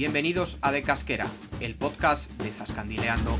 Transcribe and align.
Bienvenidos 0.00 0.56
a 0.62 0.72
De 0.72 0.82
Casquera, 0.82 1.26
el 1.60 1.74
podcast 1.74 2.30
de 2.40 2.48
Zascandileando. 2.48 3.36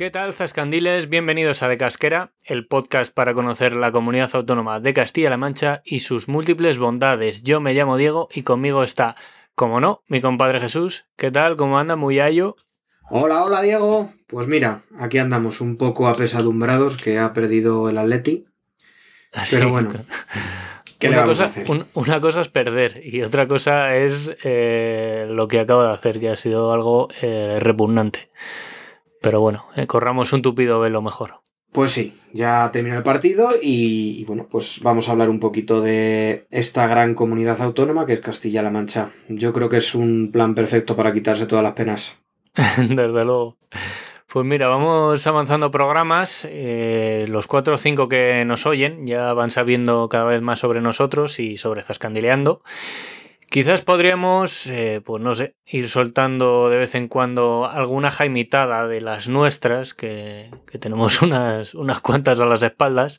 ¿Qué 0.00 0.10
tal, 0.10 0.32
Zascandiles? 0.32 1.10
Bienvenidos 1.10 1.62
a 1.62 1.68
De 1.68 1.76
Casquera, 1.76 2.32
el 2.46 2.66
podcast 2.66 3.12
para 3.12 3.34
conocer 3.34 3.74
la 3.74 3.92
comunidad 3.92 4.30
autónoma 4.32 4.80
de 4.80 4.94
Castilla-La 4.94 5.36
Mancha 5.36 5.82
y 5.84 6.00
sus 6.00 6.26
múltiples 6.26 6.78
bondades. 6.78 7.42
Yo 7.42 7.60
me 7.60 7.74
llamo 7.74 7.98
Diego 7.98 8.30
y 8.32 8.42
conmigo 8.42 8.82
está, 8.82 9.14
como 9.54 9.78
no, 9.78 10.02
mi 10.08 10.22
compadre 10.22 10.58
Jesús. 10.58 11.04
¿Qué 11.18 11.30
tal? 11.30 11.56
¿Cómo 11.56 11.78
anda? 11.78 11.96
Muy 11.96 12.18
ayo. 12.18 12.56
Hola, 13.10 13.44
hola 13.44 13.60
Diego. 13.60 14.10
Pues 14.26 14.46
mira, 14.46 14.84
aquí 14.98 15.18
andamos 15.18 15.60
un 15.60 15.76
poco 15.76 16.08
apesadumbrados 16.08 16.96
que 16.96 17.18
ha 17.18 17.34
perdido 17.34 17.90
el 17.90 17.98
Atleti. 17.98 18.46
Pero 19.50 19.68
bueno. 19.68 19.92
¿qué 20.98 21.08
le 21.10 21.16
Una 21.16 21.24
a 21.24 21.26
cosa, 21.26 21.44
hacer? 21.44 21.70
un- 21.70 21.84
una 21.92 22.22
cosa 22.22 22.40
es 22.40 22.48
perder 22.48 23.02
y 23.04 23.20
otra 23.20 23.46
cosa 23.46 23.90
es 23.90 24.34
eh, 24.44 25.26
lo 25.28 25.46
que 25.46 25.60
acaba 25.60 25.88
de 25.88 25.92
hacer, 25.92 26.18
que 26.20 26.30
ha 26.30 26.36
sido 26.36 26.72
algo 26.72 27.08
eh, 27.20 27.58
repugnante. 27.60 28.30
Pero 29.20 29.40
bueno, 29.40 29.66
eh, 29.76 29.86
corramos 29.86 30.32
un 30.32 30.42
tupido 30.42 30.80
velo 30.80 31.02
mejor. 31.02 31.40
Pues 31.72 31.92
sí, 31.92 32.14
ya 32.32 32.68
terminó 32.72 32.96
el 32.96 33.04
partido 33.04 33.50
y, 33.62 34.16
y 34.20 34.24
bueno, 34.24 34.48
pues 34.50 34.80
vamos 34.82 35.08
a 35.08 35.12
hablar 35.12 35.30
un 35.30 35.38
poquito 35.38 35.80
de 35.80 36.46
esta 36.50 36.88
gran 36.88 37.14
comunidad 37.14 37.62
autónoma 37.62 38.06
que 38.06 38.14
es 38.14 38.20
Castilla-La 38.20 38.70
Mancha. 38.70 39.10
Yo 39.28 39.52
creo 39.52 39.68
que 39.68 39.76
es 39.76 39.94
un 39.94 40.30
plan 40.32 40.56
perfecto 40.56 40.96
para 40.96 41.12
quitarse 41.12 41.46
todas 41.46 41.62
las 41.62 41.74
penas. 41.74 42.18
Desde 42.76 43.24
luego. 43.24 43.56
Pues 44.26 44.46
mira, 44.46 44.66
vamos 44.68 45.24
avanzando 45.26 45.70
programas. 45.70 46.44
eh, 46.48 47.26
los 47.28 47.46
cuatro 47.46 47.74
o 47.74 47.78
cinco 47.78 48.08
que 48.08 48.44
nos 48.44 48.66
oyen 48.66 49.06
ya 49.06 49.32
van 49.32 49.50
sabiendo 49.50 50.08
cada 50.08 50.24
vez 50.24 50.42
más 50.42 50.58
sobre 50.58 50.80
nosotros 50.80 51.38
y 51.38 51.56
sobre 51.56 51.82
Zascandileando. 51.82 52.62
Quizás 53.50 53.82
podríamos, 53.82 54.68
eh, 54.68 55.02
pues 55.04 55.20
no 55.20 55.34
sé, 55.34 55.56
ir 55.66 55.88
soltando 55.88 56.68
de 56.68 56.76
vez 56.76 56.94
en 56.94 57.08
cuando 57.08 57.66
alguna 57.66 58.12
jaimitada 58.12 58.86
de 58.86 59.00
las 59.00 59.26
nuestras, 59.26 59.92
que, 59.92 60.48
tenemos 60.78 61.20
unas, 61.22 61.74
unas 61.74 62.00
cuantas 62.00 62.38
a 62.38 62.46
las 62.46 62.62
espaldas. 62.62 63.18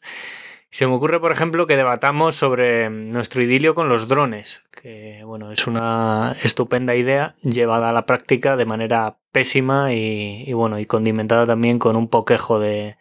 Se 0.69 0.87
me 0.87 0.93
ocurre, 0.93 1.19
por 1.19 1.33
ejemplo, 1.33 1.67
que 1.67 1.75
debatamos 1.75 2.37
sobre 2.37 2.89
nuestro 2.89 3.43
idilio 3.43 3.75
con 3.75 3.89
los 3.89 4.07
drones, 4.07 4.63
que 4.71 5.21
bueno, 5.25 5.51
es 5.51 5.67
una 5.67 6.37
estupenda 6.41 6.95
idea 6.95 7.35
llevada 7.41 7.89
a 7.89 7.93
la 7.93 8.05
práctica 8.05 8.55
de 8.55 8.65
manera 8.65 9.17
pésima 9.33 9.93
y, 9.93 10.45
y, 10.47 10.53
bueno, 10.53 10.79
y 10.79 10.85
condimentada 10.85 11.45
también 11.45 11.77
con 11.77 11.97
un 11.97 12.07
poquejo 12.07 12.57
de, 12.57 12.95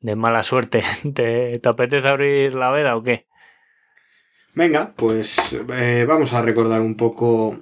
de 0.00 0.16
mala 0.16 0.42
suerte. 0.42 0.82
¿Te, 1.14 1.52
¿Te 1.52 1.68
apetece 1.68 2.08
abrir 2.08 2.54
la 2.54 2.70
veda 2.70 2.96
o 2.96 3.02
qué? 3.02 3.26
Venga, 4.54 4.92
pues 4.96 5.56
eh, 5.74 6.04
vamos 6.06 6.32
a 6.32 6.42
recordar 6.42 6.80
un 6.80 6.96
poco 6.96 7.58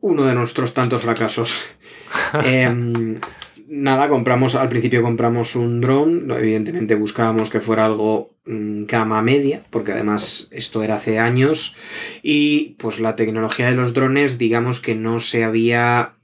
uno 0.00 0.24
de 0.24 0.34
nuestros 0.34 0.74
tantos 0.74 1.02
fracasos. 1.02 1.68
Em, 2.44 3.20
nada, 3.68 4.08
compramos, 4.08 4.54
al 4.54 4.68
principio 4.68 5.02
compramos 5.02 5.56
un 5.56 5.80
dron, 5.80 6.30
evidentemente 6.30 6.94
buscábamos 6.94 7.50
que 7.50 7.60
fuera 7.60 7.84
algo 7.84 8.36
mm, 8.46 8.84
gama 8.86 9.22
media, 9.22 9.62
porque 9.70 9.92
además 9.92 10.48
esto 10.52 10.82
era 10.82 10.94
hace 10.96 11.18
años, 11.18 11.74
y 12.22 12.76
pues 12.78 13.00
la 13.00 13.16
tecnología 13.16 13.66
de 13.66 13.74
los 13.76 13.92
drones, 13.92 14.38
digamos 14.38 14.80
que 14.80 14.94
no 14.94 15.18
se 15.20 15.44
había 15.44 16.14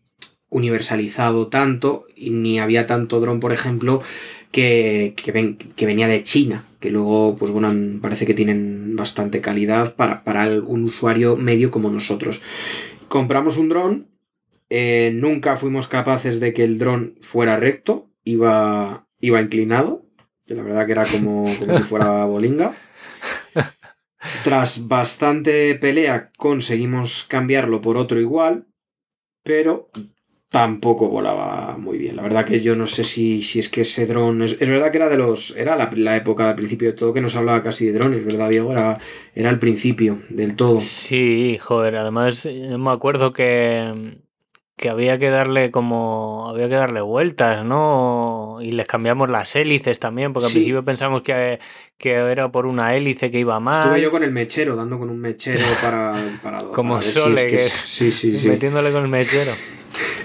universalizado 0.48 1.48
tanto, 1.48 2.06
y 2.14 2.30
ni 2.30 2.60
había 2.60 2.86
tanto 2.86 3.20
dron, 3.20 3.40
por 3.40 3.52
ejemplo, 3.52 4.02
que, 4.52 5.14
que, 5.16 5.32
ven- 5.32 5.56
que 5.56 5.86
venía 5.86 6.06
de 6.08 6.22
China, 6.22 6.64
que 6.82 6.90
luego, 6.90 7.36
pues 7.36 7.52
bueno, 7.52 7.72
parece 8.02 8.26
que 8.26 8.34
tienen 8.34 8.96
bastante 8.96 9.40
calidad 9.40 9.94
para, 9.94 10.24
para 10.24 10.50
un 10.50 10.82
usuario 10.82 11.36
medio 11.36 11.70
como 11.70 11.88
nosotros. 11.88 12.42
Compramos 13.08 13.56
un 13.56 13.68
dron, 13.68 14.08
eh, 14.68 15.12
nunca 15.14 15.56
fuimos 15.56 15.86
capaces 15.86 16.40
de 16.40 16.52
que 16.52 16.64
el 16.64 16.78
dron 16.78 17.14
fuera 17.20 17.56
recto, 17.56 18.10
iba, 18.24 19.06
iba 19.20 19.40
inclinado, 19.40 20.04
que 20.44 20.54
la 20.54 20.64
verdad 20.64 20.86
que 20.86 20.92
era 20.92 21.06
como, 21.06 21.44
como 21.58 21.78
si 21.78 21.84
fuera 21.84 22.24
bolinga. 22.26 22.74
Tras 24.44 24.88
bastante 24.88 25.74
pelea 25.76 26.32
conseguimos 26.36 27.24
cambiarlo 27.28 27.80
por 27.80 27.96
otro 27.96 28.20
igual, 28.20 28.66
pero 29.44 29.88
tampoco 30.52 31.08
volaba 31.08 31.76
muy 31.78 31.96
bien. 31.98 32.14
La 32.14 32.22
verdad 32.22 32.44
que 32.44 32.60
yo 32.60 32.76
no 32.76 32.86
sé 32.86 33.02
si, 33.04 33.42
si 33.42 33.58
es 33.58 33.68
que 33.70 33.80
ese 33.80 34.06
dron... 34.06 34.42
Es, 34.42 34.56
es 34.60 34.68
verdad 34.68 34.90
que 34.92 34.98
era 34.98 35.08
de 35.08 35.16
los... 35.16 35.56
Era 35.56 35.74
la, 35.76 35.90
la 35.96 36.16
época 36.16 36.48
al 36.50 36.54
principio 36.54 36.88
de 36.90 36.94
todo 36.96 37.12
que 37.12 37.20
nos 37.22 37.34
hablaba 37.34 37.62
casi 37.62 37.86
de 37.86 37.92
drones, 37.94 38.24
¿verdad, 38.24 38.50
Diego? 38.50 38.70
Era, 38.70 38.98
era 39.34 39.48
el 39.50 39.58
principio 39.58 40.18
del 40.28 40.54
todo. 40.54 40.78
Sí, 40.80 41.58
joder, 41.60 41.96
además 41.96 42.44
yo 42.44 42.78
me 42.78 42.90
acuerdo 42.90 43.32
que, 43.32 44.18
que 44.76 44.90
había 44.90 45.18
que 45.18 45.30
darle 45.30 45.70
como 45.70 46.46
había 46.50 46.68
que 46.68 46.74
darle 46.74 47.00
vueltas, 47.00 47.64
¿no? 47.64 48.58
Y 48.60 48.72
les 48.72 48.86
cambiamos 48.86 49.30
las 49.30 49.56
hélices 49.56 49.98
también, 50.00 50.34
porque 50.34 50.44
al 50.46 50.50
Sí. 50.52 50.58
principio 50.58 50.84
pensamos 50.84 51.22
que, 51.22 51.60
que 51.96 52.10
era 52.12 52.52
por 52.52 52.66
una 52.66 52.94
hélice 52.94 53.30
que 53.30 53.38
iba 53.38 53.58
mal. 53.58 53.84
Estuve 53.86 54.02
yo 54.02 54.10
con 54.10 54.22
el 54.22 54.32
mechero, 54.32 54.76
dando 54.76 54.98
con 54.98 55.08
un 55.08 55.18
mechero 55.18 55.62
para... 55.80 56.12
para 56.42 56.58
Como 56.74 56.96
para 56.96 57.02
si 57.02 57.12
Sole, 57.12 57.34
es 57.40 57.40
que 57.44 57.56
que- 57.56 57.64
es- 57.64 57.72
Sí, 57.72 58.12
sí, 58.12 58.36
sí. 58.36 58.48
metiéndole 58.50 58.92
con 58.92 59.02
el 59.04 59.08
mechero. 59.08 59.52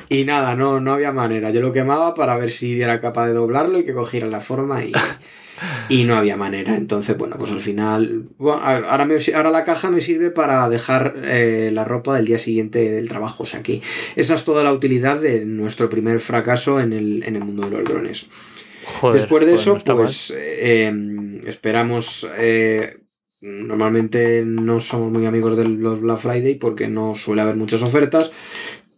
Y 0.10 0.24
nada, 0.24 0.56
no, 0.56 0.80
no 0.80 0.94
había 0.94 1.12
manera. 1.12 1.52
Yo 1.52 1.62
lo 1.62 1.72
quemaba 1.72 2.14
para 2.14 2.38
ver 2.38 2.52
si 2.52 2.82
era 2.82 3.00
capaz 3.00 3.28
de 3.28 3.34
doblarlo 3.34 3.80
y 3.80 3.84
que 3.86 3.94
cogiera 3.94 4.28
la 4.28 4.40
forma 4.40 4.84
y, 4.84 4.94
y 5.90 6.04
no 6.06 6.16
había 6.16 6.38
manera. 6.38 6.76
Entonces, 6.76 7.18
bueno, 7.18 7.36
pues 7.38 7.52
al 7.52 7.60
final... 7.62 8.26
bueno, 8.38 8.62
ahora, 8.64 9.06
me- 9.06 9.18
ahora 9.36 9.52
la 9.52 9.64
caja 9.66 9.90
me 9.92 10.00
sirve 10.02 10.32
para 10.32 10.70
dejar 10.70 11.14
eh, 11.24 11.72
la 11.74 11.84
ropa 11.84 12.16
del 12.16 12.26
día 12.26 12.40
siguiente 12.40 12.90
del 12.92 13.10
trabajo. 13.10 13.44
O 13.44 13.46
sea 13.46 13.62
que 13.64 13.82
esa 14.16 14.34
es 14.36 14.44
toda 14.46 14.64
la 14.64 14.72
utilidad 14.72 15.20
de 15.20 15.46
nuestro 15.46 15.90
primer 15.90 16.20
fracaso 16.20 16.80
en 16.80 16.94
el, 16.94 17.24
en 17.26 17.36
el 17.36 17.44
mundo 17.44 17.64
de 17.70 17.72
los 17.78 17.84
drones. 17.84 18.28
Joder, 18.86 19.22
Después 19.22 19.46
de 19.46 19.52
joder, 19.52 19.62
eso, 19.62 19.72
no 19.92 19.98
pues 19.98 20.34
eh, 20.38 21.40
esperamos... 21.46 22.28
eh, 22.38 22.98
normalmente 23.40 24.44
no 24.46 24.80
somos 24.80 25.12
muy 25.12 25.26
amigos 25.26 25.56
de 25.58 25.66
los 25.66 26.00
Black 26.02 26.18
Friday 26.18 26.56
porque 26.56 26.88
no 26.88 27.14
suele 27.16 27.42
haber 27.44 27.56
muchas 27.56 27.84
ofertas. 27.84 28.32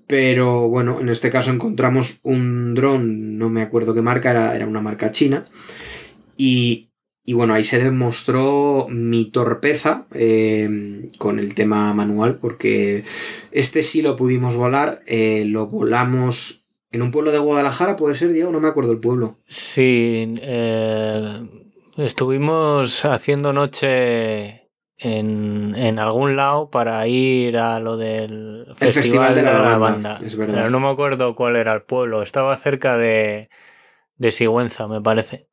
Pero 0.10 0.68
bueno, 0.68 1.00
en 1.00 1.10
este 1.10 1.30
caso 1.30 1.52
encontramos 1.52 2.18
un 2.24 2.74
dron, 2.74 3.38
no 3.38 3.52
me 3.52 3.62
acuerdo 3.62 3.94
qué 3.94 4.02
marca, 4.02 4.32
era, 4.32 4.56
era 4.56 4.66
una 4.66 4.82
marca 4.82 5.12
china. 5.12 5.46
Y, 6.36 6.90
y 7.24 7.34
bueno, 7.34 7.54
ahí 7.54 7.64
se 7.64 7.78
demostró 7.78 8.88
mi 8.90 9.30
torpeza 9.30 10.08
eh, 10.16 11.12
con 11.20 11.38
el 11.38 11.54
tema 11.54 11.94
manual, 11.94 12.40
porque 12.40 13.04
este 13.52 13.84
sí 13.84 14.02
lo 14.02 14.16
pudimos 14.16 14.56
volar, 14.56 15.04
eh, 15.06 15.44
lo 15.46 15.68
volamos 15.68 16.64
en 16.92 17.04
un 17.04 17.12
pueblo 17.12 17.32
de 17.32 17.38
Guadalajara, 17.38 17.96
puede 17.96 18.16
ser, 18.16 18.34
Diego, 18.34 18.52
no 18.52 18.60
me 18.60 18.68
acuerdo 18.68 18.92
el 18.92 19.00
pueblo. 19.00 19.38
Sí, 19.46 20.26
eh, 20.42 21.40
estuvimos 21.98 23.06
haciendo 23.06 23.54
noche 23.54 24.59
en, 25.00 25.74
en 25.76 25.98
algún 25.98 26.36
lado 26.36 26.70
para 26.70 27.08
ir 27.08 27.58
a 27.58 27.80
lo 27.80 27.98
del 27.98 28.68
El 28.80 28.94
Festival 28.94 29.34
de 29.34 29.44
la 29.44 29.60
Lavanda, 29.60 30.20
es 30.24 30.36
verdad. 30.36 30.56
Pero 30.56 30.70
no 30.70 30.80
me 30.80 30.90
acuerdo 30.90 31.36
cuál 31.36 31.56
era 31.56 31.74
el 31.74 31.82
pueblo. 31.82 32.22
Estaba 32.22 32.56
cerca 32.58 32.98
de, 32.98 33.50
de 34.18 34.32
Sigüenza, 34.32 34.88
me 34.88 35.02
parece. 35.02 35.48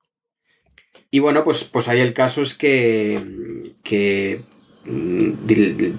Y 1.10 1.20
bueno, 1.20 1.44
pues, 1.44 1.64
pues 1.64 1.88
ahí 1.88 2.00
el 2.00 2.12
caso 2.12 2.42
es 2.42 2.54
que, 2.54 3.72
que 3.84 4.42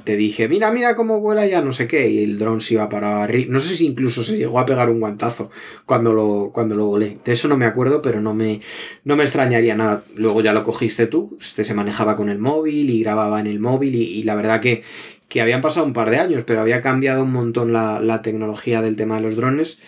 te 0.06 0.16
dije, 0.16 0.48
mira, 0.48 0.72
mira 0.72 0.96
cómo 0.96 1.20
vuela 1.20 1.46
ya, 1.46 1.62
no 1.62 1.74
sé 1.74 1.88
qué, 1.88 2.10
y 2.10 2.24
el 2.24 2.40
dron 2.40 2.62
se 2.62 2.76
iba 2.76 2.88
para 2.88 3.24
arriba. 3.24 3.52
No 3.52 3.60
sé 3.60 3.76
si 3.76 3.86
incluso 3.86 4.24
se 4.24 4.38
llegó 4.38 4.60
a 4.60 4.66
pegar 4.66 4.90
un 4.90 5.00
guantazo 5.00 5.50
cuando 5.86 6.14
lo, 6.14 6.52
cuando 6.54 6.76
lo 6.76 6.86
volé. 6.86 7.20
De 7.26 7.34
eso 7.34 7.48
no 7.48 7.58
me 7.58 7.66
acuerdo, 7.66 8.02
pero 8.02 8.22
no 8.22 8.34
me, 8.34 8.62
no 9.04 9.16
me 9.16 9.24
extrañaría 9.24 9.76
nada. 9.76 10.04
Luego 10.16 10.42
ya 10.42 10.54
lo 10.54 10.64
cogiste 10.64 11.08
tú, 11.08 11.38
este 11.40 11.64
se 11.64 11.74
manejaba 11.74 12.16
con 12.16 12.30
el 12.30 12.40
móvil 12.40 12.90
y 12.90 13.02
grababa 13.02 13.40
en 13.40 13.48
el 13.48 13.60
móvil, 13.60 13.96
y, 13.96 14.24
la 14.24 14.36
verdad 14.36 14.62
que, 14.62 14.84
que 15.28 15.42
habían 15.42 15.62
pasado 15.62 15.86
un 15.86 15.94
par 15.94 16.10
de 16.10 16.20
años, 16.20 16.44
pero 16.46 16.62
había 16.62 16.82
cambiado 16.82 17.24
un 17.24 17.32
montón 17.34 17.74
la, 17.74 18.00
la 18.00 18.22
tecnología 18.22 18.82
del 18.82 18.96
tema 18.96 19.16
de 19.16 19.22
los 19.22 19.36
drones. 19.36 19.80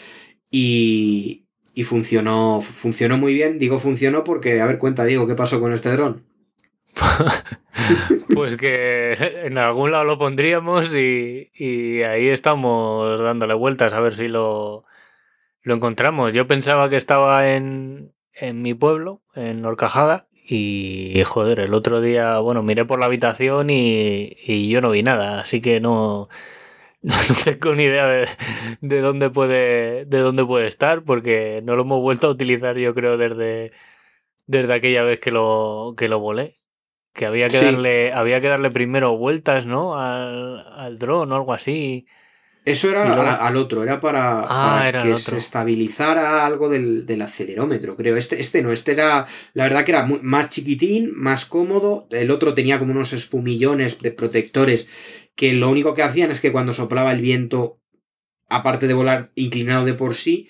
Y, 0.51 1.48
y 1.74 1.84
funcionó, 1.84 2.62
funcionó 2.62 3.18
muy 3.18 3.34
bien. 3.34 3.60
Digo 3.60 3.80
funcionó 3.80 4.24
porque, 4.24 4.60
a 4.62 4.66
ver, 4.66 4.78
cuenta, 4.80 5.06
Diego, 5.06 5.28
¿qué 5.28 5.36
pasó 5.36 5.60
con 5.62 5.74
este 5.74 5.90
dron? 5.92 6.28
pues 8.34 8.57
que 8.57 9.13
en 9.44 9.57
algún 9.57 9.92
lado 9.92 10.06
lo 10.06 10.18
pondríamos 10.18 10.96
y, 10.96 11.50
ahí 12.04 12.30
estamos 12.30 13.19
dándole 13.19 13.54
vueltas 13.54 13.94
a 13.94 14.00
ver 14.00 14.13
si 14.13 14.28
lo, 14.28 14.84
lo 15.62 15.75
encontramos. 15.75 16.34
Yo 16.34 16.48
pensaba 16.48 16.90
que 16.90 16.96
estaba 16.96 17.51
en, 17.51 18.13
en 18.34 18.62
mi 18.62 18.74
pueblo, 18.74 19.22
en 19.36 19.66
Orcajada, 19.66 20.28
y 20.51 21.22
joder, 21.25 21.60
el 21.60 21.74
otro 21.75 22.01
día, 22.01 22.40
bueno, 22.40 22.63
miré 22.63 22.86
por 22.86 23.00
la 23.00 23.06
habitación 23.06 23.69
y, 23.69 24.36
y 24.46 24.68
yo 24.69 24.81
no 24.81 24.90
vi 24.90 25.04
nada, 25.04 25.42
así 25.42 25.62
que 25.62 25.80
no, 25.80 26.28
no, 27.01 27.16
tengo 27.46 27.75
ni 27.75 27.84
idea 27.84 28.07
de, 28.07 28.28
de, 28.81 29.01
dónde 29.01 29.30
puede, 29.30 30.06
de 30.06 30.19
dónde 30.19 30.46
puede 30.46 30.68
estar, 30.68 31.04
porque 31.04 31.62
no 31.63 31.75
lo 31.75 31.84
hemos 31.84 32.01
vuelto 32.01 32.28
a 32.28 32.31
utilizar, 32.31 32.78
yo 32.78 32.94
creo, 32.94 33.18
desde, 33.18 33.72
desde 34.48 34.74
aquella 34.74 35.04
vez 35.04 35.19
que 35.19 35.31
lo, 35.31 35.94
que 35.98 36.10
lo 36.10 36.19
volé. 36.19 36.58
Que 37.19 37.25
había 37.25 37.50
que 37.50 37.60
darle, 37.60 38.13
había 38.13 38.39
que 38.39 38.48
darle 38.48 38.69
primero 38.69 39.18
vueltas, 39.18 39.66
¿no? 39.66 40.00
Al, 40.00 40.66
al 40.74 40.98
dron 40.98 41.30
o 41.30 41.36
algo 41.36 41.51
así. 41.51 42.06
Eso 42.63 42.89
era 42.89 43.04
al, 43.45 43.57
otro, 43.57 43.83
era 43.83 44.00
para, 44.00 44.45
ah, 44.48 44.89
que 45.04 45.18
se 45.18 45.36
estabilizara 45.36 46.45
algo 46.45 46.69
del, 46.69 47.21
acelerómetro, 47.21 47.98
creo. 47.98 48.16
Este, 48.16 48.39
este 48.39 48.62
no, 48.62 48.71
este 48.71 48.94
era, 48.94 49.27
la 49.54 49.66
verdad 49.66 49.83
que 49.83 49.92
era 49.92 50.07
más 50.21 50.50
chiquitín, 50.50 51.12
más 51.13 51.45
cómodo. 51.45 52.07
El 52.10 52.31
otro 52.31 52.54
tenía 52.54 52.80
como 52.80 52.94
unos 52.94 53.12
espumillones 53.12 54.00
de 54.00 54.12
protectores 54.12 54.88
que 55.36 55.51
lo 55.51 55.69
único 55.69 55.94
que 55.94 56.04
hacían 56.04 56.31
es 56.31 56.39
que 56.39 56.54
cuando 56.54 56.72
soplaba 56.72 57.12
el 57.12 57.19
viento, 57.19 57.81
aparte 58.48 58.88
de 58.88 58.94
volar 58.94 59.33
inclinado 59.36 59.83
de 59.83 59.94
por 59.94 60.15
sí, 60.15 60.48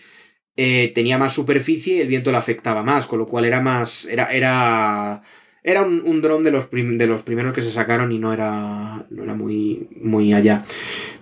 eh, 0.55 0.91
tenía 0.93 1.17
más 1.17 1.33
superficie 1.33 1.95
y 1.95 2.01
el 2.01 2.09
viento 2.09 2.29
le 2.29 2.37
afectaba 2.37 2.83
más, 2.83 3.07
con 3.07 3.17
lo 3.17 3.25
cual 3.25 3.45
era 3.45 3.59
más, 3.59 4.05
era, 4.05 4.25
era 4.33 5.23
era 5.69 5.81
un, 5.83 6.01
un 6.05 6.21
dron 6.21 6.43
de 6.43 6.51
los, 6.51 6.69
de 6.71 7.07
los 7.07 7.21
primeros 7.21 7.53
que 7.53 7.61
se 7.61 7.71
sacaron 7.71 8.11
y 8.11 8.19
no 8.19 8.33
era, 8.33 9.05
no 9.09 9.23
era 9.23 9.35
muy, 9.35 9.87
muy 10.01 10.33
allá. 10.33 10.65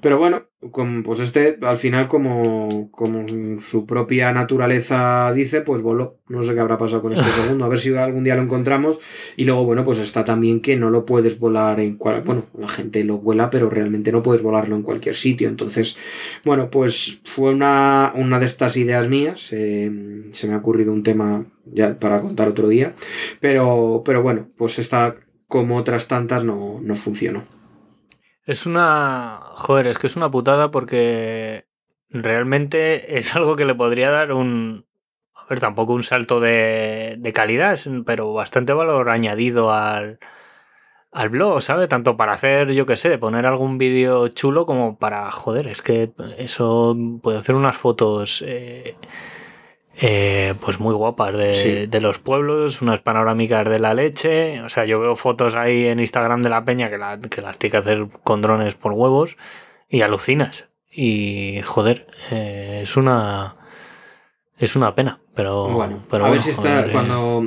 Pero 0.01 0.17
bueno, 0.17 0.43
pues 0.59 1.19
este 1.19 1.59
al 1.61 1.77
final 1.77 2.07
como, 2.07 2.89
como 2.91 3.25
su 3.61 3.85
propia 3.85 4.31
naturaleza 4.31 5.31
dice, 5.31 5.61
pues 5.61 5.83
voló. 5.83 6.19
No 6.29 6.43
sé 6.43 6.55
qué 6.55 6.59
habrá 6.59 6.79
pasado 6.79 7.03
con 7.03 7.13
este 7.13 7.25
segundo, 7.41 7.63
a 7.63 7.67
ver 7.67 7.77
si 7.77 7.95
algún 7.95 8.23
día 8.23 8.35
lo 8.35 8.41
encontramos. 8.41 8.99
Y 9.35 9.45
luego, 9.45 9.65
bueno, 9.65 9.83
pues 9.85 9.99
está 9.99 10.25
también 10.25 10.61
que 10.61 10.75
no 10.75 10.89
lo 10.89 11.05
puedes 11.05 11.37
volar 11.37 11.79
en 11.79 11.95
cual, 11.95 12.21
bueno, 12.21 12.45
la 12.57 12.67
gente 12.67 13.03
lo 13.03 13.19
vuela, 13.19 13.51
pero 13.51 13.69
realmente 13.69 14.11
no 14.11 14.23
puedes 14.23 14.41
volarlo 14.41 14.75
en 14.75 14.81
cualquier 14.81 15.15
sitio. 15.15 15.47
Entonces, 15.47 15.95
bueno, 16.43 16.71
pues 16.71 17.19
fue 17.23 17.51
una, 17.51 18.11
una 18.15 18.39
de 18.39 18.45
estas 18.47 18.77
ideas 18.77 19.07
mías. 19.07 19.49
Eh, 19.53 20.29
se 20.31 20.47
me 20.47 20.55
ha 20.55 20.57
ocurrido 20.57 20.91
un 20.91 21.03
tema 21.03 21.45
ya 21.65 21.99
para 21.99 22.19
contar 22.19 22.47
otro 22.47 22.67
día. 22.67 22.95
Pero, 23.39 24.01
pero 24.03 24.23
bueno, 24.23 24.47
pues 24.57 24.79
esta, 24.79 25.15
como 25.47 25.77
otras 25.77 26.07
tantas, 26.07 26.43
no, 26.43 26.79
no 26.81 26.95
funcionó. 26.95 27.56
Es 28.47 28.65
una. 28.65 29.41
Joder, 29.55 29.87
es 29.87 29.97
que 29.97 30.07
es 30.07 30.15
una 30.15 30.31
putada 30.31 30.71
porque 30.71 31.67
realmente 32.09 33.17
es 33.17 33.35
algo 33.35 33.57
que 33.57 33.65
le 33.65 33.75
podría 33.75 34.09
dar 34.09 34.31
un. 34.31 34.85
A 35.35 35.45
ver, 35.49 35.59
tampoco 35.59 35.93
un 35.93 36.03
salto 36.03 36.39
de, 36.39 37.15
de 37.19 37.33
calidad, 37.33 37.77
pero 38.05 38.33
bastante 38.33 38.71
valor 38.73 39.09
añadido 39.09 39.71
al, 39.71 40.19
al 41.11 41.29
blog, 41.29 41.61
¿sabes? 41.61 41.89
Tanto 41.89 42.15
para 42.15 42.33
hacer, 42.33 42.71
yo 42.71 42.85
qué 42.85 42.95
sé, 42.95 43.17
poner 43.17 43.45
algún 43.45 43.77
vídeo 43.77 44.29
chulo 44.29 44.65
como 44.65 44.97
para, 44.97 45.29
joder, 45.31 45.67
es 45.67 45.81
que 45.81 46.11
eso 46.37 46.95
puede 47.21 47.37
hacer 47.39 47.55
unas 47.55 47.75
fotos 47.77 48.43
eh, 48.47 48.95
eh, 49.99 50.53
pues 50.61 50.79
muy 50.79 50.93
guapas 50.93 51.35
de, 51.35 51.99
los 51.99 52.19
pueblos, 52.19 52.81
unas 52.81 52.99
panorámicas 52.99 53.67
de 53.67 53.79
la 53.79 53.93
leche. 53.93 54.61
O 54.61 54.69
sea, 54.69 54.85
yo 54.85 54.99
veo 54.99 55.15
fotos 55.15 55.55
ahí 55.55 55.85
en 55.87 55.99
Instagram 55.99 56.41
de 56.41 56.49
la 56.49 56.63
peña 56.63 56.89
que, 56.89 56.97
la, 56.97 57.19
que 57.19 57.41
las 57.41 57.57
tiene 57.57 57.71
que 57.71 57.77
hacer 57.77 58.07
con 58.23 58.41
drones 58.41 58.75
por 58.75 58.93
huevos 58.93 59.37
y 59.89 60.01
alucinas. 60.01 60.65
Y 60.91 61.61
joder, 61.63 62.07
eh, 62.31 62.81
es 62.83 62.97
una. 62.97 63.56
Es 64.57 64.75
una 64.75 64.95
pena, 64.95 65.19
pero. 65.35 65.69
Bueno, 65.69 66.03
pero 66.09 66.25
a 66.25 66.29
ver 66.29 66.41
si 66.41 66.51
está. 66.51 66.85
Eh, 66.85 66.91
cuando 66.91 67.43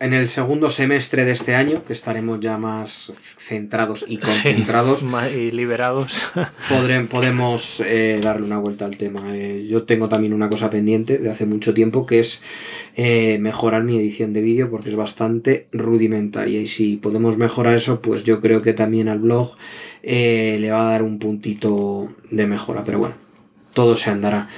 en 0.00 0.14
el 0.14 0.28
segundo 0.28 0.70
semestre 0.70 1.24
de 1.24 1.32
este 1.32 1.54
año, 1.54 1.84
que 1.84 1.92
estaremos 1.92 2.40
ya 2.40 2.58
más 2.58 3.12
centrados 3.38 4.04
y 4.08 4.18
concentrados. 4.18 5.02
y 5.34 5.50
liberados. 5.50 6.28
podemos 7.10 7.82
eh, 7.84 8.20
darle 8.22 8.46
una 8.46 8.58
vuelta 8.58 8.84
al 8.84 8.96
tema. 8.96 9.36
Eh, 9.36 9.66
yo 9.68 9.84
tengo 9.84 10.08
también 10.08 10.32
una 10.32 10.48
cosa 10.48 10.70
pendiente 10.70 11.18
de 11.18 11.30
hace 11.30 11.46
mucho 11.46 11.74
tiempo, 11.74 12.06
que 12.06 12.20
es 12.20 12.42
eh, 12.96 13.38
mejorar 13.40 13.84
mi 13.84 13.96
edición 13.96 14.32
de 14.32 14.42
vídeo, 14.42 14.70
porque 14.70 14.90
es 14.90 14.96
bastante 14.96 15.66
rudimentaria. 15.72 16.60
Y 16.60 16.66
si 16.66 16.96
podemos 16.96 17.36
mejorar 17.36 17.74
eso, 17.74 18.00
pues 18.00 18.24
yo 18.24 18.40
creo 18.40 18.62
que 18.62 18.72
también 18.72 19.08
al 19.08 19.18
blog 19.18 19.56
le 20.02 20.70
va 20.70 20.88
a 20.88 20.92
dar 20.92 21.02
un 21.02 21.18
puntito 21.18 22.08
de 22.30 22.46
mejora. 22.46 22.84
Pero 22.84 22.98
bueno, 22.98 23.14
todo 23.74 23.96
se 23.96 24.10
andará. 24.10 24.48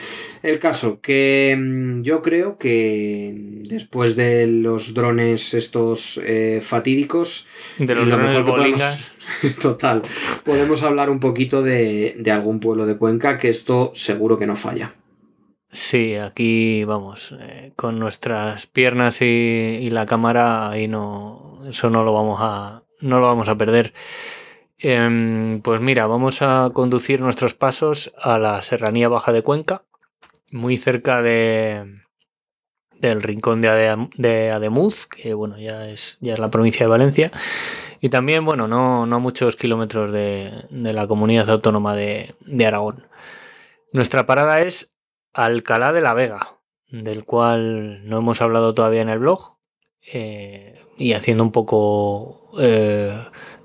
El 0.43 0.59
caso, 0.59 1.01
que 1.01 1.57
mm, 1.59 2.03
yo 2.03 2.23
creo 2.23 2.57
que 2.57 3.35
después 3.69 4.17
de 4.17 4.47
los 4.47 4.95
drones 4.95 5.55
estos 5.55 6.19
eh, 6.25 6.61
fatídicos... 6.63 7.47
De 7.79 7.95
los 7.95 8.09
drones 8.09 8.43
bolingas. 8.43 9.13
total, 9.61 10.03
podemos 10.45 10.83
hablar 10.83 11.11
un 11.11 11.21
poquito 11.21 11.63
de, 11.63 12.23
algún 12.33 12.61
pueblo 12.61 12.87
de 12.87 12.97
Cuenca, 12.97 13.39
que 13.39 13.49
esto 13.49 13.93
seguro 13.95 14.39
que 14.39 14.47
no 14.47 14.57
falla. 14.57 14.95
Sí, 15.73 16.17
aquí 16.17 16.85
vamos, 16.85 17.33
eh, 17.41 17.73
con 17.77 17.99
nuestras 17.99 18.67
piernas 18.67 19.23
y, 19.23 19.89
la 19.91 20.07
cámara, 20.07 20.71
ahí 20.71 20.89
no, 20.89 21.61
eso 21.69 21.91
no 21.91 22.03
lo 22.03 22.13
vamos 22.13 22.39
a, 22.41 22.83
no 23.01 23.21
lo 23.21 23.27
vamos 23.27 23.49
a 23.49 23.57
perder. 23.57 23.93
Em, 24.79 25.61
pues 25.61 25.81
mira, 25.81 26.07
vamos 26.07 26.41
a 26.43 26.71
conducir 26.73 27.21
nuestros 27.21 27.55
pasos 27.55 28.13
a 28.19 28.39
la 28.39 28.63
Serranía 28.63 29.09
Baja 29.09 29.31
de 29.31 29.43
Cuenca, 29.43 29.85
muy 30.51 30.77
cerca 30.77 31.23
de, 31.23 32.01
del 33.01 33.23
rincón 33.23 33.61
de, 33.63 34.09
de, 34.17 34.51
Ademuz, 34.51 35.07
que 35.07 35.35
bueno, 35.35 35.59
ya 35.59 35.89
es, 35.89 36.19
ya 36.21 36.35
es 36.35 36.39
la 36.39 36.51
provincia 36.51 36.85
de 36.85 36.91
Valencia. 36.91 37.31
Y 38.01 38.09
también, 38.09 38.45
bueno, 38.45 38.69
no, 38.69 39.07
no 39.07 39.21
muchos 39.21 39.57
kilómetros 39.57 40.13
de, 40.13 40.51
de 40.71 40.93
la 40.93 41.07
comunidad 41.07 41.51
autónoma 41.51 41.95
de, 41.95 42.35
de, 42.41 42.67
Aragón. 42.67 43.07
Nuestra 43.93 44.27
parada 44.27 44.61
es 44.61 44.93
Alcalá 45.33 45.93
de 45.93 46.01
la 46.01 46.15
Vega, 46.15 46.59
del 46.89 47.25
cual 47.25 48.09
no 48.09 48.19
hemos 48.19 48.41
hablado 48.41 48.75
todavía 48.75 49.03
en 49.03 49.09
el 49.09 49.19
blog. 49.19 49.59
Eh, 50.13 50.75
y 50.97 51.13
haciendo 51.13 51.45
un 51.45 51.53
poco 51.53 52.51
eh, 52.59 53.19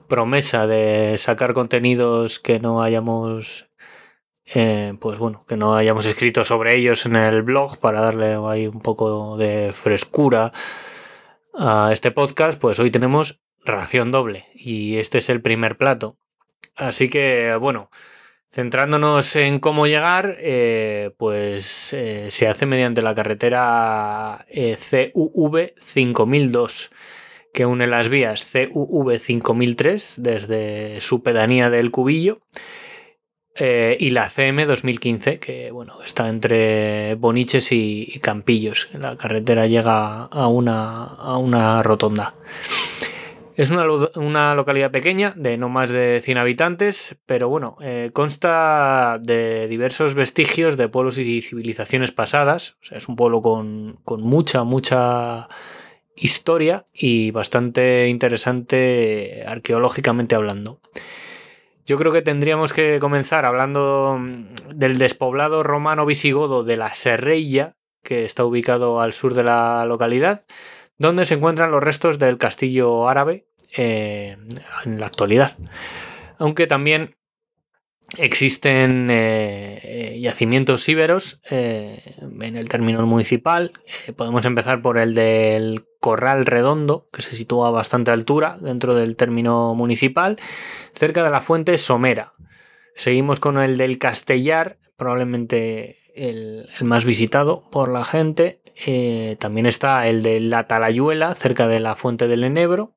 promesa 0.07 0.67
de 0.67 1.17
sacar 1.17 1.53
contenidos 1.53 2.39
que 2.39 2.59
no 2.59 2.81
hayamos 2.81 3.67
eh, 4.53 4.93
pues 4.99 5.17
bueno, 5.17 5.43
que 5.47 5.57
no 5.57 5.75
hayamos 5.75 6.05
escrito 6.05 6.43
sobre 6.43 6.75
ellos 6.75 7.05
en 7.05 7.15
el 7.15 7.41
blog 7.41 7.79
para 7.79 8.01
darle 8.01 8.37
ahí 8.47 8.67
un 8.67 8.79
poco 8.79 9.37
de 9.37 9.73
frescura 9.73 10.51
a 11.57 11.89
este 11.91 12.11
podcast, 12.11 12.59
pues 12.59 12.79
hoy 12.79 12.91
tenemos 12.91 13.41
ración 13.63 14.11
doble 14.11 14.45
y 14.53 14.97
este 14.97 15.17
es 15.17 15.29
el 15.29 15.41
primer 15.41 15.77
plato. 15.77 16.17
Así 16.75 17.09
que 17.09 17.55
bueno, 17.59 17.89
centrándonos 18.51 19.35
en 19.35 19.59
cómo 19.59 19.87
llegar, 19.87 20.35
eh, 20.39 21.11
pues 21.17 21.93
eh, 21.93 22.29
se 22.29 22.47
hace 22.47 22.67
mediante 22.67 23.01
la 23.01 23.15
carretera 23.15 24.45
CUV 25.13 25.73
5002 25.77 26.91
que 27.51 27.65
une 27.65 27.87
las 27.87 28.09
vías 28.09 28.53
CUV 28.71 29.17
5003 29.17 30.15
desde 30.17 31.01
su 31.01 31.23
pedanía 31.23 31.69
del 31.69 31.89
Cubillo 31.89 32.41
eh, 33.57 33.95
y 33.99 34.09
la 34.09 34.27
CM 34.27 34.65
2015, 34.65 35.39
que 35.39 35.71
bueno, 35.71 36.03
está 36.03 36.27
entre 36.27 37.15
Boniches 37.15 37.71
y, 37.71 38.19
Campillos. 38.21 38.89
La 38.93 39.15
carretera 39.15 39.65
llega 39.67 40.25
a 40.25 40.47
una, 40.47 41.03
a 41.05 41.37
una 41.37 41.81
rotonda. 41.81 42.35
Es 43.55 43.71
una, 43.71 44.53
localidad 44.53 44.91
pequeña, 44.91 45.33
de 45.37 45.57
no 45.57 45.69
más 45.69 45.89
de 45.89 46.19
100 46.21 46.37
habitantes, 46.37 47.15
pero 47.25 47.47
bueno, 47.47 47.77
eh, 47.79 48.09
consta 48.11 49.17
de 49.21 49.69
diversos 49.69 50.13
vestigios 50.13 50.75
de 50.75 50.89
pueblos 50.89 51.17
y 51.17 51.39
civilizaciones 51.39 52.11
pasadas. 52.11 52.75
es 52.91 53.07
un 53.07 53.15
pueblo 53.15 53.41
con, 53.41 53.99
con 54.03 54.21
mucha, 54.21 54.65
mucha 54.65 55.47
historia 56.17 56.85
y 56.93 57.31
bastante 57.31 58.09
interesante 58.09 59.45
arqueológicamente 59.47 60.35
hablando. 60.35 60.81
Yo 61.85 61.97
creo 61.97 62.11
que 62.11 62.21
tendríamos 62.21 62.73
que 62.73 62.97
comenzar 62.99 63.45
hablando 63.45 64.17
mm, 64.19 64.75
del 64.75 64.97
despoblado 64.97 65.63
romano 65.63 66.05
visigodo 66.05 66.63
de 66.63 66.77
la 66.77 66.93
Serreilla, 66.93 67.75
que 68.03 68.23
está 68.23 68.43
ubicado 68.43 69.01
al 69.01 69.13
sur 69.13 69.33
de 69.33 69.43
la 69.43 69.85
localidad, 69.85 70.41
donde 70.97 71.25
se 71.25 71.35
encuentran 71.35 71.71
los 71.71 71.83
restos 71.83 72.19
del 72.19 72.37
castillo 72.37 73.07
árabe 73.07 73.47
eh, 73.75 74.37
en 74.85 74.99
la 74.99 75.07
actualidad. 75.07 75.51
Aunque 76.37 76.67
también 76.67 77.15
Existen 78.17 79.09
eh, 79.09 79.79
eh, 79.83 80.19
yacimientos 80.21 80.87
íberos 80.87 81.41
en 81.49 82.55
el 82.55 82.69
término 82.69 83.05
municipal. 83.05 83.71
podemos 84.15 84.45
empezar 84.45 84.81
por 84.81 84.97
el 84.97 85.15
del 85.15 85.83
Corral 86.05 86.45
Redondo, 86.45 87.09
que 87.11 87.23
se 87.23 87.35
sitúa 87.35 87.69
a 87.69 87.71
bastante 87.71 88.11
altura 88.11 88.59
dentro 88.61 88.93
del 88.93 89.15
término 89.15 89.73
municipal, 89.73 90.37
cerca 90.91 91.23
de 91.23 91.31
la 91.31 91.41
fuente 91.41 91.79
Somera. 91.79 92.31
Seguimos 92.93 93.39
con 93.39 93.57
el 93.57 93.75
del 93.75 93.97
Castellar, 93.97 94.77
probablemente 94.97 95.97
el, 96.13 96.69
más 96.81 97.05
visitado 97.05 97.67
por 97.71 97.91
la 97.91 98.05
gente. 98.05 98.61
también 99.39 99.65
está 99.65 100.07
el 100.07 100.21
de 100.21 100.41
la 100.41 100.67
Talayuela, 100.67 101.33
cerca 101.33 101.67
de 101.67 101.79
la 101.79 101.95
fuente 101.95 102.27
del 102.27 102.43
Enebro. 102.43 102.93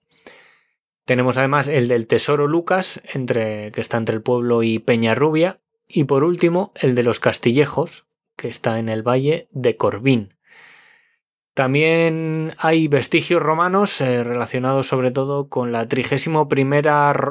Tenemos 1.07 1.39
además 1.39 1.67
el 1.67 1.89
del 1.89 2.07
Tesoro 2.07 2.47
Lucas, 2.47 3.01
entre, 3.15 3.73
que 3.73 3.81
está 3.81 3.97
entre 3.97 4.17
el 4.17 4.21
pueblo 4.21 4.63
y 4.63 4.81
Peñarrubia. 4.81 5.61
Y 5.89 6.05
por 6.05 6.25
último, 6.25 6.73
el 6.75 6.95
de 6.95 7.05
los 7.05 7.21
Castillejos, 7.21 8.05
que 8.37 8.49
está 8.49 8.79
en 8.79 8.91
el 8.91 9.03
valle 9.03 9.49
de 9.51 9.79
Corbín. 9.79 10.35
También 11.59 12.55
hay 12.59 12.87
vestigios 12.87 13.43
romanos 13.43 14.01
eh, 14.01 14.23
relacionados 14.23 14.87
sobre 14.87 15.11
todo 15.11 15.49
con 15.49 15.73
la 15.73 15.89
31 15.89 16.47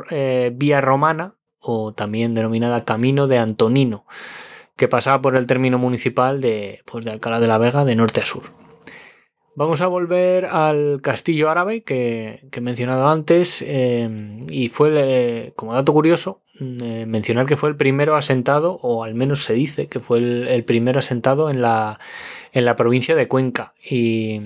eh, 0.10 0.51
vía 0.53 0.81
romana, 0.81 1.36
o 1.62 1.93
también 1.93 2.34
denominada 2.34 2.84
Camino 2.84 3.27
de 3.27 3.38
Antonino, 3.38 4.05
que 4.75 4.89
pasaba 4.89 5.22
por 5.22 5.38
el 5.38 5.48
término 5.48 5.77
municipal 5.77 6.41
de, 6.41 6.81
pues, 6.84 7.07
Alcalá 7.07 7.39
de 7.39 7.48
la 7.48 7.57
Vega 7.57 7.86
de 7.86 7.96
norte 7.96 8.19
a 8.19 8.25
sur. 8.25 8.43
Vamos 9.55 9.79
a 9.81 9.88
volver 9.88 10.46
al 10.46 11.00
castillo 11.01 11.50
árabe 11.50 11.81
que, 11.81 12.41
he 12.51 12.62
mencionado 12.62 13.07
antes 13.07 13.63
eh, 13.65 14.39
y 14.50 14.67
fue, 14.67 14.91
eh, 14.93 15.53
como 15.55 15.74
dato 15.74 15.93
curioso, 15.93 16.41
eh, 16.60 17.05
mencionar 17.07 17.48
que 17.48 17.57
fue 17.57 17.69
el 17.69 17.75
primero 17.75 18.15
asentado, 18.15 18.77
o 18.84 19.03
al 19.03 19.15
menos 19.15 19.43
se 19.43 19.53
dice 19.53 19.88
que 19.88 20.00
fue 20.00 20.19
el, 20.19 20.63
primero 20.63 21.00
asentado 21.00 21.50
en 21.50 21.62
la, 21.63 21.98
en 22.58 22.66
la, 22.66 22.76
provincia 22.76 23.16
de 23.16 23.28
Cuenca 23.28 23.74
y, 23.84 24.42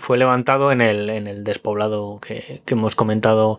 fue 0.00 0.16
levantado 0.16 0.72
en 0.72 0.80
el, 0.80 1.10
en 1.10 1.26
el 1.26 1.44
despoblado 1.44 2.20
que, 2.20 2.62
hemos 2.66 2.94
comentado 2.94 3.58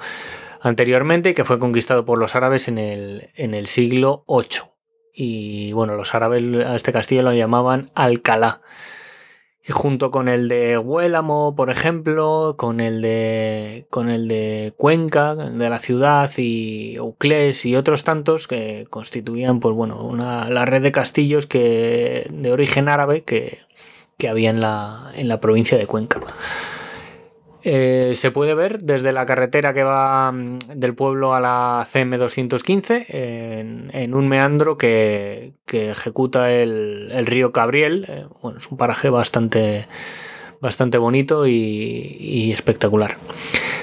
anteriormente 0.62 1.32
y 1.32 1.34
que 1.34 1.46
fue 1.46 1.60
conquistado 1.60 2.06
por 2.06 2.20
los 2.20 2.36
árabes 2.36 2.68
en 2.68 2.78
el, 2.78 3.30
en 3.36 3.54
el 3.54 3.68
siglo 3.68 4.24
VIII. 4.28 4.70
Y 5.14 5.72
bueno, 5.74 5.96
los 5.96 6.16
árabes 6.16 6.66
a 6.66 6.76
este 6.76 6.92
castillo 6.92 7.24
lo 7.24 7.34
llamaban 7.34 7.92
Alcalá. 7.96 8.62
Junto 9.70 10.12
con 10.12 10.28
el 10.28 10.48
de 10.48 10.78
Huélamo, 10.78 11.56
por 11.56 11.70
ejemplo, 11.70 12.56
con 12.58 12.80
el 12.80 13.02
de, 13.02 13.86
con 13.90 14.10
el 14.10 14.28
de 14.28 14.74
Cuenca, 14.78 15.36
de 15.36 15.70
la 15.70 15.80
ciudad, 15.80 16.30
y 16.38 17.00
Uclés 17.00 17.66
y 17.66 17.76
otros 17.76 18.04
tantos 18.04 18.48
que 18.48 18.88
constituían 18.90 19.60
pues, 19.60 19.76
bueno, 19.76 20.04
una, 20.04 20.50
la 20.50 20.66
red 20.66 20.82
de 20.82 20.92
castillos 20.92 21.46
que, 21.46 22.28
de 22.32 22.52
origen 22.52 22.90
árabe 22.90 23.24
que, 23.24 23.60
que 24.18 24.28
había 24.28 24.50
en 24.50 24.60
la, 24.60 25.12
en 25.16 25.28
la 25.28 25.40
provincia 25.40 25.78
de 25.78 25.86
Cuenca. 25.86 26.20
Eh, 27.64 28.14
se 28.16 28.32
puede 28.32 28.54
ver 28.54 28.80
desde 28.80 29.12
la 29.12 29.26
carretera 29.26 29.74
que 29.74 29.84
va 29.84 30.32
mm, 30.32 30.60
del 30.76 30.96
pueblo 30.96 31.34
a 31.34 31.42
la 31.42 31.84
CM215 31.86 33.06
en, 33.10 34.14
un 34.14 34.28
meandro 34.28 34.78
que, 34.78 35.54
ejecuta 35.68 36.52
el, 36.52 37.26
río 37.26 37.52
Cabriel. 37.52 38.06
Eh, 38.08 38.26
bueno, 38.42 38.58
es 38.60 38.72
un 38.72 38.78
paraje 38.78 39.10
bastante, 39.10 39.88
bastante 40.62 40.98
bonito 40.98 41.48
y, 41.48 42.52
espectacular. 42.54 43.18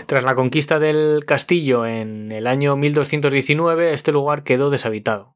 Tras 0.06 0.24
la 0.24 0.34
conquista 0.34 0.78
del 0.78 1.24
castillo 1.26 1.84
en 1.84 2.32
el 2.32 2.46
año 2.46 2.76
1219, 2.76 3.92
este 3.92 4.12
lugar 4.12 4.42
quedó 4.42 4.70
deshabitado. 4.70 5.35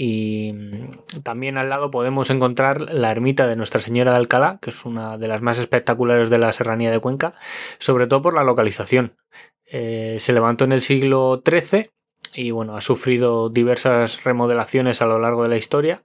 Y 0.00 0.52
mm, 0.52 1.22
también 1.24 1.58
al 1.58 1.70
lado 1.70 1.90
podemos 1.90 2.30
encontrar 2.30 2.92
la 2.92 3.10
ermita 3.10 3.48
de 3.48 3.56
Nuestra 3.56 3.80
Señora 3.80 4.12
de 4.12 4.18
Alcalá, 4.18 4.60
que 4.62 4.70
es 4.70 4.84
una 4.84 5.18
de 5.18 5.26
las 5.26 5.42
más 5.42 5.58
espectaculares 5.58 6.30
de 6.30 6.38
la 6.38 6.52
serranía 6.52 6.92
de 6.92 7.00
Cuenca, 7.00 7.34
sobre 7.78 8.06
todo 8.06 8.22
por 8.22 8.34
la 8.34 8.44
localización. 8.44 9.16
Eh, 9.66 10.18
se 10.20 10.32
levantó 10.32 10.64
en 10.64 10.70
el 10.70 10.82
siglo 10.82 11.42
XIII 11.44 11.90
y 12.32 12.52
bueno, 12.52 12.76
ha 12.76 12.80
sufrido 12.80 13.48
diversas 13.48 14.22
remodelaciones 14.22 15.02
a 15.02 15.06
lo 15.06 15.18
largo 15.18 15.42
de 15.42 15.48
la 15.48 15.56
historia, 15.56 16.04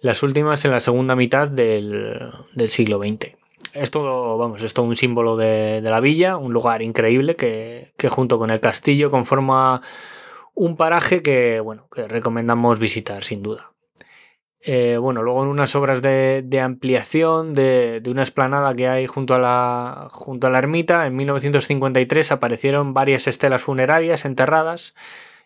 las 0.00 0.22
últimas 0.22 0.64
en 0.64 0.70
la 0.70 0.78
segunda 0.78 1.16
mitad 1.16 1.48
del, 1.48 2.30
siglo 2.68 3.00
XX. 3.00 3.34
Es 3.72 3.90
todo, 3.90 4.38
vamos, 4.38 4.62
es 4.62 4.72
todo 4.72 4.86
un 4.86 4.94
símbolo 4.94 5.36
de, 5.36 5.80
la 5.82 5.98
villa, 5.98 6.36
un 6.36 6.52
lugar 6.52 6.80
increíble 6.80 7.34
que, 7.34 7.92
que 7.96 8.08
junto 8.08 8.38
con 8.38 8.50
el 8.50 8.60
castillo 8.60 9.10
conforma 9.10 9.82
un 10.54 10.76
paraje 10.76 11.22
que, 11.22 11.60
bueno, 11.60 11.88
que 11.94 12.08
recomendamos 12.08 12.78
visitar 12.78 13.24
sin 13.24 13.42
duda. 13.42 13.72
Eh, 14.62 14.98
bueno, 14.98 15.22
luego 15.22 15.42
en 15.42 15.48
unas 15.48 15.74
obras 15.74 16.02
de, 16.02 16.60
ampliación 16.62 17.54
de, 17.54 18.02
una 18.08 18.22
esplanada 18.22 18.74
que 18.74 18.88
hay 18.88 19.06
junto 19.06 19.34
a, 19.34 19.38
la, 19.38 20.08
junto 20.10 20.46
a 20.46 20.50
la 20.50 20.58
ermita, 20.58 21.06
en 21.06 21.16
1953 21.16 22.30
aparecieron 22.30 22.92
varias 22.92 23.26
estelas 23.26 23.62
funerarias 23.62 24.26
enterradas, 24.26 24.94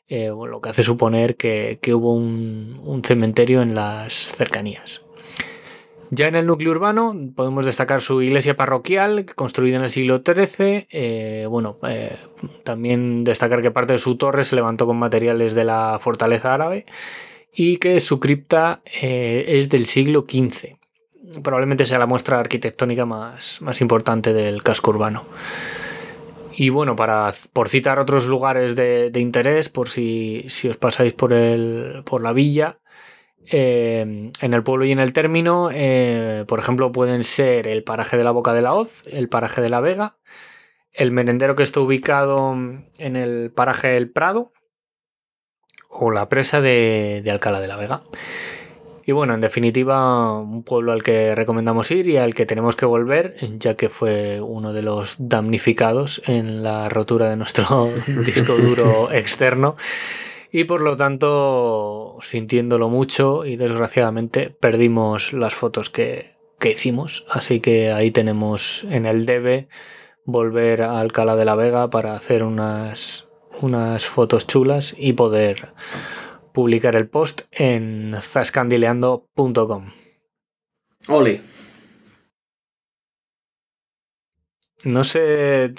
eh, 0.08 0.28
lo 0.28 0.60
que 0.60 0.68
hace 0.68 0.82
suponer 0.82 1.36
que, 1.36 1.78
hubo 1.94 2.12
un, 2.12 3.02
cementerio 3.04 3.62
en 3.62 3.76
las 3.76 4.12
cercanías. 4.12 5.03
Ya 6.10 6.26
en 6.26 6.34
el 6.34 6.46
núcleo 6.46 6.70
urbano 6.70 7.14
podemos 7.34 7.64
destacar 7.64 8.00
su 8.00 8.22
iglesia 8.22 8.56
parroquial, 8.56 9.26
construida 9.34 9.76
en 9.76 9.84
el 9.84 9.90
siglo 9.90 10.22
XIII. 10.24 10.86
Eh, 10.90 11.46
bueno, 11.48 11.78
eh, 11.88 12.16
también 12.62 13.24
destacar 13.24 13.62
que 13.62 13.70
parte 13.70 13.94
de 13.94 13.98
su 13.98 14.16
torre 14.16 14.44
se 14.44 14.56
levantó 14.56 14.86
con 14.86 14.96
materiales 14.96 15.54
de 15.54 15.64
la 15.64 15.98
fortaleza 16.00 16.52
árabe 16.52 16.84
y 17.54 17.78
que 17.78 17.98
su 18.00 18.20
cripta 18.20 18.82
eh, 19.00 19.44
es 19.46 19.68
del 19.68 19.86
siglo 19.86 20.26
XV. 20.28 20.76
Probablemente 21.42 21.86
sea 21.86 21.98
la 21.98 22.06
muestra 22.06 22.38
arquitectónica 22.38 23.06
más, 23.06 23.62
más 23.62 23.80
importante 23.80 24.32
del 24.32 24.62
casco 24.62 24.90
urbano. 24.90 25.24
Y 26.56 26.68
bueno, 26.68 26.94
para, 26.94 27.32
por 27.52 27.68
citar 27.68 27.98
otros 27.98 28.26
lugares 28.26 28.76
de, 28.76 29.10
interés, 29.16 29.68
por 29.68 29.88
si, 29.88 30.44
si, 30.48 30.68
os 30.68 30.76
pasáis 30.76 31.12
por, 31.12 31.32
el, 31.32 32.02
por 32.04 32.22
la 32.22 32.32
villa, 32.32 32.78
eh, 33.50 34.30
en 34.40 34.54
el 34.54 34.62
pueblo 34.62 34.84
y 34.84 34.92
en 34.92 34.98
el 34.98 35.12
término, 35.12 35.68
eh, 35.72 36.44
por 36.48 36.58
ejemplo, 36.58 36.92
pueden 36.92 37.22
ser 37.22 37.68
el 37.68 37.84
paraje 37.84 38.16
de 38.16 38.24
la 38.24 38.30
Boca 38.30 38.54
de 38.54 38.62
la 38.62 38.74
Hoz, 38.74 39.02
el 39.06 39.28
paraje 39.28 39.60
de 39.60 39.68
la 39.68 39.80
Vega, 39.80 40.16
el 40.92 41.10
merendero 41.10 41.54
que 41.54 41.62
está 41.62 41.80
ubicado 41.80 42.54
en 42.98 43.16
el 43.16 43.50
paraje 43.50 43.88
del 43.88 44.10
Prado 44.10 44.52
o 45.90 46.10
la 46.10 46.28
presa 46.28 46.60
de, 46.60 47.22
Alcalá 47.30 47.60
de 47.60 47.68
la 47.68 47.76
Vega. 47.76 48.02
Y 49.06 49.12
bueno, 49.12 49.34
en 49.34 49.40
definitiva, 49.42 50.32
un 50.40 50.62
pueblo 50.62 50.92
al 50.92 51.02
que 51.02 51.34
recomendamos 51.34 51.90
ir 51.90 52.08
y 52.08 52.16
al 52.16 52.34
que 52.34 52.46
tenemos 52.46 52.74
que 52.74 52.86
volver, 52.86 53.36
ya 53.58 53.74
que 53.74 53.90
fue 53.90 54.40
uno 54.40 54.72
de 54.72 54.80
los 54.80 55.16
damnificados 55.18 56.22
en 56.26 56.62
la 56.62 56.88
rotura 56.88 57.28
de 57.28 57.36
nuestro 57.36 57.90
disco 58.24 58.54
duro 58.54 59.12
externo 59.12 59.76
y 60.56 60.62
por 60.62 60.82
lo 60.82 60.96
tanto, 60.96 62.16
sintiéndolo 62.20 62.88
mucho 62.88 63.44
y 63.44 63.56
desgraciadamente 63.56 64.50
perdimos 64.50 65.32
las 65.32 65.52
fotos 65.52 65.90
que, 65.90 66.36
hicimos. 66.62 67.24
Así 67.28 67.58
que 67.58 67.90
ahí 67.90 68.12
tenemos 68.12 68.84
en 68.84 69.04
el 69.04 69.26
debe 69.26 69.66
volver 70.24 70.82
a 70.82 71.00
Alcalá 71.00 71.34
de 71.34 71.44
la 71.44 71.56
Vega 71.56 71.90
para 71.90 72.14
hacer 72.14 72.44
unas, 72.44 73.26
unas 73.62 74.06
fotos 74.06 74.46
chulas 74.46 74.94
y 74.96 75.14
poder 75.14 75.72
publicar 76.52 76.94
el 76.94 77.08
post 77.08 77.42
en 77.50 78.14
zascandileando.com. 78.20 79.90
Ole. 81.08 81.42
No 84.84 85.02
sé 85.02 85.74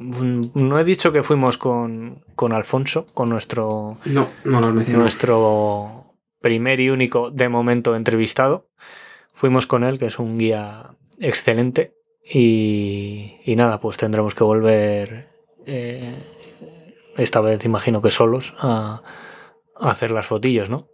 no 0.00 0.80
he 0.80 0.84
dicho 0.84 1.12
que 1.12 1.22
fuimos 1.22 1.58
con, 1.58 2.24
Alfonso, 2.50 3.06
con 3.12 3.28
nuestro. 3.28 3.98
No, 4.06 4.28
no 4.44 4.72
Nuestro 4.72 6.16
primer 6.40 6.80
y 6.80 6.90
único, 6.90 7.30
de 7.30 7.48
momento, 7.48 7.94
entrevistado. 7.94 8.70
Fuimos 9.32 9.66
con 9.66 9.84
él, 9.84 9.98
que 9.98 10.06
es 10.06 10.18
un 10.18 10.38
guía 10.38 10.96
excelente. 11.18 11.94
Y, 12.24 13.36
nada, 13.56 13.78
pues 13.80 13.96
tendremos 13.96 14.34
que 14.34 14.44
volver. 14.44 15.28
Eh, 15.66 16.14
esta 17.16 17.40
vez, 17.40 17.64
imagino 17.64 18.00
que 18.00 18.10
solos, 18.10 18.54
a, 18.58 19.02
a 19.76 19.90
hacer 19.90 20.10
las 20.10 20.26
fotillos, 20.26 20.70
¿no? 20.70 20.88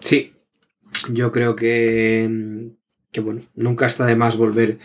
Sí. 0.00 0.32
Yo 1.10 1.32
creo 1.32 1.56
que. 1.56 2.70
Que 3.10 3.20
bueno, 3.20 3.42
nunca 3.54 3.86
está 3.86 4.04
de 4.06 4.16
más 4.16 4.36
volver 4.36 4.78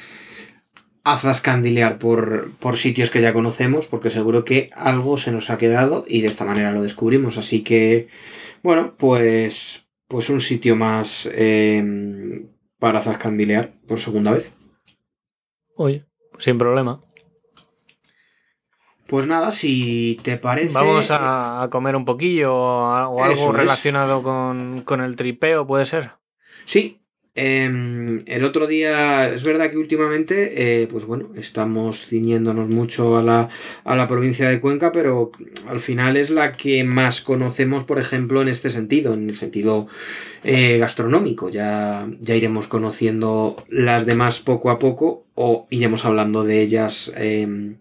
a 1.04 1.18
zascandilear 1.18 1.98
por, 1.98 2.52
por 2.60 2.78
sitios 2.78 3.10
que 3.10 3.22
ya 3.22 3.34
conocemos, 3.34 3.88
porque 3.88 4.10
seguro 4.10 4.46
que 4.46 4.70
algo 4.76 5.18
se 5.18 5.32
nos 5.32 5.50
ha 5.50 5.58
quedado 5.58 6.06
y 6.08 6.22
de 6.22 6.28
esta 6.28 6.46
manera 6.46 6.72
lo 6.72 6.82
descubrimos. 6.82 7.38
Así 7.38 7.64
que, 7.64 8.08
bueno, 8.64 8.96
pues, 8.98 9.88
pues 10.08 10.30
un 10.30 10.42
sitio 10.42 10.76
más 10.76 11.30
em, 11.34 12.48
para 12.80 13.02
zascandilear 13.02 13.72
por 13.88 14.00
segunda 14.00 14.32
vez. 14.32 14.52
Oye, 15.76 16.06
sin 16.38 16.58
problema. 16.58 17.02
Pues 19.08 19.26
nada, 19.26 19.50
si 19.50 20.20
te 20.22 20.38
parece. 20.38 20.74
Vamos 20.74 21.10
a, 21.12 21.68
comer 21.72 21.96
un 21.96 22.06
poquillo 22.06 22.54
o, 22.56 23.24
algo 23.24 23.52
relacionado 23.52 24.22
con, 24.22 24.84
con, 24.86 25.02
el 25.02 25.16
tripeo, 25.16 25.66
¿puede 25.66 25.86
ser? 25.86 26.12
Sí, 26.66 27.02
Em, 27.36 28.20
el 28.26 28.44
otro 28.44 28.68
día, 28.68 29.30
es 29.30 29.44
verdad 29.44 29.70
que 29.70 29.78
últimamente, 29.78 30.82
eh, 30.82 30.88
pues 30.88 31.06
bueno, 31.06 31.30
estamos 31.36 32.06
ciñéndonos 32.06 32.70
mucho 32.70 33.18
a 33.18 33.24
la, 33.24 33.50
a 33.84 33.96
la, 33.96 34.08
provincia 34.08 34.50
de 34.50 34.60
Cuenca, 34.60 34.92
pero 34.92 35.32
al 35.68 35.80
final 35.80 36.18
es 36.18 36.32
la 36.32 36.58
que 36.58 36.84
más 36.84 37.22
conocemos, 37.22 37.84
por 37.84 38.00
ejemplo, 38.00 38.42
en 38.42 38.48
este 38.48 38.70
sentido, 38.72 39.14
en 39.14 39.30
el 39.30 39.38
sentido 39.38 39.88
eh, 40.44 40.80
gastronómico. 40.80 41.50
Ya, 41.50 42.10
ya 42.20 42.36
iremos 42.36 42.68
conociendo 42.68 43.64
las 43.70 44.06
demás 44.06 44.40
poco 44.40 44.72
a 44.72 44.80
poco 44.80 45.28
o 45.36 45.68
iremos 45.70 46.06
hablando 46.06 46.44
de 46.44 46.62
ellas 46.62 47.14
em, 47.16 47.78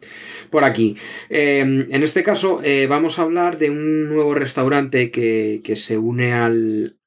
por 0.50 0.64
aquí. 0.64 0.96
Em, 1.30 1.86
en 1.90 2.02
este 2.02 2.22
caso, 2.22 2.60
eh, 2.62 2.86
vamos 2.86 3.18
a 3.18 3.22
hablar 3.22 3.58
de 3.58 3.70
un 3.70 4.08
nuevo 4.08 4.34
restaurante 4.34 5.10
que, 5.10 5.62
que 5.64 5.74
se 5.74 5.98
une 5.98 6.34
al, 6.34 6.97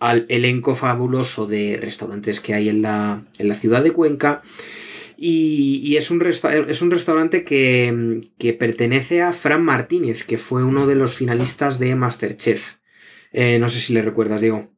al 0.00 0.26
elenco 0.28 0.74
fabuloso 0.74 1.46
de 1.46 1.78
restaurantes 1.80 2.40
que 2.40 2.54
hay 2.54 2.68
en 2.68 2.82
la, 2.82 3.22
en 3.38 3.48
la 3.48 3.54
ciudad 3.54 3.84
de 3.84 3.92
Cuenca. 3.92 4.42
Y, 5.22 5.96
es, 5.98 6.10
un 6.10 6.22
es, 6.26 6.82
un 6.82 6.90
restaurante 6.90 7.44
que, 7.44 8.22
que, 8.38 8.54
pertenece 8.54 9.20
a 9.20 9.32
Fran 9.32 9.62
Martínez, 9.62 10.24
que 10.24 10.38
fue 10.38 10.64
uno 10.64 10.86
de 10.86 10.94
los 10.94 11.14
finalistas 11.14 11.78
de 11.78 11.94
Masterchef. 11.94 12.76
Eh, 13.30 13.58
no 13.58 13.68
sé 13.68 13.80
si 13.80 13.92
le 13.92 14.00
recuerdas, 14.00 14.40
Diego. 14.40 14.70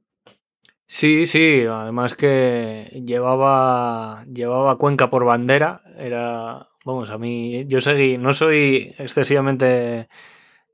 Sí, 0.85 1.27
sí, 1.27 1.63
además 1.71 2.15
que 2.15 3.03
llevaba, 3.07 4.25
llevaba 4.27 4.79
Cuenca 4.79 5.09
por 5.09 5.25
bandera. 5.25 5.83
Era, 5.97 6.69
vamos, 6.85 7.11
a 7.11 7.19
mí, 7.19 7.65
yo 7.69 7.79
seguí, 7.79 8.19
no 8.19 8.33
soy 8.33 8.93
excesivamente 8.99 10.09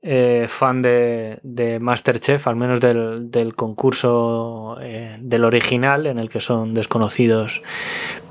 eh, 0.01 0.45
fan 0.47 0.81
de, 0.81 1.39
de, 1.43 1.79
Masterchef, 1.81 2.47
al 2.47 2.55
menos 2.55 2.79
del, 2.79 3.53
concurso 3.55 4.77
eh, 4.81 5.17
del 5.19 5.43
original, 5.43 6.07
en 6.07 6.17
el 6.17 6.29
que 6.29 6.39
son 6.39 6.73
desconocidos. 6.73 7.61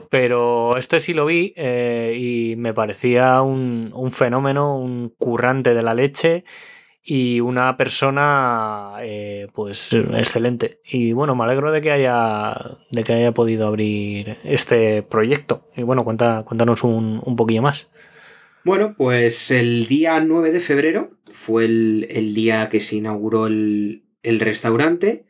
Pero 0.08 0.78
este 0.78 1.00
sí 1.00 1.12
lo 1.12 1.26
vi 1.26 1.52
eh, 1.56 2.16
y 2.18 2.56
me 2.56 2.72
parecía 2.72 3.42
un, 3.42 3.92
fenómeno, 4.10 4.78
un 4.78 5.14
currante 5.18 5.74
de 5.74 5.82
la 5.82 5.92
leche 5.92 6.44
y 7.02 7.40
una 7.40 7.76
persona 7.76 8.94
pues 9.52 9.92
excelente. 9.92 10.80
Y 10.84 11.12
bueno, 11.12 11.34
me 11.34 11.44
alegro 11.44 11.70
de 11.70 11.82
que 11.82 11.90
haya, 11.90 12.56
de 12.90 13.04
que 13.04 13.12
haya 13.12 13.32
podido 13.32 13.66
abrir 13.66 14.38
este 14.44 15.02
proyecto. 15.02 15.64
Y 15.76 15.82
bueno, 15.82 16.04
cuenta, 16.04 16.44
cuéntanos 16.46 16.82
un, 16.82 17.20
un 17.22 17.36
poquillo 17.36 17.60
más. 17.60 17.88
Bueno, 18.68 18.94
pues 18.98 19.50
el 19.50 19.86
día 19.86 20.20
9 20.20 20.52
de 20.52 20.60
febrero 20.60 21.16
fue 21.32 21.64
el, 21.64 22.34
día 22.34 22.68
que 22.68 22.80
se 22.80 22.96
inauguró 22.96 23.46
el, 23.46 24.02
restaurante, 24.22 25.24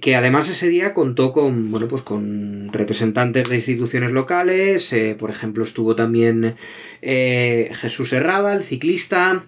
que 0.00 0.16
además 0.16 0.48
ese 0.48 0.68
día 0.68 0.92
contó 0.92 1.32
con, 1.32 1.70
bueno, 1.70 1.86
pues 1.86 2.02
con 2.02 2.72
representantes 2.72 3.48
de 3.48 3.54
instituciones 3.54 4.10
locales, 4.10 4.92
eh, 4.92 5.14
por 5.16 5.30
ejemplo 5.30 5.62
estuvo 5.62 5.94
también 5.94 6.56
eh, 7.00 7.70
Jesús 7.74 8.12
Herrada, 8.12 8.56
el 8.56 8.64
ciclista, 8.64 9.44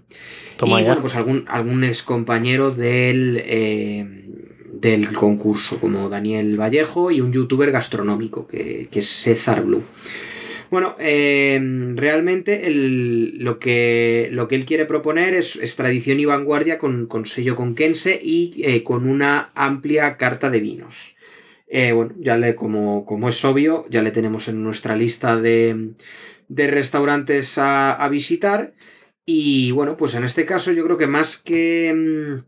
y 0.64 0.68
bueno, 0.68 1.00
pues 1.00 1.16
algún, 1.16 1.46
algún 1.48 1.82
ex 1.82 2.04
compañero 2.04 2.70
del, 2.70 3.42
eh, 3.44 4.06
del 4.72 5.12
concurso, 5.12 5.80
como 5.80 6.08
Daniel 6.10 6.56
Vallejo 6.60 7.10
y 7.10 7.20
un 7.20 7.32
youtuber 7.32 7.72
gastronómico, 7.72 8.46
que, 8.46 8.86
que 8.88 9.00
es 9.00 9.08
César 9.08 9.64
Blue. 9.64 9.82
Bueno, 10.70 10.94
em, 11.00 11.96
realmente 11.96 12.70
lo, 12.70 13.58
que, 13.58 14.28
lo 14.30 14.46
que 14.46 14.54
él 14.54 14.64
quiere 14.64 14.86
proponer 14.86 15.34
es, 15.34 15.58
tradición 15.76 16.20
y 16.20 16.24
vanguardia 16.26 16.78
con, 16.78 17.08
sello 17.26 17.56
conquense 17.56 18.18
y 18.22 18.52
eh, 18.64 18.84
con 18.84 19.08
una 19.08 19.50
amplia 19.56 20.16
carta 20.16 20.48
de 20.48 20.60
vinos. 20.60 21.16
Eh, 21.66 21.92
bueno, 21.92 22.14
ya 22.18 22.36
le, 22.36 22.54
como, 22.54 23.04
como, 23.04 23.28
es 23.28 23.44
obvio, 23.44 23.86
ya 23.90 24.02
le 24.02 24.12
tenemos 24.12 24.48
en 24.48 24.62
nuestra 24.62 24.96
lista 24.96 25.40
de, 25.40 25.94
restaurantes 26.48 27.58
a, 27.58 27.92
a, 27.92 28.08
visitar. 28.08 28.74
Y 29.26 29.72
bueno, 29.72 29.96
pues 29.96 30.14
en 30.14 30.24
este 30.24 30.44
caso 30.44 30.72
yo 30.72 30.84
creo 30.84 30.98
que 30.98 31.06
más 31.08 31.36
que 31.36 31.88
em, 31.88 32.42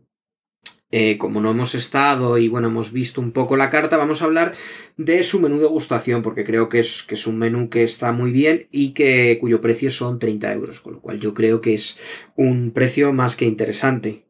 eh, 0.95 1.17
como 1.17 1.41
no 1.41 1.49
hemos 1.49 1.73
estado 1.73 2.37
y 2.37 2.47
bueno, 2.47 2.67
hemos 2.67 2.91
visto 2.91 3.19
un 3.19 3.31
poco 3.31 3.57
la 3.57 3.71
carta, 3.71 3.97
vamos 3.97 4.21
a 4.21 4.25
hablar 4.25 4.53
de 4.95 5.23
su 5.23 5.39
menú 5.39 5.57
de 5.59 5.65
gustación, 5.65 6.21
porque 6.21 6.43
creo 6.43 6.69
que 6.69 6.77
es, 6.77 7.01
que 7.01 7.15
es 7.15 7.25
un 7.25 7.39
menú 7.39 7.67
que 7.71 7.81
está 7.83 8.11
muy 8.11 8.31
bien 8.31 8.67
y 8.69 8.91
que 8.91 9.39
cuyo 9.41 9.59
precio 9.59 9.89
son 9.89 10.19
30 10.19 10.53
euros, 10.53 10.81
con 10.81 10.93
lo 10.93 11.01
cual 11.01 11.19
yo 11.19 11.33
creo 11.33 11.61
que 11.61 11.73
es 11.73 11.97
un 12.35 12.69
precio 12.69 13.11
más 13.11 13.35
que 13.35 13.45
interesante. 13.45 14.27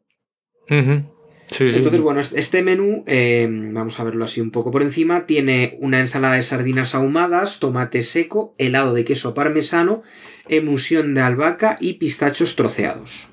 Entonces, 0.66 2.00
bueno, 2.00 2.20
este 2.20 2.62
menú, 2.62 3.04
eh, 3.06 3.46
vamos 3.50 4.00
a 4.00 4.04
verlo 4.04 4.24
así 4.24 4.40
un 4.40 4.50
poco 4.50 4.70
por 4.70 4.80
encima, 4.80 5.26
tiene 5.26 5.76
una 5.80 6.00
ensalada 6.00 6.36
de 6.36 6.42
sardinas 6.42 6.94
ahumadas, 6.94 7.58
tomate 7.60 8.02
seco, 8.02 8.54
helado 8.56 8.94
de 8.94 9.04
queso 9.04 9.34
parmesano, 9.34 10.02
emulsión 10.48 11.12
de 11.12 11.20
albahaca 11.20 11.76
y 11.78 11.92
pistachos 11.94 12.56
troceados. 12.56 13.28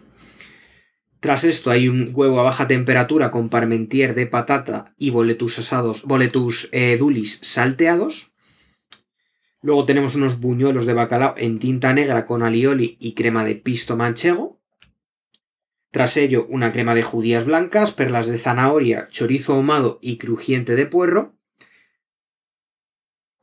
Tras 1.21 1.43
esto 1.43 1.69
hay 1.69 1.87
un 1.87 2.09
huevo 2.15 2.39
a 2.39 2.43
baja 2.43 2.67
temperatura 2.67 3.29
con 3.29 3.49
parmentier 3.49 4.15
de 4.15 4.25
patata 4.25 4.95
y 4.97 5.11
boletus 5.11 5.59
asados, 5.59 6.01
boletus 6.01 6.67
eh, 6.71 6.97
dulis 6.97 7.37
salteados. 7.43 8.31
Luego 9.61 9.85
tenemos 9.85 10.15
unos 10.15 10.39
buñuelos 10.39 10.87
de 10.87 10.95
bacalao 10.95 11.35
en 11.37 11.59
tinta 11.59 11.93
negra 11.93 12.25
con 12.25 12.41
alioli 12.41 12.97
y 12.99 13.13
crema 13.13 13.43
de 13.43 13.53
pisto 13.53 13.95
manchego. 13.95 14.59
Tras 15.91 16.17
ello, 16.17 16.47
una 16.49 16.71
crema 16.71 16.95
de 16.95 17.03
judías 17.03 17.45
blancas, 17.45 17.91
perlas 17.91 18.25
de 18.25 18.39
zanahoria, 18.39 19.07
chorizo 19.11 19.53
ahumado 19.53 19.99
y 20.01 20.17
crujiente 20.17 20.75
de 20.75 20.87
puerro. 20.87 21.37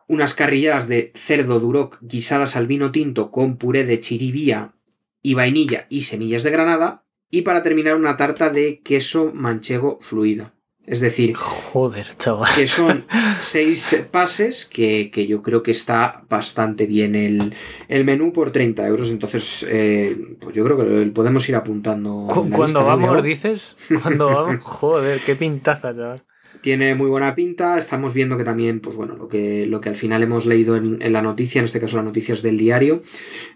Unas 0.09 0.35
carrilladas 0.35 0.88
de 0.88 1.12
cerdo 1.14 1.61
duroc 1.61 1.99
guisadas 2.01 2.57
al 2.57 2.67
vino 2.67 2.91
tinto 2.91 3.31
con 3.31 3.57
puré 3.57 3.85
de 3.85 4.01
chiribía 4.01 4.75
y 5.23 5.35
vainilla 5.35 5.87
y 5.88 6.01
semillas 6.01 6.43
de 6.43 6.51
granada 6.51 7.05
y 7.31 7.43
para 7.43 7.62
terminar 7.62 7.97
una 7.97 8.17
tarta 8.17 8.51
de 8.51 8.81
queso 8.81 9.33
manchego 9.35 9.99
fluido. 10.01 10.53
Es 10.88 11.01
decir, 11.01 11.35
joder, 11.35 12.07
chaval. 12.17 12.51
Que 12.55 12.67
son 12.67 13.05
seis 13.41 14.05
pases 14.11 14.64
que, 14.64 15.11
yo 15.29 15.43
creo 15.43 15.62
que 15.62 15.71
está 15.71 16.25
bastante 16.31 16.87
bien 16.87 17.14
el, 17.14 18.05
menú 18.05 18.33
por 18.33 18.53
30 18.53 18.87
euros. 18.87 19.11
Entonces, 19.11 19.67
eh, 19.69 20.17
pues 20.41 20.57
yo 20.57 20.64
creo 20.64 20.79
que 20.79 21.11
podemos 21.11 21.47
ir 21.47 21.57
apuntando. 21.57 22.27
Cuando 22.29 22.87
vamos, 22.87 23.23
dices, 23.23 23.77
cuando 24.03 24.27
vamos, 24.29 24.59
joder, 24.64 25.21
qué 25.21 25.37
pintaza, 25.37 25.95
chaval. 25.95 26.25
Tiene 26.61 26.94
muy 26.94 27.07
buena 27.07 27.35
pinta. 27.35 27.79
Estamos 27.79 28.14
viendo 28.14 28.37
que 28.37 28.44
también, 28.44 28.81
pues 28.81 28.97
bueno, 28.97 29.16
lo 29.16 29.29
que, 29.29 29.66
lo 29.66 29.81
que 29.81 29.90
al 29.90 29.97
final 29.97 30.23
hemos 30.23 30.47
leído 30.47 30.77
en, 30.77 31.12
la 31.12 31.23
noticia, 31.23 31.61
en 31.61 31.64
este 31.64 31.81
caso 31.81 31.97
las 31.97 32.05
noticias 32.05 32.42
del 32.42 32.59
diario, 32.59 33.03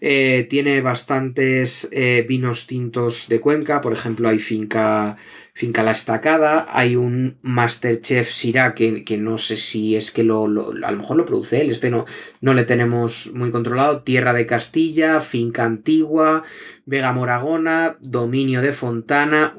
eh, 0.00 0.46
tiene 0.48 0.80
bastantes 0.80 1.88
eh, 1.90 2.24
vinos 2.28 2.66
tintos 2.66 3.28
de 3.28 3.40
Cuenca. 3.40 3.80
Por 3.80 3.92
ejemplo, 3.92 4.28
hay 4.28 4.38
finca, 4.38 5.16
finca 5.52 5.82
La 5.82 5.90
Estacada, 5.90 6.66
hay 6.68 6.96
un 6.96 7.38
Masterchef 7.42 8.30
Syrah 8.30 8.74
que, 8.74 9.04
que 9.04 9.18
no 9.18 9.36
sé 9.38 9.56
si 9.56 9.96
es 9.96 10.10
que 10.10 10.22
lo, 10.22 10.44
a 10.44 10.90
lo 10.90 10.96
mejor 10.96 11.16
lo 11.16 11.24
produce 11.24 11.60
él, 11.60 11.70
este 11.70 11.90
no, 11.90 12.06
no 12.40 12.54
le 12.54 12.64
tenemos 12.64 13.32
muy 13.34 13.50
controlado. 13.50 14.02
Tierra 14.02 14.32
de 14.32 14.46
Castilla, 14.46 15.20
Finca 15.20 15.64
Antigua, 15.64 16.44
Vega 16.86 17.12
Moragona, 17.12 17.96
Dominio 18.00 18.62
de 18.62 18.72
Fontana, 18.72 19.54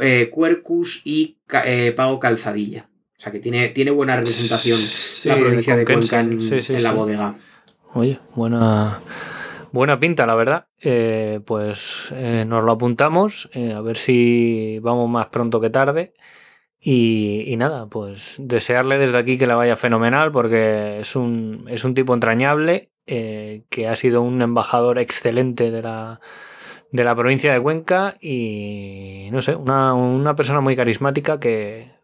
eh, 0.00 0.30
Cuercus 0.30 1.02
y 1.04 1.38
eh, 1.64 1.92
Pago 1.96 2.18
Calzadilla. 2.20 2.88
O 3.16 3.20
sea 3.20 3.32
que 3.32 3.40
tiene, 3.40 3.68
tiene 3.68 3.90
buena 3.90 4.14
representación 4.16 4.78
la 5.24 5.40
provincia 5.40 5.76
de, 5.76 5.84
Cuenca 5.84 6.20
en, 6.20 6.82
la 6.82 6.92
bodega. 6.92 7.34
Oye, 7.94 8.18
buena, 8.34 9.00
buena 9.72 9.98
pinta, 9.98 10.26
la 10.26 10.34
verdad. 10.34 10.66
Eh, 10.80 11.40
pues 11.46 12.12
nos 12.46 12.64
lo 12.64 12.72
apuntamos, 12.72 13.48
a 13.54 13.80
ver 13.80 13.96
si 13.96 14.78
vamos 14.80 15.08
más 15.08 15.28
pronto 15.28 15.60
que 15.60 15.70
tarde. 15.70 16.12
Y, 16.78 17.54
nada, 17.56 17.86
pues 17.86 18.36
desearle 18.38 18.98
desde 18.98 19.16
aquí 19.16 19.38
que 19.38 19.46
la 19.46 19.56
vaya 19.56 19.76
fenomenal 19.76 20.30
porque 20.30 21.00
es 21.00 21.16
un, 21.16 21.64
es 21.68 21.84
un 21.84 21.94
tipo 21.94 22.12
entrañable, 22.12 22.90
que 23.06 23.88
ha 23.88 23.96
sido 23.96 24.20
un 24.20 24.42
embajador 24.42 24.98
excelente 24.98 25.70
de 25.70 25.80
la, 25.82 26.20
de 26.96 27.04
la 27.04 27.14
provincia 27.14 27.52
de 27.52 27.60
Cuenca 27.60 28.16
y 28.20 29.28
no 29.30 29.42
sé, 29.42 29.54
una, 29.54 30.34
persona 30.34 30.60
muy 30.60 30.74
carismática 30.74 31.38
que, 31.38 31.94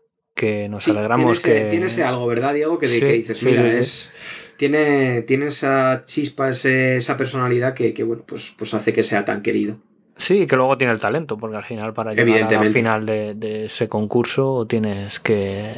nos 0.69 0.87
alegramos 0.89 1.43
tiene 1.43 1.61
que... 1.61 1.65
tiene 1.67 1.87
ese 1.87 2.05
algo, 2.05 2.27
¿verdad, 2.27 2.55
Diego? 2.55 2.79
Que, 2.79 2.87
dices, 2.87 3.43
mira, 3.45 3.67
es, 3.67 4.13
tiene, 4.57 5.23
tiene 5.23 5.47
esa 5.47 6.03
chispa, 6.05 6.51
esa 6.51 7.17
personalidad 7.17 7.75
que, 7.75 8.03
bueno, 8.05 8.25
pues, 8.27 8.53
pues 8.57 8.75
hace 8.75 8.93
que 8.93 9.03
sea 9.03 9.25
tan 9.25 9.43
querido. 9.43 9.79
Sí, 10.17 10.47
que 10.47 10.57
luego 10.57 10.77
tiene 10.77 10.93
el 10.93 11.01
talento, 11.01 11.39
porque 11.39 11.57
al 11.57 11.65
final 11.65 11.93
para 11.93 12.13
llegar 12.13 12.55
al 12.55 12.71
final 12.71 13.07
de, 13.07 13.65
ese 13.65 13.89
concurso 13.89 14.67
tienes 14.67 15.19
que, 15.21 15.73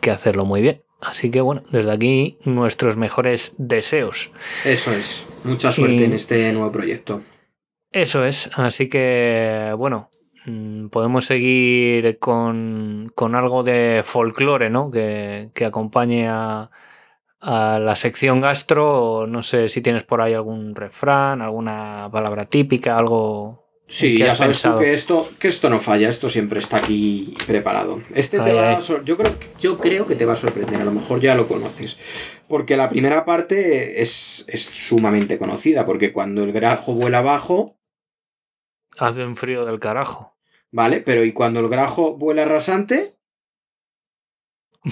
que 0.00 0.10
hacerlo 0.10 0.44
muy 0.44 0.62
bien. 0.62 0.82
Así 1.00 1.30
que 1.30 1.40
bueno, 1.40 1.62
desde 1.70 1.90
aquí 1.90 2.38
nuestros 2.44 2.96
mejores 2.96 3.54
deseos. 3.56 4.30
Eso 4.64 4.92
es. 4.92 5.24
Mucha 5.44 5.72
suerte 5.72 6.04
en 6.04 6.12
este 6.12 6.52
nuevo 6.52 6.70
proyecto. 6.70 7.22
Eso 7.92 8.24
es, 8.24 8.50
así 8.56 8.88
que 8.88 9.72
bueno, 9.76 10.10
mm, 10.46 10.88
podemos 10.88 11.24
seguir 11.24 12.18
con, 12.18 13.10
con 13.14 13.34
algo 13.34 13.62
de 13.64 14.02
folclore, 14.04 14.70
¿no? 14.70 14.90
Que, 14.90 15.50
que 15.54 15.64
acompañe 15.64 16.28
a, 16.28 16.70
a 17.40 17.78
la 17.80 17.96
sección 17.96 18.40
gastro. 18.40 19.26
No 19.26 19.42
sé 19.42 19.68
si 19.68 19.80
tienes 19.80 20.04
por 20.04 20.20
ahí 20.22 20.34
algún 20.34 20.74
refrán, 20.76 21.42
alguna 21.42 22.08
palabra 22.12 22.44
típica, 22.44 22.96
algo. 22.96 23.66
Sí, 23.88 24.14
que 24.14 24.20
ya 24.20 24.36
sabes 24.36 24.62
tú 24.62 24.76
que 24.78 24.92
esto, 24.92 25.28
que 25.40 25.48
esto 25.48 25.68
no 25.68 25.80
falla, 25.80 26.08
esto 26.08 26.28
siempre 26.28 26.60
está 26.60 26.76
aquí 26.76 27.34
preparado. 27.44 28.00
Este 28.14 28.38
te 28.38 28.50
Ay, 28.50 28.56
va 28.56 28.68
ay. 28.70 28.74
a 28.76 28.80
sor- 28.80 29.04
yo 29.04 29.16
creo, 29.16 29.32
yo 29.58 29.78
creo 29.78 30.06
que 30.06 30.14
te 30.14 30.26
va 30.26 30.34
a 30.34 30.36
sorprender, 30.36 30.80
a 30.80 30.84
lo 30.84 30.92
mejor 30.92 31.18
ya 31.18 31.34
lo 31.34 31.48
conoces. 31.48 31.98
Porque 32.46 32.76
la 32.76 32.88
primera 32.88 33.24
parte 33.24 34.00
es, 34.00 34.44
es 34.46 34.62
sumamente 34.62 35.38
conocida, 35.38 35.86
porque 35.86 36.12
cuando 36.12 36.44
el 36.44 36.52
grajo 36.52 36.92
vuela 36.94 37.18
abajo, 37.18 37.79
Hace 38.98 39.24
un 39.24 39.36
frío 39.36 39.64
del 39.64 39.78
carajo. 39.80 40.36
¿vale? 40.72 41.00
Pero 41.00 41.24
¿y 41.24 41.32
cuando 41.32 41.60
el 41.60 41.68
grajo 41.68 42.16
vuela 42.16 42.44
rasante? 42.44 43.16
Eh, 44.84 44.90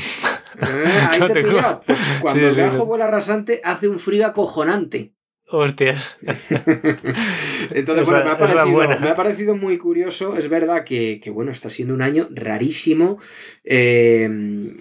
ahí 1.09 1.21
No 1.21 1.27
te. 1.29 1.43
Pues 1.43 1.99
cuando 2.21 2.41
Sí, 2.41 2.47
el 2.47 2.55
grajo 2.57 2.79
sí. 2.81 2.85
vuela 2.87 3.07
rasante 3.09 3.61
hace 3.65 3.89
un 3.89 3.99
frío 3.99 4.27
acojonante. 4.27 5.15
Hostias. 5.51 6.17
Entonces, 7.71 8.03
Esa- 8.07 8.13
bueno, 8.13 8.25
me 8.25 8.31
ha, 8.33 8.39
parecido, 8.39 8.71
buena. 8.71 8.97
me 8.99 9.09
ha 9.11 9.15
parecido 9.15 9.55
muy 9.57 9.79
curioso. 9.79 10.37
Es 10.37 10.49
verdad 10.49 10.85
que, 10.85 11.21
que, 11.23 11.31
bueno, 11.31 11.51
está 11.53 11.71
siendo 11.71 11.95
un 11.95 12.03
año 12.03 12.29
rarísimo. 12.31 13.19
eh, 13.65 14.77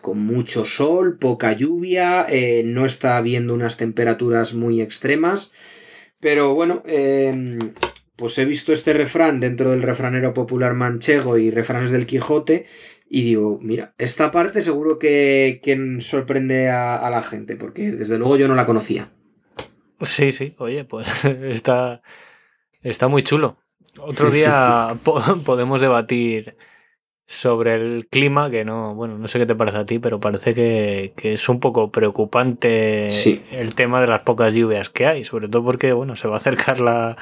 con 0.00 0.18
mucho 0.24 0.64
sol, 0.64 1.16
poca 1.18 1.52
lluvia, 1.52 2.26
eh, 2.28 2.62
no 2.64 2.86
está 2.86 3.16
habiendo 3.18 3.54
unas 3.54 3.76
temperaturas 3.76 4.52
muy 4.54 4.80
extremas. 4.80 5.52
Pero 6.18 6.54
bueno, 6.54 6.82
eh, 6.86 7.58
pues 8.16 8.36
he 8.38 8.44
visto 8.44 8.72
este 8.72 8.92
refrán 8.92 9.40
dentro 9.40 9.70
del 9.70 9.82
refranero 9.82 10.32
popular 10.34 10.74
manchego 10.74 11.38
y 11.38 11.50
refranes 11.50 11.90
del 11.90 12.06
Quijote. 12.06 12.66
Y 13.08 13.22
digo, 13.24 13.58
mira, 13.60 13.94
esta 13.98 14.30
parte 14.30 14.62
seguro 14.62 14.98
que, 14.98 15.60
que 15.62 16.00
sorprende 16.00 16.70
a, 16.70 16.96
a 16.96 17.10
la 17.10 17.22
gente, 17.22 17.56
porque 17.56 17.90
desde 17.92 18.18
luego 18.18 18.36
yo 18.36 18.48
no 18.48 18.54
la 18.54 18.64
conocía. 18.66 19.10
Sí, 20.00 20.32
sí, 20.32 20.54
oye, 20.58 20.84
pues 20.84 21.24
está, 21.24 22.02
está 22.82 23.08
muy 23.08 23.22
chulo. 23.22 23.58
Otro 24.00 24.30
día 24.32 24.96
po- 25.04 25.22
podemos 25.44 25.80
debatir 25.80 26.56
sobre 27.26 27.74
el 27.76 28.08
clima, 28.08 28.50
que 28.50 28.64
no, 28.64 28.94
bueno, 28.94 29.18
no 29.18 29.28
sé 29.28 29.38
qué 29.38 29.46
te 29.46 29.54
parece 29.54 29.78
a 29.78 29.86
ti, 29.86 29.98
pero 29.98 30.20
parece 30.20 30.54
que, 30.54 31.14
que 31.16 31.34
es 31.34 31.48
un 31.48 31.60
poco 31.60 31.90
preocupante 31.90 33.10
Sí. 33.10 33.42
el 33.52 33.74
tema 33.74 34.00
de 34.00 34.08
las 34.08 34.22
pocas 34.22 34.54
lluvias 34.54 34.90
que 34.90 35.06
hay, 35.06 35.24
sobre 35.24 35.48
todo 35.48 35.64
porque, 35.64 35.92
bueno, 35.92 36.16
se 36.16 36.28
va 36.28 36.34
a 36.34 36.38
acercar 36.38 36.80
la, 36.80 37.16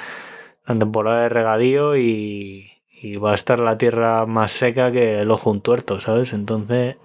la 0.75 0.79
temporada 0.79 1.23
de 1.23 1.29
regadío 1.29 1.97
y, 1.97 2.71
y 2.91 3.17
va 3.17 3.33
a 3.33 3.35
estar 3.35 3.59
la 3.61 3.79
tierra 3.79 4.27
más 4.27 4.53
seca 4.53 4.93
que 4.93 5.21
el 5.21 5.31
ojo 5.31 5.51
un 5.51 5.61
tuerto, 5.63 6.01
¿sabes? 6.01 6.33
Entonces, 6.33 6.97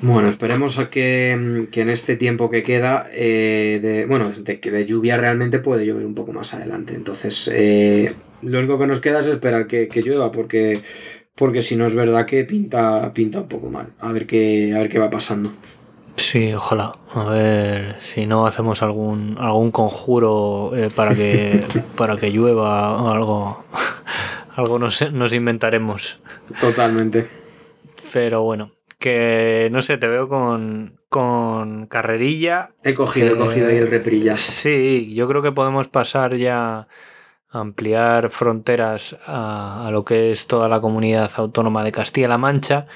Bueno, 0.00 0.28
esperemos 0.28 0.78
a 0.78 0.90
que, 0.90 1.36
mm, 1.38 1.70
que 1.70 1.82
en 1.82 1.90
este 1.90 2.16
tiempo 2.16 2.50
que 2.50 2.64
queda, 2.64 3.06
eh, 3.12 3.78
de, 3.80 4.04
bueno, 4.06 4.32
de, 4.32 4.56
de 4.56 4.86
lluvia 4.86 5.16
realmente 5.16 5.60
puede 5.60 5.86
llover 5.86 6.04
un 6.06 6.14
poco 6.16 6.32
más 6.32 6.54
adelante. 6.54 6.94
Entonces, 6.94 7.48
eh, 7.52 8.12
lo 8.40 8.58
único 8.58 8.78
que 8.78 8.86
nos 8.88 9.00
queda 9.00 9.20
es 9.20 9.26
esperar 9.26 9.68
que, 9.68 9.88
que 9.88 10.02
llueva, 10.02 10.32
porque, 10.32 10.82
porque 11.36 11.62
si 11.62 11.76
no 11.76 11.86
es 11.86 11.94
verdad 11.94 12.26
que 12.26 12.44
pinta, 12.44 13.12
pinta 13.14 13.40
un 13.42 13.48
poco 13.48 13.70
mal. 13.70 13.94
A 14.00 14.12
ver 14.12 14.26
qué, 14.26 14.74
a 14.74 14.78
ver 14.80 14.88
qué 14.88 14.98
va 14.98 15.10
pasando. 15.10 15.52
Sí, 16.16 16.52
ojalá. 16.54 16.94
A 17.14 17.24
ver 17.24 17.96
si 18.00 18.26
no 18.26 18.46
hacemos 18.46 18.82
algún 18.82 19.36
algún 19.38 19.70
conjuro 19.70 20.72
eh, 20.74 20.90
para 20.94 21.14
que 21.14 21.64
para 21.96 22.16
que 22.16 22.30
llueva 22.30 23.02
o 23.02 23.08
algo. 23.10 23.64
algo 24.56 24.78
nos, 24.78 25.10
nos 25.12 25.32
inventaremos. 25.32 26.20
Totalmente. 26.60 27.26
Pero 28.12 28.42
bueno, 28.42 28.72
que 28.98 29.68
no 29.72 29.80
sé, 29.80 29.96
te 29.96 30.06
veo 30.08 30.28
con, 30.28 30.98
con 31.08 31.86
carrerilla. 31.86 32.72
He 32.84 32.92
cogido, 32.94 33.28
he 33.28 33.32
Eh, 33.32 33.36
cogido 33.36 33.68
ahí 33.68 33.76
el 33.78 33.88
reprillas. 33.88 34.40
Sí, 34.40 35.12
yo 35.14 35.26
creo 35.28 35.40
que 35.42 35.52
podemos 35.52 35.88
pasar 35.88 36.36
ya 36.36 36.86
a 37.50 37.60
ampliar 37.60 38.28
fronteras 38.30 39.16
a, 39.26 39.86
a 39.86 39.90
lo 39.90 40.04
que 40.04 40.30
es 40.30 40.46
toda 40.46 40.68
la 40.68 40.80
comunidad 40.80 41.30
autónoma 41.36 41.82
de 41.84 41.92
Castilla-La 41.92 42.38
Mancha 42.38 42.86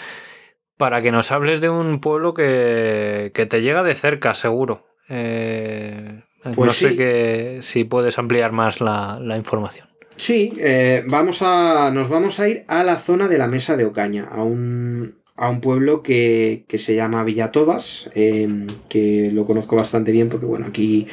para 0.77 1.03
que 1.03 1.13
nos 1.13 1.33
hables 1.33 1.61
de 1.61 1.71
un 1.71 2.01
pueblo 2.01 2.35
que, 2.35 3.31
que 3.35 3.47
te 3.47 3.63
llega 3.63 3.83
de 3.83 3.95
cerca, 3.95 4.35
seguro. 4.35 4.87
Eh, 5.09 6.23
Pues 6.43 6.57
no 6.57 6.73
sé 6.73 6.97
que, 6.97 7.59
si 7.63 7.85
puedes 7.85 8.19
ampliar 8.19 8.53
más 8.53 8.81
la, 8.81 9.19
la 9.21 9.37
información. 9.37 9.89
Sí, 10.17 10.53
eh, 10.59 11.03
vamos 11.07 11.43
a, 11.43 11.91
nos 11.93 12.09
vamos 12.09 12.41
a 12.41 12.49
ir 12.49 12.65
a 12.69 12.83
la 12.83 12.97
zona 12.97 13.29
de 13.29 13.37
la 13.39 13.49
Mesa 13.49 13.77
de 13.77 13.85
Ocaña, 13.85 14.27
a 14.31 14.43
un, 14.43 15.15
a 15.37 15.51
un 15.51 15.61
pueblo 15.61 16.03
que, 16.03 16.65
que 16.69 16.79
se 16.79 16.95
llama 16.95 17.23
Villatobas, 17.25 18.11
eh, 18.15 18.67
que 18.89 19.31
lo 19.33 19.45
conozco 19.45 19.77
bastante 19.77 20.13
bien 20.13 20.29
porque, 20.29 20.47
bueno, 20.47 20.67
aquí, 20.67 21.07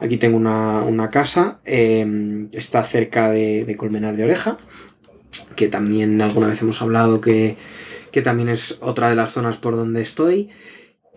aquí 0.00 0.16
tengo 0.16 0.36
una, 0.36 0.82
una 0.82 1.08
casa, 1.08 1.60
eh, 1.64 2.48
está 2.52 2.82
cerca 2.82 3.30
de, 3.30 3.64
de 3.64 3.76
Colmenar 3.76 4.16
de 4.16 4.24
Oreja, 4.24 4.56
que 5.54 5.68
también 5.68 6.20
alguna 6.20 6.48
vez 6.48 6.60
hemos 6.62 6.82
hablado 6.82 7.20
que, 7.20 7.56
que 8.10 8.22
también 8.22 8.48
es 8.48 8.78
otra 8.80 9.08
de 9.08 9.16
las 9.16 9.32
zonas 9.32 9.56
por 9.56 9.76
donde 9.76 10.02
estoy. 10.02 10.50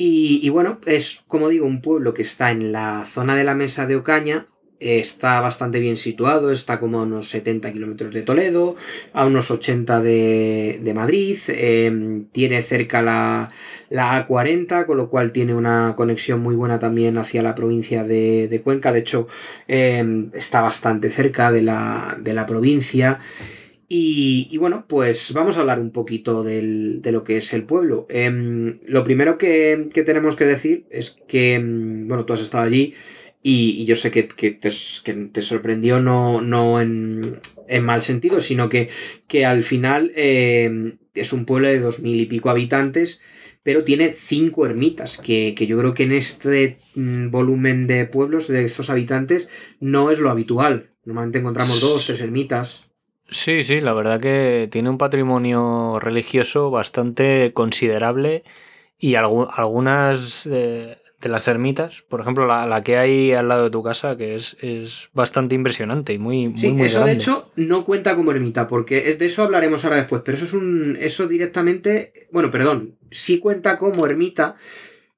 Y, 0.04 0.50
bueno, 0.50 0.80
es 0.88 1.22
como 1.28 1.48
digo, 1.48 1.68
un 1.68 1.82
pueblo 1.82 2.16
que 2.16 2.24
está 2.24 2.50
en 2.50 2.72
la 2.72 3.06
zona 3.06 3.36
de 3.36 3.44
la 3.44 3.54
Mesa 3.54 3.86
de 3.86 3.96
Ocaña, 3.96 4.48
está 4.80 5.40
bastante 5.42 5.80
bien 5.80 5.96
situado, 5.96 6.52
está 6.52 6.80
como 6.80 7.00
a 7.00 7.04
unos 7.04 7.30
70 7.30 7.72
kilómetros 7.72 8.12
de 8.12 8.24
Toledo, 8.24 8.76
a 9.14 9.28
unos 9.28 9.52
80 9.52 10.02
de, 10.02 10.80
de 10.82 10.94
Madrid, 10.96 11.38
eh, 11.50 12.24
tiene 12.32 12.64
cerca 12.64 13.04
la, 13.04 13.52
la 13.92 14.28
A40, 14.28 14.88
con 14.88 14.98
lo 14.98 15.08
cual 15.12 15.32
tiene 15.32 15.54
una 15.54 15.94
conexión 15.96 16.40
muy 16.42 16.56
buena 16.56 16.80
también 16.80 17.20
hacia 17.20 17.44
la 17.44 17.54
provincia 17.54 18.04
de, 18.04 18.48
de 18.48 18.62
Cuenca, 18.64 18.92
de 18.92 19.00
hecho 19.02 19.28
eh, 19.68 20.30
está 20.34 20.62
bastante 20.62 21.12
cerca 21.12 21.52
de 21.52 21.62
la, 21.62 22.18
de 22.20 22.34
la 22.34 22.48
provincia. 22.48 23.20
Y, 23.94 24.48
y 24.50 24.58
bueno, 24.58 24.86
pues 24.88 25.34
vamos 25.34 25.58
a 25.58 25.60
hablar 25.62 25.78
un 25.82 25.92
poquito 25.92 26.44
del- 26.44 27.02
de 27.02 27.12
lo 27.12 27.26
que 27.26 27.36
es 27.36 27.52
el 27.52 27.66
pueblo. 27.66 28.08
Em, 28.10 28.80
lo 28.86 29.04
primero 29.04 29.38
que, 29.38 29.90
que 29.94 30.04
tenemos 30.04 30.38
que 30.38 30.46
decir 30.46 30.86
es 30.90 31.18
que, 31.28 31.56
em, 31.56 32.08
bueno, 32.08 32.24
tú 32.26 32.32
has 32.32 32.40
estado 32.40 32.64
allí 32.64 32.94
y, 33.44 33.84
yo 33.86 33.98
sé 33.98 34.10
que, 34.10 34.30
que 34.30 34.52
te, 34.52 34.70
que 35.04 35.14
te 35.34 35.42
sorprendió 35.42 36.00
no, 36.00 36.40
no 36.42 36.80
en, 36.80 37.40
en 37.68 37.84
mal 37.84 38.02
sentido, 38.02 38.40
sino 38.40 38.70
que, 38.70 38.88
que 39.28 39.46
al 39.46 39.62
final 39.62 40.14
em, 40.16 40.98
es 41.14 41.34
un 41.34 41.46
pueblo 41.46 41.68
de 41.68 41.82
dos 41.82 42.00
mil 42.00 42.22
y 42.22 42.28
pico 42.28 42.50
habitantes, 42.50 43.20
pero 43.62 43.84
tiene 43.84 44.14
cinco 44.18 44.66
ermitas, 44.66 45.18
que, 45.18 45.54
que 45.54 45.68
yo 45.68 45.78
creo 45.78 45.94
que 45.94 46.04
en 46.04 46.14
este 46.14 46.78
mm, 46.96 47.30
volumen 47.30 47.88
de 47.88 48.06
pueblos, 48.06 48.48
de 48.48 48.64
estos 48.64 48.90
habitantes, 48.90 49.50
no 49.82 50.12
es 50.12 50.20
lo 50.20 50.30
habitual. 50.30 50.92
Normalmente 51.04 51.40
encontramos 51.40 51.82
dos, 51.82 52.06
tres 52.08 52.22
ermitas. 52.22 52.91
Sí, 53.32 53.64
sí, 53.64 53.80
la 53.80 53.94
verdad 53.94 54.20
que 54.20 54.68
tiene 54.72 54.90
un 54.90 54.98
patrimonio 54.98 56.00
religioso 56.02 56.70
bastante 56.70 57.54
considerable 57.54 58.44
y 59.00 59.14
algu- 59.14 59.50
algunas 59.56 60.46
eh, 60.52 60.98
de 61.22 61.30
las 61.30 61.48
ermitas, 61.48 62.02
por 62.10 62.20
ejemplo, 62.20 62.46
la, 62.46 62.66
la 62.66 62.84
que 62.84 62.98
hay 62.98 63.32
al 63.32 63.48
lado 63.48 63.64
de 63.64 63.70
tu 63.70 63.82
casa, 63.84 64.18
que 64.18 64.36
es, 64.36 64.58
es 64.62 65.10
bastante 65.14 65.56
impresionante 65.56 66.12
y 66.14 66.18
muy, 66.18 66.54
Sí, 66.58 66.72
muy 66.72 66.88
eso 66.88 66.96
grande. 67.00 67.12
de 67.12 67.18
hecho 67.18 67.52
no 67.56 67.86
cuenta 67.86 68.16
como 68.18 68.32
ermita, 68.32 68.68
porque 68.68 69.10
es- 69.12 69.18
de 69.20 69.28
eso 69.28 69.44
hablaremos 69.44 69.86
ahora 69.86 69.96
después, 69.98 70.24
pero 70.26 70.36
eso 70.36 70.46
es 70.46 70.54
un. 70.54 70.98
Eso 71.00 71.26
directamente. 71.28 72.12
Bueno, 72.34 72.52
perdón, 72.52 72.98
sí 73.12 73.40
cuenta 73.40 73.78
como 73.78 74.06
ermita, 74.06 74.58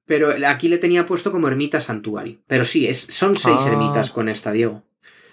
pero 0.06 0.28
aquí 0.46 0.68
le 0.68 0.78
tenía 0.78 1.04
puesto 1.06 1.32
como 1.32 1.48
ermita 1.48 1.80
santuario. 1.80 2.38
Pero 2.46 2.64
sí, 2.64 2.86
es, 2.86 3.00
son 3.00 3.36
seis 3.36 3.66
Ah. 3.66 3.70
ermitas 3.70 4.10
con 4.10 4.28
esta, 4.28 4.52
Diego. 4.52 4.84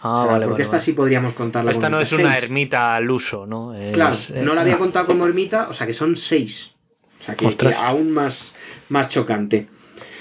Ah, 0.03 0.13
O 0.13 0.23
sea, 0.23 0.31
vale, 0.33 0.45
porque 0.45 0.53
vale, 0.53 0.61
esta 0.63 0.77
vale. 0.77 0.85
sí 0.85 0.93
podríamos 0.93 1.33
contarla 1.33 1.71
Esta 1.71 1.87
como 1.87 1.97
no 1.97 2.01
es 2.01 2.11
una 2.13 2.37
ermita 2.37 2.95
al 2.95 3.09
uso, 3.11 3.45
¿no? 3.45 3.75
Es, 3.75 3.93
Claro, 3.93 4.15
eh, 4.33 4.41
no 4.43 4.55
la 4.55 4.61
había 4.61 4.77
contado 4.77 5.05
como 5.05 5.25
ermita, 5.25 5.69
o 5.69 5.73
sea 5.73 5.85
que 5.87 5.93
son 5.93 6.15
seis. 6.17 6.73
O 7.19 7.23
sea 7.23 7.35
que, 7.35 7.47
que 7.47 7.73
aún 7.75 8.11
más, 8.11 8.55
más 8.89 9.09
chocante. 9.09 9.67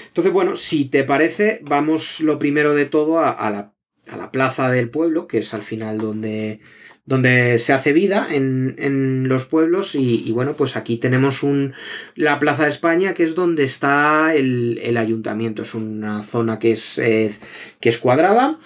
Entonces, 0.07 0.31
bueno, 0.31 0.55
si 0.55 0.85
te 0.85 1.03
parece, 1.03 1.61
vamos 1.63 2.19
lo 2.19 2.37
primero 2.37 2.75
de 2.75 2.85
todo 2.85 3.19
a, 3.19 3.31
a 3.31 3.49
la, 3.49 3.73
a 4.09 4.17
la 4.17 4.29
plaza 4.31 4.69
del 4.69 4.89
pueblo, 4.89 5.25
que 5.25 5.39
es 5.39 5.53
al 5.55 5.63
final 5.63 5.97
donde, 5.97 6.59
donde 7.05 7.57
se 7.57 7.73
hace 7.73 7.91
vida 7.93 8.27
en, 8.29 8.75
en 8.77 9.27
los 9.29 9.45
pueblos. 9.45 9.95
Y, 9.95 10.21
y 10.27 10.31
bueno, 10.31 10.55
pues 10.55 10.75
aquí 10.75 10.97
tenemos 10.97 11.41
un, 11.43 11.73
la 12.15 12.37
Plaza 12.39 12.63
de 12.63 12.69
España, 12.69 13.13
que 13.15 13.23
es 13.23 13.33
donde 13.33 13.63
está 13.63 14.35
el, 14.35 14.79
el 14.83 14.97
ayuntamiento. 14.97 15.63
Es 15.63 15.73
una 15.73 16.21
zona 16.23 16.59
que 16.59 16.71
es, 16.71 16.99
eh, 16.99 17.31
que 17.79 17.89
es 17.89 17.97
cuadrada. 17.97 18.59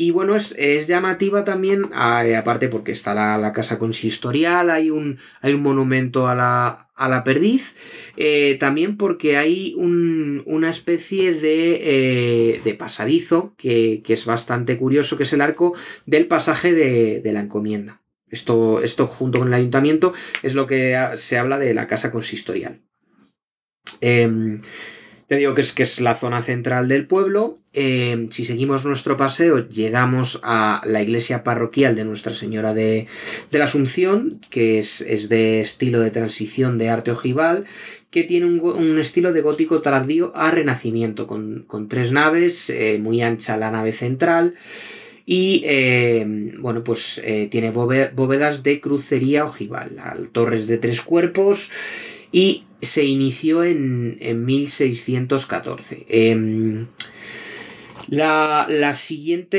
Y 0.00 0.12
bueno, 0.12 0.36
es, 0.36 0.54
es 0.56 0.86
llamativa 0.86 1.42
también, 1.42 1.90
aparte 1.92 2.68
porque 2.68 2.92
está 2.92 3.14
la, 3.14 3.52
casa 3.52 3.80
consistorial, 3.80 4.70
hay 4.70 4.90
un, 4.90 5.18
hay 5.40 5.54
un 5.54 5.62
monumento 5.64 6.28
a 6.28 6.36
la, 6.36 6.88
a 6.94 7.08
la 7.08 7.24
perdiz, 7.24 7.74
eh, 8.16 8.56
también 8.60 8.96
porque 8.96 9.36
hay 9.36 9.74
un, 9.76 10.44
una 10.46 10.70
especie 10.70 11.32
de, 11.32 11.80
eh, 11.82 12.60
de 12.62 12.74
pasadizo 12.74 13.56
que, 13.56 14.00
que, 14.04 14.12
es 14.12 14.24
bastante 14.24 14.76
curioso, 14.76 15.16
que 15.16 15.24
es 15.24 15.32
el 15.32 15.40
arco 15.40 15.74
del 16.06 16.28
pasaje 16.28 16.72
de, 16.72 17.20
de 17.20 17.32
la 17.32 17.40
encomienda. 17.40 18.00
Esto, 18.30 18.80
esto 18.84 19.08
junto 19.08 19.40
con 19.40 19.48
el 19.48 19.54
ayuntamiento 19.54 20.12
es 20.44 20.54
lo 20.54 20.68
que 20.68 20.96
se 21.16 21.38
habla 21.38 21.58
de 21.58 21.74
la 21.74 21.88
casa 21.88 22.12
consistorial. 22.12 22.82
Eh, 24.00 24.58
te 25.28 25.36
digo 25.36 25.54
que 25.54 25.60
es, 25.60 25.72
que 25.72 25.82
es 25.82 26.00
la 26.00 26.14
zona 26.14 26.40
central 26.40 26.88
del 26.88 27.06
pueblo. 27.06 27.58
Eh, 27.74 28.28
si 28.30 28.46
seguimos 28.46 28.86
nuestro 28.86 29.18
paseo, 29.18 29.68
llegamos 29.68 30.40
a 30.42 30.80
la 30.86 31.02
iglesia 31.02 31.44
parroquial 31.44 31.94
de 31.94 32.04
Nuestra 32.04 32.32
Señora 32.32 32.72
de, 32.72 33.06
la 33.50 33.64
Asunción, 33.64 34.40
que 34.48 34.78
es, 34.78 35.28
de 35.28 35.60
estilo 35.60 36.00
de 36.00 36.10
transición 36.10 36.78
de 36.78 36.88
arte 36.88 37.10
ojival, 37.10 37.66
que 38.10 38.24
tiene 38.24 38.46
un, 38.46 38.98
estilo 38.98 39.34
de 39.34 39.42
gótico 39.42 39.82
tardío 39.82 40.32
a 40.34 40.50
renacimiento, 40.50 41.26
con, 41.26 41.66
tres 41.90 42.10
naves, 42.10 42.70
eh, 42.70 42.98
muy 42.98 43.20
ancha 43.20 43.58
la 43.58 43.70
nave 43.70 43.92
central. 43.92 44.54
Y 45.26 45.62
eh, 45.66 46.24
bueno, 46.58 46.82
pues 46.82 47.20
tiene 47.50 47.70
bóvedas 47.70 48.62
de 48.62 48.80
crucería 48.80 49.44
ojival, 49.44 50.30
torres 50.32 50.66
de 50.66 50.78
tres 50.78 51.02
cuerpos 51.02 51.70
y 52.32 52.64
se 52.80 53.04
inició 53.04 53.64
en, 53.64 54.44
1614. 54.44 56.06
Em, 56.08 56.86
la, 58.08 58.94
siguiente... 58.94 59.58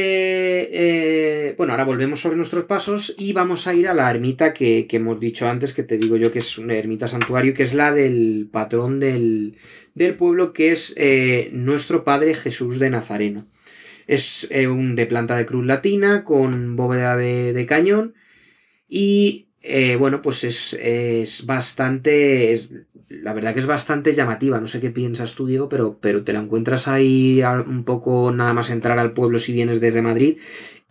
Eh, 1.49 1.55
bueno, 1.57 1.73
ahora 1.73 1.85
volvemos 1.85 2.21
sobre 2.21 2.37
nuestros 2.37 2.65
pasos 2.65 3.13
y 3.17 3.33
vamos 3.33 3.67
a 3.67 3.73
ir 3.73 3.87
a 3.87 3.93
la 3.93 4.09
ermita 4.09 4.53
que, 4.53 4.87
hemos 4.89 5.19
dicho 5.19 5.47
antes, 5.47 5.73
que 5.73 5.83
te 5.83 5.97
digo 5.97 6.17
yo 6.17 6.31
que 6.31 6.39
es 6.39 6.57
una 6.57 6.75
ermita 6.75 7.07
santuario, 7.07 7.53
que 7.53 7.63
es 7.63 7.73
la 7.73 7.91
del 7.91 8.47
patrón 8.51 8.99
del, 8.99 9.57
pueblo, 10.17 10.53
que 10.53 10.71
es 10.71 10.93
eh, 10.97 11.49
nuestro 11.51 12.03
Padre 12.03 12.33
Jesús 12.33 12.79
de 12.79 12.89
Nazareno. 12.89 13.45
Es 14.07 14.47
eh, 14.49 14.67
un 14.67 14.95
de 14.95 15.05
planta 15.05 15.37
de 15.37 15.45
cruz 15.45 15.65
latina 15.65 16.23
con 16.23 16.75
bóveda 16.75 17.15
de, 17.15 17.53
de 17.53 17.65
cañón 17.65 18.15
y 18.87 19.49
bueno, 19.99 20.21
pues 20.21 20.43
es, 20.43 21.45
bastante. 21.45 22.59
La 23.09 23.33
verdad 23.33 23.53
que 23.53 23.59
es 23.59 23.65
bastante 23.65 24.13
llamativa. 24.13 24.59
No 24.59 24.67
sé 24.67 24.79
qué 24.79 24.89
piensas 24.89 25.33
tú, 25.33 25.45
Diego, 25.45 25.69
pero, 25.69 25.97
pero 25.99 26.23
te 26.23 26.33
la 26.33 26.39
encuentras 26.39 26.87
ahí 26.87 27.41
un 27.67 27.83
poco 27.83 28.31
nada 28.31 28.53
más 28.53 28.69
entrar 28.69 28.99
al 28.99 29.13
pueblo 29.13 29.39
si 29.39 29.53
vienes 29.53 29.81
desde 29.81 30.01
Madrid 30.01 30.37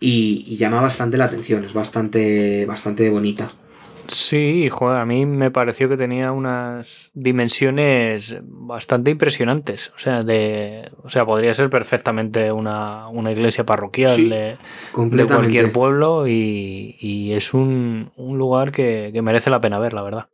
y, 0.01 0.45
y 0.47 0.57
llama 0.57 0.81
bastante 0.81 1.17
la 1.17 1.25
atención. 1.25 1.65
Es 1.65 1.73
bastante, 1.73 2.67
bastante 2.67 3.09
bonita. 3.11 3.49
Sí, 4.09 4.71
joder, 4.71 5.01
a 5.01 5.05
mí 5.05 5.27
me 5.27 5.51
pareció 5.51 5.87
que 5.89 5.99
tenía 5.99 6.33
unas 6.33 7.11
dimensiones 7.13 8.37
bastante 8.43 9.11
impresionantes. 9.11 9.93
O 9.95 9.99
sea, 9.99 10.23
de, 10.23 10.91
o 11.03 11.11
sea 11.11 11.27
podría 11.27 11.53
ser 11.53 11.69
perfectamente 11.69 12.51
una, 12.51 13.09
iglesia 13.31 13.67
parroquial 13.67 14.31
de, 14.31 14.57
cualquier 14.93 15.73
pueblo 15.73 16.27
y, 16.27 17.33
es 17.35 17.53
un, 17.53 18.11
lugar 18.17 18.73
que, 18.73 19.13
merece 19.23 19.51
la 19.51 19.61
pena 19.61 19.79
ver, 19.79 19.93
la 19.93 20.03
verdad. 20.03 20.29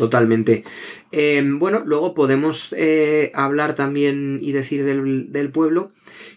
Totalmente. 0.00 0.64
Em, 1.12 1.58
bueno, 1.58 1.82
luego 1.84 2.14
podemos 2.14 2.74
eh, 2.74 3.32
hablar 3.34 3.74
también 3.74 4.38
y 4.40 4.52
decir 4.52 4.82
del, 4.82 5.50
pueblo 5.50 5.90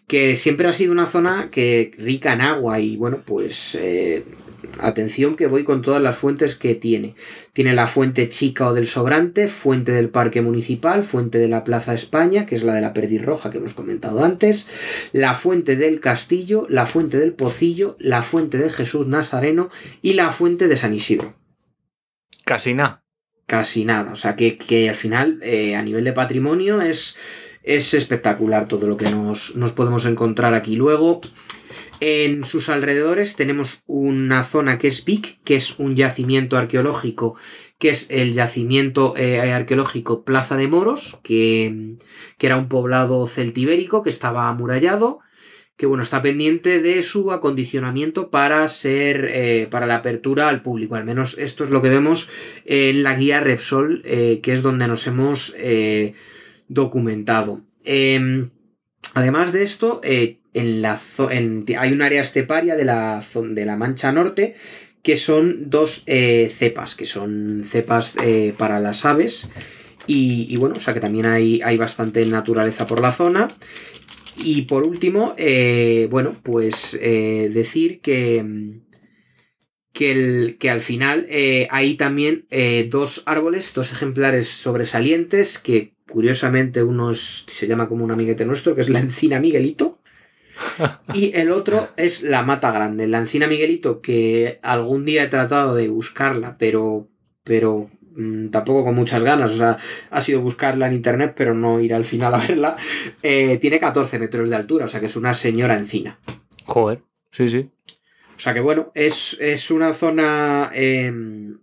que 0.05 0.35
siempre 0.35 0.67
ha 0.67 0.73
sido 0.73 0.91
una 0.91 1.07
zona 1.07 1.47
que 1.49 1.91
rica 1.97 2.33
en 2.33 2.41
agua 2.41 2.81
y 2.81 2.97
bueno, 2.97 3.21
pues 3.23 3.75
eh, 3.79 4.25
atención 4.79 5.37
que 5.37 5.47
voy 5.47 5.63
con 5.63 5.81
todas 5.81 6.01
las 6.01 6.17
fuentes 6.17 6.55
que 6.55 6.75
tiene. 6.75 7.15
Tiene 7.53 7.73
la 7.73 7.87
fuente 7.87 8.27
chica 8.27 8.67
o 8.67 8.73
del 8.73 8.85
sobrante, 8.85 9.47
fuente 9.47 9.93
del 9.93 10.09
parque 10.09 10.41
municipal, 10.41 11.05
fuente 11.05 11.37
de 11.37 11.47
la 11.47 11.63
Plaza 11.63 11.93
España, 11.93 12.45
que 12.45 12.55
es 12.55 12.63
la 12.63 12.73
de 12.73 12.81
la 12.81 12.91
perdiz 12.91 13.23
roja 13.23 13.49
que 13.49 13.59
hemos 13.59 13.73
comentado 13.73 14.25
antes, 14.25 14.67
la 15.13 15.35
fuente 15.35 15.77
del 15.77 16.01
castillo, 16.01 16.67
la 16.67 16.85
fuente 16.85 17.17
del 17.17 17.31
pocillo, 17.31 17.95
la 17.97 18.23
fuente 18.23 18.57
de 18.57 18.69
Jesús 18.69 19.07
Nazareno 19.07 19.69
y 20.01 20.15
la 20.15 20.31
fuente 20.31 20.67
de 20.67 20.75
San 20.75 20.93
Isidro. 20.93 21.33
Casi 22.43 22.73
nada. 22.73 23.02
Casi 23.45 23.85
nada. 23.85 24.13
O 24.13 24.15
sea 24.15 24.35
que, 24.35 24.89
al 24.89 24.95
final, 24.95 25.39
eh, 25.41 25.75
a 25.75 25.81
nivel 25.81 26.03
de 26.03 26.13
patrimonio, 26.13 26.81
es, 26.81 27.17
es 27.63 27.93
espectacular 27.93 28.67
todo 28.67 28.87
lo 28.87 28.97
que 28.97 29.09
nos, 29.09 29.55
nos 29.55 29.71
podemos 29.71 30.05
encontrar 30.05 30.53
aquí. 30.53 30.75
Luego, 30.75 31.21
en 31.99 32.43
sus 32.43 32.67
alrededores 32.67 33.35
tenemos 33.35 33.83
una 33.85 34.43
zona 34.43 34.77
que 34.77 34.87
es 34.87 35.05
Vic, 35.05 35.39
que 35.43 35.55
es 35.55 35.79
un 35.79 35.95
yacimiento 35.95 36.57
arqueológico, 36.57 37.35
que 37.79 37.89
es 37.89 38.07
el 38.09 38.33
yacimiento 38.33 39.15
eh, 39.17 39.51
arqueológico 39.51 40.23
Plaza 40.23 40.57
de 40.57 40.67
Moros, 40.67 41.19
que, 41.23 41.95
era 42.39 42.57
un 42.57 42.67
poblado 42.67 43.25
celtibérico 43.25 44.03
que 44.03 44.09
estaba 44.09 44.49
amurallado, 44.49 45.19
que 45.77 45.85
bueno, 45.85 46.03
está 46.03 46.21
pendiente 46.21 46.81
de 46.81 47.01
su 47.01 47.31
acondicionamiento 47.31 48.29
para 48.29 48.67
ser, 48.67 49.29
eh, 49.33 49.67
para 49.69 49.87
la 49.87 49.95
apertura 49.95 50.49
al 50.49 50.61
público. 50.61 50.95
Al 50.95 51.05
menos 51.05 51.37
esto 51.37 51.63
es 51.63 51.69
lo 51.69 51.81
que 51.81 51.89
vemos 51.89 52.29
en 52.65 53.03
la 53.03 53.15
guía 53.15 53.39
Repsol, 53.39 54.01
eh, 54.05 54.39
que 54.43 54.53
es 54.53 54.61
donde 54.61 54.87
nos 54.87 55.07
hemos 55.07 55.55
documentado. 56.67 57.61
Em, 57.83 58.49
además 59.13 59.51
de 59.51 59.63
esto, 59.63 60.01
en 60.03 60.81
la 60.81 60.99
hay 61.77 61.91
un 61.91 62.01
área 62.01 62.21
esteparia 62.21 62.75
de 62.75 62.85
la, 62.85 63.23
de 63.33 63.65
la 63.65 63.75
Mancha 63.75 64.11
Norte 64.11 64.55
que 65.03 65.17
son 65.17 65.69
dos 65.69 66.01
eh, 66.07 66.49
cepas, 66.49 66.95
que 66.95 67.05
son 67.05 67.63
cepas 67.65 68.15
eh, 68.23 68.55
para 68.57 68.79
las 68.79 69.05
aves. 69.05 69.49
Y, 70.05 70.57
bueno, 70.57 70.75
o 70.77 70.79
sea 70.81 70.93
que 70.93 70.99
también 70.99 71.25
hay, 71.25 71.61
hay, 71.61 71.77
bastante 71.77 72.25
naturaleza 72.25 72.85
por 72.85 72.99
la 72.99 73.11
zona. 73.11 73.55
Y 74.37 74.63
por 74.63 74.83
último, 74.83 75.35
eh, 75.37 76.07
bueno, 76.09 76.39
pues 76.43 76.97
decir 76.99 78.01
que, 78.01 78.81
que, 79.91 80.11
el, 80.11 80.57
que, 80.57 80.69
al 80.69 80.81
final 80.81 81.27
hay 81.69 81.95
también 81.95 82.47
dos 82.89 83.23
árboles, 83.25 83.73
dos 83.73 83.91
ejemplares 83.91 84.47
sobresalientes, 84.47 85.59
que 85.59 85.93
curiosamente 86.09 86.83
uno 86.83 87.13
se 87.13 87.67
llama 87.67 87.87
como 87.87 88.03
un 88.03 88.11
amiguete 88.11 88.45
nuestro, 88.45 88.75
que 88.75 88.81
es 88.81 88.89
la 88.89 88.99
encina 88.99 89.39
Miguelito. 89.39 89.99
Y 91.13 91.35
el 91.35 91.51
otro 91.51 91.89
es 91.97 92.21
la 92.21 92.43
mata 92.43 92.71
grande, 92.71 93.07
la 93.07 93.19
encina 93.19 93.47
Miguelito, 93.47 94.01
que 94.01 94.59
algún 94.61 95.05
día 95.05 95.23
he 95.23 95.27
tratado 95.27 95.75
de 95.75 95.87
buscarla, 95.89 96.57
pero, 96.57 97.09
pero 97.43 97.89
mm, 98.01 98.02
tampoco 98.51 98.83
con 98.83 98.95
muchas 98.95 99.23
ganas. 99.23 99.53
O 99.53 99.57
sea, 99.57 99.77
ha 100.09 100.21
sido 100.21 100.41
buscarla 100.41 100.87
en 100.87 100.93
internet, 100.93 101.33
pero 101.35 101.53
no 101.53 101.79
ir 101.79 101.93
al 101.93 102.05
final 102.05 102.33
a 102.33 102.37
verla. 102.37 102.75
Eh, 103.21 103.57
tiene 103.59 103.79
14 103.79 104.19
metros 104.19 104.49
de 104.49 104.55
altura, 104.55 104.85
o 104.85 104.87
sea 104.87 104.99
que 104.99 105.07
es 105.07 105.15
una 105.15 105.33
señora 105.33 105.75
encina. 105.75 106.19
Joder, 106.65 107.03
sí, 107.31 107.47
sí. 107.47 107.69
O 108.35 108.39
sea 108.39 108.53
que 108.53 108.61
bueno, 108.61 108.91
es, 108.95 109.71
una 109.71 109.93
zona 109.93 110.69
em, 110.73 111.59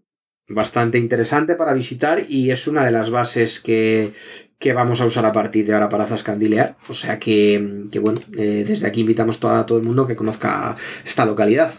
bastante 0.48 0.98
interesante 0.98 1.54
para 1.54 1.74
visitar 1.74 2.24
y 2.28 2.50
es 2.50 2.66
una 2.66 2.84
de 2.84 2.92
las 2.92 3.10
bases 3.10 3.60
que, 3.60 4.12
que 4.60 4.74
vamos 4.74 5.00
a 5.00 5.06
usar 5.06 5.24
a 5.26 5.32
partir 5.32 5.66
de 5.66 5.72
ahora 5.72 5.88
para 5.88 6.06
zascandilear. 6.06 6.76
O 6.88 6.92
sea 6.92 7.18
que, 7.18 7.82
bueno, 8.00 8.20
eh, 8.36 8.62
desde 8.66 8.86
aquí 8.86 9.00
invitamos 9.00 9.42
a 9.44 9.66
todo 9.66 9.78
el 9.78 9.84
mundo 9.84 10.06
que 10.06 10.14
conozca 10.14 10.76
esta 11.04 11.24
localidad. 11.24 11.72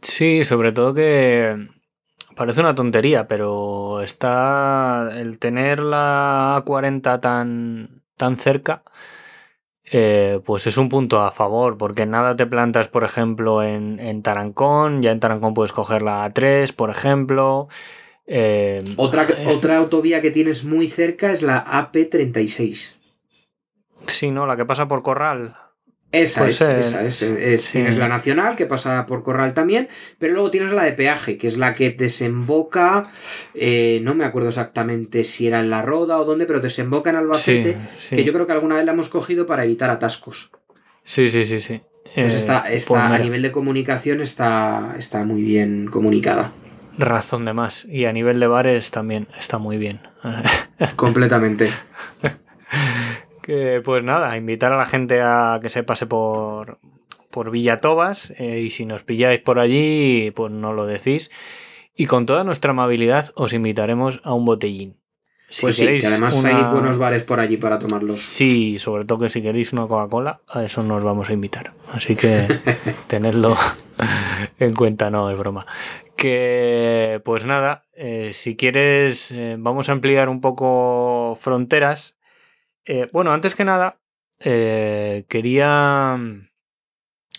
Sí, 0.00 0.44
sobre 0.44 0.72
todo 0.72 0.94
que 0.94 1.68
parece 2.38 2.60
una 2.60 2.74
tontería, 2.74 3.28
pero 3.28 4.00
está 4.00 5.10
el 5.16 5.38
tener 5.38 5.80
la 5.80 6.62
A40 6.64 7.20
tan, 7.20 8.02
tan 8.16 8.36
cerca. 8.36 8.82
Eh, 9.90 10.40
pues 10.44 10.66
es 10.66 10.76
un 10.76 10.88
punto 10.88 11.20
a 11.20 11.30
favor, 11.30 11.78
porque 11.78 12.06
nada 12.06 12.36
te 12.36 12.46
plantas, 12.46 12.88
por 12.88 13.04
ejemplo, 13.04 13.62
en, 13.62 13.98
en 14.00 14.22
Tarancón, 14.22 15.02
ya 15.02 15.10
en 15.12 15.20
Tarancón 15.20 15.54
puedes 15.54 15.72
coger 15.72 16.02
la 16.02 16.26
A3, 16.28 16.74
por 16.74 16.90
ejemplo, 16.90 17.68
eh, 18.30 18.84
otra, 18.98 19.26
otra 19.46 19.78
autovía 19.78 20.20
que 20.20 20.30
tienes 20.30 20.62
muy 20.62 20.86
cerca 20.88 21.32
es 21.32 21.40
la 21.40 21.64
AP36. 21.64 22.92
Sí, 24.06 24.30
¿no? 24.30 24.46
La 24.46 24.56
que 24.58 24.66
pasa 24.66 24.86
por 24.86 25.02
Corral. 25.02 25.56
Esa 26.10 26.48
es, 26.48 26.60
esa 26.62 27.04
es, 27.04 27.70
Tienes 27.70 27.98
la 27.98 28.08
nacional 28.08 28.56
que 28.56 28.64
pasa 28.64 29.04
por 29.04 29.22
Corral 29.22 29.52
también, 29.52 29.88
pero 30.18 30.32
luego 30.32 30.50
tienes 30.50 30.72
la 30.72 30.84
de 30.84 30.92
peaje, 30.92 31.36
que 31.36 31.46
es 31.46 31.58
la 31.58 31.74
que 31.74 31.90
desemboca, 31.90 33.10
eh, 33.54 34.00
no 34.02 34.14
me 34.14 34.24
acuerdo 34.24 34.48
exactamente 34.48 35.22
si 35.22 35.46
era 35.46 35.60
en 35.60 35.68
La 35.68 35.82
Roda 35.82 36.18
o 36.18 36.24
dónde, 36.24 36.46
pero 36.46 36.60
desemboca 36.60 37.10
en 37.10 37.16
Albacete, 37.16 37.76
que 38.08 38.24
yo 38.24 38.32
creo 38.32 38.46
que 38.46 38.52
alguna 38.52 38.76
vez 38.76 38.86
la 38.86 38.92
hemos 38.92 39.10
cogido 39.10 39.44
para 39.44 39.64
evitar 39.64 39.90
atascos. 39.90 40.50
Sí, 41.04 41.28
sí, 41.28 41.44
sí, 41.44 41.60
sí. 41.60 41.82
Entonces 42.14 42.40
está, 42.40 42.64
eh, 42.70 42.76
está 42.76 42.88
pues 42.88 43.02
a 43.02 43.18
nivel 43.18 43.42
de 43.42 43.52
comunicación 43.52 44.22
está, 44.22 44.94
está 44.96 45.24
muy 45.24 45.42
bien 45.42 45.88
comunicada 45.88 46.52
razón 46.98 47.44
de 47.44 47.54
más. 47.54 47.84
Y 47.84 48.04
a 48.04 48.12
nivel 48.12 48.40
de 48.40 48.46
bares 48.46 48.90
también 48.90 49.28
está 49.38 49.58
muy 49.58 49.78
bien. 49.78 50.00
Completamente. 50.96 51.70
Que, 53.48 53.80
pues 53.82 54.04
nada, 54.04 54.36
invitar 54.36 54.74
a 54.74 54.76
la 54.76 54.84
gente 54.84 55.22
a 55.22 55.58
que 55.62 55.70
se 55.70 55.82
pase 55.82 56.04
por, 56.04 56.80
por 57.30 57.50
Villatobas, 57.50 58.34
eh, 58.36 58.60
y 58.60 58.68
si 58.68 58.84
nos 58.84 59.04
pilláis 59.04 59.40
por 59.40 59.58
allí, 59.58 60.30
pues 60.32 60.52
no 60.52 60.74
lo 60.74 60.84
decís. 60.84 61.30
Y 61.96 62.04
con 62.04 62.26
toda 62.26 62.44
nuestra 62.44 62.72
amabilidad 62.72 63.30
os 63.36 63.54
invitaremos 63.54 64.20
a 64.22 64.34
un 64.34 64.44
botellín. 64.44 65.00
pues 65.62 65.76
sí, 65.76 65.98
que 65.98 66.06
además 66.06 66.44
hay 66.44 66.62
buenos 66.64 66.98
bares 66.98 67.24
por 67.24 67.40
allí 67.40 67.56
para 67.56 67.78
tomarlos. 67.78 68.20
Sí, 68.20 68.78
sobre 68.78 69.06
todo 69.06 69.20
que 69.20 69.30
si 69.30 69.40
queréis 69.40 69.72
una 69.72 69.86
Coca-Cola, 69.86 70.42
a 70.46 70.64
eso 70.64 70.82
nos 70.82 71.02
vamos 71.02 71.30
a 71.30 71.32
invitar. 71.32 71.72
Así 71.90 72.16
que 72.16 72.46
tenedlo 73.06 73.56
en 74.58 74.74
cuenta, 74.74 75.08
no 75.08 75.30
es 75.30 75.38
broma. 75.38 75.64
Que 76.16 77.22
pues 77.24 77.46
nada, 77.46 77.86
eh, 77.94 78.32
si 78.34 78.56
quieres, 78.56 79.30
eh, 79.30 79.56
vamos 79.58 79.88
a 79.88 79.92
ampliar 79.92 80.28
un 80.28 80.42
poco 80.42 81.34
fronteras. 81.40 82.17
Bueno, 83.12 83.32
antes 83.32 83.54
que 83.54 83.64
nada, 83.64 83.98
quería 84.38 86.18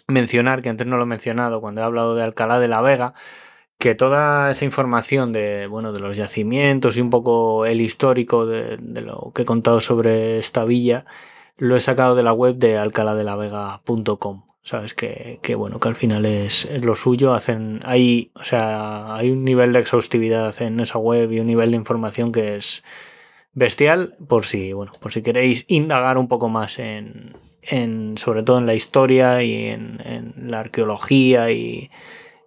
mencionar, 0.07 0.61
que 0.61 0.69
antes 0.69 0.87
no 0.87 0.97
lo 0.97 1.03
he 1.03 1.07
mencionado 1.07 1.61
cuando 1.61 1.81
he 1.81 1.83
hablado 1.83 2.15
de 2.15 2.23
Alcalá 2.23 2.59
de 2.59 2.67
la 2.67 2.81
Vega, 2.81 3.13
que 3.79 3.95
toda 3.95 4.51
esa 4.51 4.65
información 4.65 5.31
de, 5.31 5.67
bueno, 5.67 5.93
de 5.93 6.01
los 6.01 6.17
yacimientos 6.17 6.97
y 6.97 7.01
un 7.01 7.09
poco 7.09 7.65
el 7.65 7.79
histórico 7.79 8.45
de, 8.45 8.77
lo 9.01 9.31
que 9.33 9.43
he 9.43 9.45
contado 9.45 9.79
sobre 9.79 10.37
esta 10.37 10.65
villa, 10.65 11.05
lo 11.57 11.77
he 11.77 11.79
sacado 11.79 12.15
de 12.15 12.23
la 12.23 12.33
web 12.33 12.55
de 12.55 12.77
alcaladelavega.com. 12.77 14.43
Sabes 14.61 14.93
que, 14.93 15.39
bueno, 15.55 15.79
que 15.79 15.87
al 15.87 15.95
final 15.95 16.25
es, 16.25 16.67
lo 16.83 16.95
suyo. 16.95 17.33
Hacen, 17.33 17.79
hay, 17.85 18.31
o 18.35 18.43
sea, 18.43 19.15
hay 19.15 19.31
un 19.31 19.45
nivel 19.45 19.71
de 19.71 19.79
exhaustividad 19.79 20.61
en 20.61 20.81
esa 20.81 20.99
web 20.99 21.31
y 21.31 21.39
un 21.39 21.47
nivel 21.47 21.71
de 21.71 21.77
información 21.77 22.33
que 22.33 22.57
es 22.57 22.83
bestial. 23.53 24.15
Por 24.27 24.45
si, 24.45 24.73
bueno, 24.73 24.91
por 24.99 25.11
si 25.11 25.21
queréis 25.21 25.65
indagar 25.67 26.17
un 26.17 26.27
poco 26.27 26.49
más 26.49 26.79
en, 26.79 27.33
en, 27.61 28.17
sobre 28.17 28.43
todo 28.43 28.57
en 28.57 28.65
la 28.65 28.73
historia 28.73 29.41
y 29.43 29.67
en, 29.67 30.33
la 30.37 30.59
arqueología 30.59 31.51
y, 31.51 31.89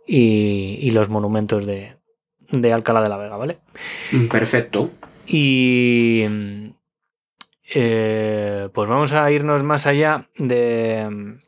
los 0.07 1.09
monumentos 1.09 1.67
de, 1.67 1.97
Alcalá 2.73 3.03
de 3.03 3.09
la 3.09 3.17
Vega, 3.17 3.37
¿vale? 3.37 3.59
Mm, 4.13 4.27
perfecto. 4.27 4.91
Y 5.27 6.25
eh, 7.75 8.69
pues 8.73 8.89
vamos 8.89 9.13
a 9.13 9.31
irnos 9.31 9.63
más 9.63 9.87
allá 9.87 10.29
de, 10.37 11.39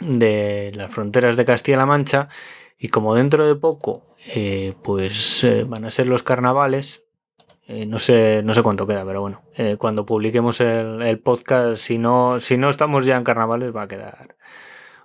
de 0.00 0.72
las 0.74 0.92
fronteras 0.92 1.36
de 1.36 1.44
Castilla-La 1.44 1.86
Mancha 1.86 2.28
y 2.78 2.88
como 2.88 3.14
dentro 3.14 3.46
de 3.46 3.56
poco 3.56 4.02
eh, 4.34 4.74
pues 4.82 5.42
eh, 5.44 5.64
van 5.64 5.84
a 5.84 5.90
ser 5.90 6.06
los 6.06 6.22
carnavales, 6.22 7.02
eh, 7.70 7.84
no, 7.84 7.98
sé, 7.98 8.40
no 8.42 8.54
sé 8.54 8.62
cuánto 8.62 8.86
queda, 8.86 9.04
pero 9.04 9.20
bueno, 9.20 9.42
eh, 9.54 9.76
cuando 9.78 10.06
publiquemos 10.06 10.58
el, 10.62 11.20
podcast, 11.20 11.76
si 11.76 11.98
no, 11.98 12.40
si 12.40 12.56
no 12.56 12.70
estamos 12.70 13.04
ya 13.04 13.18
en 13.18 13.24
carnavales, 13.24 13.76
va 13.76 13.82
a 13.82 13.88
quedar 13.88 14.36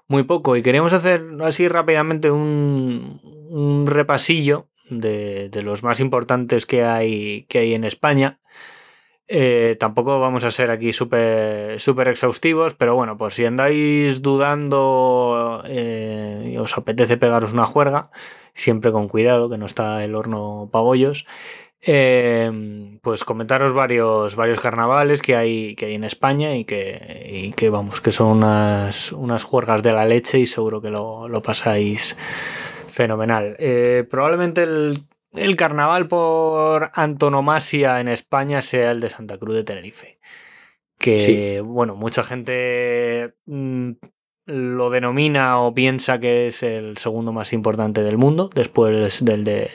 muy 0.08 0.24
poco. 0.24 0.56
Y 0.56 0.62
queríamos 0.62 0.94
hacer 0.94 1.26
así 1.42 1.68
rápidamente 1.68 2.32
un, 2.32 3.86
repasillo 3.86 4.70
de, 4.90 5.50
los 5.62 5.84
más 5.84 6.00
importantes 6.00 6.66
que 6.66 6.86
hay, 6.86 7.46
que 7.50 7.60
hay 7.60 7.74
en 7.74 7.84
España. 7.84 8.40
Eh, 9.28 9.76
tampoco 9.78 10.22
vamos 10.22 10.46
a 10.46 10.52
ser 10.52 10.72
aquí 10.72 10.94
súper 10.94 11.80
super 11.82 12.08
exhaustivos, 12.08 12.76
pero 12.76 12.96
bueno, 12.96 13.18
por 13.18 13.34
si 13.34 13.46
andáis 13.46 14.22
dudando 14.22 15.64
y 15.68 16.56
os 16.58 16.78
apetece 16.78 17.18
pegaros 17.18 17.52
una 17.52 17.66
juerga, 17.66 18.04
siempre 18.54 18.92
con 18.92 19.10
cuidado, 19.10 19.50
que 19.50 19.58
no 19.58 19.66
está 19.66 20.04
el 20.06 20.16
horno 20.16 20.70
pabollos. 20.72 21.26
Em, 21.86 23.00
pues 23.00 23.26
comentaros 23.26 23.74
varios, 23.74 24.38
varios 24.38 24.62
carnavales 24.62 25.22
que 25.22 25.36
hay, 25.36 25.76
que 25.76 25.88
hay 25.88 25.96
en 25.96 26.06
España 26.06 26.56
y 26.56 26.64
que, 26.64 27.54
que 27.58 27.70
vamos, 27.70 28.00
que 28.00 28.14
son 28.14 28.38
unas, 28.38 29.12
unas 29.12 29.44
juergas 29.44 29.84
de 29.84 29.92
la 29.92 30.06
leche 30.06 30.40
y 30.40 30.46
seguro 30.46 30.82
que 30.82 30.90
lo, 30.90 31.42
pasáis 31.44 32.16
fenomenal. 32.88 33.58
Eh, 33.60 34.06
probablemente 34.10 34.64
el, 34.64 35.56
carnaval 35.58 36.08
por 36.08 36.92
antonomasia 36.94 38.00
en 38.00 38.08
España 38.08 38.62
sea 38.62 38.92
el 38.92 39.02
de 39.02 39.10
Santa 39.10 39.38
Cruz 39.38 39.56
de 39.56 39.64
Tenerife. 39.66 40.14
Que, 40.98 41.62
bueno, 41.66 41.98
mucha 41.98 42.24
gente 42.24 43.34
mm, 43.46 43.92
lo 44.46 44.90
denomina 44.90 45.60
o 45.60 45.74
piensa 45.74 46.18
que 46.18 46.48
es 46.48 46.64
el 46.64 46.98
segundo 46.98 47.34
más 47.34 47.52
importante 47.52 48.04
del 48.04 48.18
mundo, 48.18 48.50
después 48.56 49.20
del 49.26 49.44
de 49.44 49.70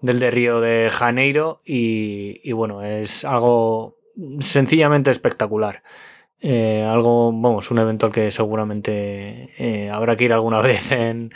del 0.00 0.18
de 0.18 0.30
Río 0.30 0.60
de 0.60 0.88
Janeiro 0.90 1.58
y, 1.64 2.52
bueno, 2.52 2.82
es 2.82 3.24
algo 3.24 3.96
sencillamente 4.40 5.10
espectacular. 5.10 5.82
Eh, 6.40 6.82
algo, 6.88 7.32
vamos, 7.32 7.70
un 7.70 7.78
evento 7.78 8.06
al 8.06 8.12
que 8.12 8.30
seguramente 8.30 9.50
eh, 9.58 9.90
habrá 9.90 10.16
que 10.16 10.24
ir 10.24 10.32
alguna 10.32 10.60
vez 10.62 10.90
en, 10.92 11.30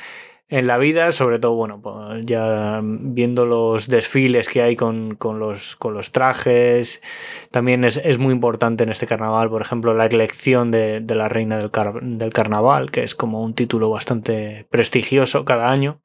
la 0.48 0.78
vida, 0.78 1.10
sobre 1.10 1.40
todo, 1.40 1.54
bueno, 1.54 1.80
pues 1.82 2.24
ya 2.26 2.80
viendo 2.82 3.44
los 3.44 3.88
desfiles 3.88 4.48
que 4.48 4.62
hay 4.62 4.76
con, 4.76 5.18
los, 5.20 5.74
con 5.74 5.94
los, 5.94 6.12
trajes, 6.12 7.02
también 7.50 7.82
es, 7.82 8.18
muy 8.18 8.32
importante 8.32 8.84
en 8.84 8.90
este 8.90 9.06
carnaval, 9.08 9.50
por 9.50 9.62
ejemplo, 9.62 9.94
la 9.94 10.06
elección 10.06 10.70
de, 10.70 11.02
la 11.08 11.28
reina 11.28 11.58
del, 11.58 11.70
del, 12.02 12.32
carnaval, 12.32 12.92
que 12.92 13.02
es 13.02 13.16
como 13.16 13.42
un 13.42 13.54
título 13.54 13.90
bastante 13.90 14.66
prestigioso 14.70 15.44
cada 15.44 15.70
año. 15.70 16.00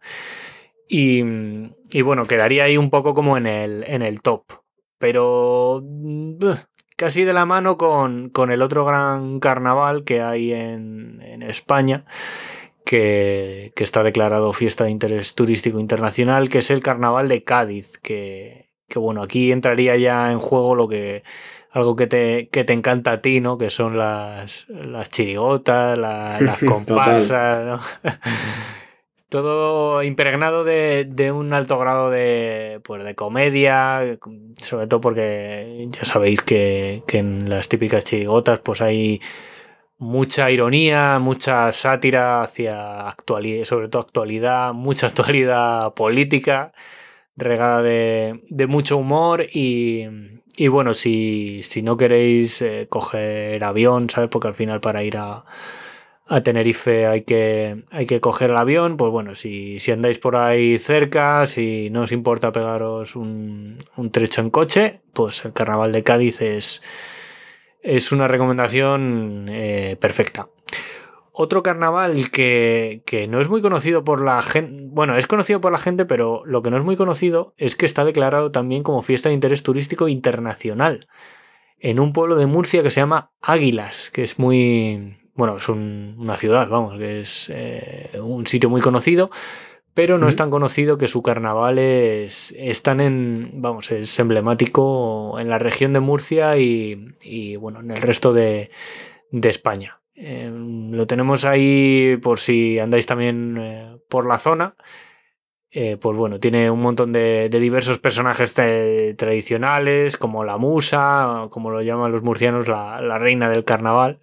Y, 0.92 2.02
bueno, 2.02 2.26
quedaría 2.26 2.64
ahí 2.64 2.76
un 2.76 2.90
poco 2.90 3.14
como 3.14 3.38
en 3.38 3.46
el, 3.46 3.84
en 3.88 4.02
el 4.02 4.22
top. 4.22 4.44
Pero 4.98 5.84
casi 6.98 7.24
de 7.24 7.32
la 7.32 7.46
mano 7.46 7.78
con, 7.78 8.32
el 8.50 8.62
otro 8.62 8.84
gran 8.86 9.40
carnaval 9.40 10.04
que 10.04 10.22
hay 10.22 10.52
en, 10.52 11.44
España, 11.44 12.06
que, 12.86 13.72
está 13.78 14.04
declarado 14.04 14.52
fiesta 14.52 14.86
de 14.86 14.92
interés 14.92 15.36
turístico 15.36 15.80
internacional, 15.80 16.50
que 16.50 16.58
es 16.58 16.72
el 16.72 16.82
carnaval 16.82 17.28
de 17.28 17.44
Cádiz, 17.44 17.98
que, 17.98 18.70
bueno, 18.96 19.22
aquí 19.22 19.52
entraría 19.52 19.96
ya 19.96 20.32
en 20.32 20.40
juego 20.40 20.76
lo 20.76 20.88
que 20.88 21.24
algo 21.72 21.96
que 21.96 22.08
te, 22.08 22.46
te 22.52 22.74
encanta 22.74 23.12
a 23.12 23.22
ti, 23.22 23.42
¿no? 23.42 23.60
Que 23.60 23.70
son 23.70 23.96
las, 23.96 24.68
las 24.70 25.12
chirigotas, 25.12 25.98
las 26.00 26.60
comparsas, 26.66 27.80
todo 29.30 30.02
impregnado 30.04 30.64
de, 30.64 31.32
un 31.34 31.54
alto 31.54 31.78
grado 31.78 32.10
de, 32.10 32.82
pues, 32.84 33.04
de 33.04 33.16
comedia, 33.16 34.18
sobre 34.60 34.88
todo 34.88 35.02
porque 35.02 35.88
ya 35.92 36.04
sabéis 36.04 36.42
que, 36.42 37.04
en 37.14 37.50
las 37.50 37.70
típicas 37.70 38.04
chirigotas 38.04 38.60
pues 38.60 38.82
hay 38.82 39.22
mucha 40.00 40.50
ironía, 40.50 41.20
mucha 41.20 41.72
sátira 41.72 42.42
hacia 42.42 43.08
actualidad, 43.08 43.66
sobre 43.66 43.88
todo 43.90 44.02
actualidad, 44.02 44.74
mucha 44.74 45.08
actualidad 45.08 45.94
política, 45.94 46.74
regada 47.38 47.84
de, 47.84 48.66
mucho 48.68 48.98
humor 48.98 49.46
y, 49.54 50.08
bueno, 50.70 50.94
si, 50.96 51.62
no 51.84 51.98
queréis 51.98 52.62
eh, 52.64 52.88
coger 52.90 53.64
avión, 53.64 54.10
¿sabes? 54.10 54.30
Porque 54.30 54.48
al 54.48 54.56
final 54.56 54.82
para 54.82 55.04
ir 55.04 55.18
a 55.18 55.46
a 56.30 56.42
Tenerife 56.44 57.08
hay 57.08 57.24
que, 57.24 57.84
hay 57.90 58.06
que 58.06 58.22
coger 58.22 58.52
el 58.52 58.58
avión, 58.58 58.98
pues 58.98 59.12
bueno, 59.12 59.34
si, 59.34 59.80
andáis 59.92 60.20
por 60.20 60.38
ahí 60.38 60.78
cerca, 60.78 61.44
si 61.48 61.90
no 61.90 62.04
os 62.04 62.12
importa 62.12 62.52
pegaros 62.52 63.16
un, 63.16 63.80
trecho 64.12 64.42
en 64.42 64.52
coche, 64.52 65.02
pues 65.14 65.44
el 65.44 65.54
Carnaval 65.54 65.92
de 65.92 66.04
Cádiz 66.04 66.42
es, 66.42 66.84
es 67.82 68.12
una 68.12 68.28
recomendación 68.28 69.48
eh, 69.50 69.98
perfecta. 70.00 70.50
Otro 71.32 71.64
carnaval 71.64 72.30
que, 72.32 73.02
que, 73.06 73.28
no 73.28 73.40
es 73.40 73.48
muy 73.48 73.62
conocido 73.62 74.04
por 74.04 74.24
la 74.24 74.42
gente, 74.42 74.84
bueno, 74.92 75.16
es 75.16 75.26
conocido 75.26 75.62
por 75.62 75.72
la 75.72 75.78
gente, 75.78 76.06
pero 76.06 76.44
lo 76.46 76.62
que 76.62 76.70
no 76.70 76.78
es 76.78 76.84
muy 76.84 76.98
conocido 76.98 77.54
es 77.58 77.76
que 77.76 77.86
está 77.86 78.04
declarado 78.04 78.52
también 78.52 78.84
como 78.84 79.02
fiesta 79.02 79.30
de 79.30 79.36
interés 79.36 79.64
turístico 79.64 80.10
internacional 80.10 81.08
en 81.80 82.00
un 82.00 82.14
pueblo 82.14 82.36
de 82.36 82.46
Murcia 82.46 82.84
que 82.84 82.92
se 82.92 83.00
llama 83.00 83.32
Águilas, 83.42 84.12
que 84.12 84.24
es 84.24 84.38
muy, 84.38 85.19
bueno, 85.40 85.56
es 85.56 85.70
una 85.70 86.36
ciudad, 86.36 86.68
vamos, 86.68 86.98
que 86.98 87.22
es 87.22 87.50
eh, 87.50 88.20
un 88.22 88.46
sitio 88.46 88.70
muy 88.70 88.82
conocido, 88.82 89.32
pero 89.94 90.18
no 90.18 90.28
es 90.28 90.36
tan 90.36 90.50
conocido 90.50 90.98
que 90.98 91.08
su 91.08 91.24
carnaval 91.24 91.80
es, 91.80 92.54
tan 92.84 93.00
en, 93.00 93.50
vamos, 93.54 93.90
es 93.92 94.20
emblemático 94.20 95.40
en 95.40 95.48
la 95.48 95.58
región 95.58 95.94
de 95.94 96.02
Murcia 96.02 96.58
y, 96.58 97.56
bueno, 97.56 97.80
en 97.80 97.92
el 97.92 98.02
resto 98.02 98.34
de, 98.34 98.70
España. 99.32 100.02
Em, 100.14 100.92
lo 100.92 101.08
tenemos 101.08 101.46
ahí 101.46 102.18
por 102.22 102.40
si 102.40 102.78
andáis 102.78 103.06
también 103.06 103.58
eh, 103.58 103.98
por 104.10 104.28
la 104.28 104.40
zona. 104.40 104.76
Eh, 105.72 105.96
pues 106.02 106.18
bueno, 106.18 106.42
tiene 106.42 106.70
un 106.70 106.82
montón 106.82 107.14
de, 107.14 107.48
diversos 107.50 107.98
personajes 107.98 108.54
tradicionales, 108.56 110.18
como 110.18 110.44
la 110.44 110.58
musa, 110.58 111.48
como 111.50 111.72
lo 111.72 111.82
llaman 111.82 112.12
los 112.12 112.24
murcianos, 112.24 112.68
la 112.68 113.18
reina 113.20 113.50
del 113.50 113.64
carnaval 113.64 114.20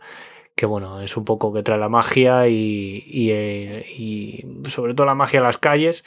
que 0.57 0.67
bueno, 0.67 1.03
es 1.03 1.17
un 1.19 1.25
poco 1.25 1.53
que 1.53 1.63
trae 1.63 1.79
la 1.79 1.91
magia 1.91 2.49
y, 2.49 3.29
eh, 3.31 4.45
sobre 4.65 4.95
todo 4.95 5.07
la 5.07 5.15
magia 5.15 5.41
a 5.41 5.43
las 5.43 5.59
calles, 5.59 6.03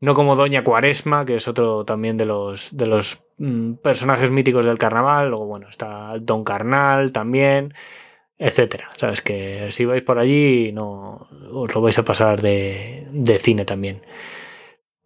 no 0.00 0.14
como 0.14 0.34
Doña 0.34 0.64
Cuaresma, 0.64 1.24
que 1.24 1.36
es 1.36 1.46
otro 1.46 1.84
también 1.84 2.16
de 2.16 2.26
los, 2.26 2.72
mm, 3.38 3.74
personajes 3.74 4.32
míticos 4.32 4.64
del 4.64 4.78
carnaval, 4.78 5.30
luego 5.30 5.46
bueno, 5.46 5.68
está 5.68 6.18
Don 6.20 6.42
Carnal 6.42 7.12
también, 7.12 7.72
etcétera. 8.36 8.90
Sabes 8.96 9.22
que 9.22 9.70
si 9.70 9.84
vais 9.84 10.02
por 10.02 10.18
allí 10.18 10.72
no 10.72 11.28
os 11.52 11.72
lo 11.72 11.80
vais 11.80 11.98
a 11.98 12.04
pasar 12.04 12.42
de, 12.42 13.38
cine 13.40 13.64
también. 13.64 14.02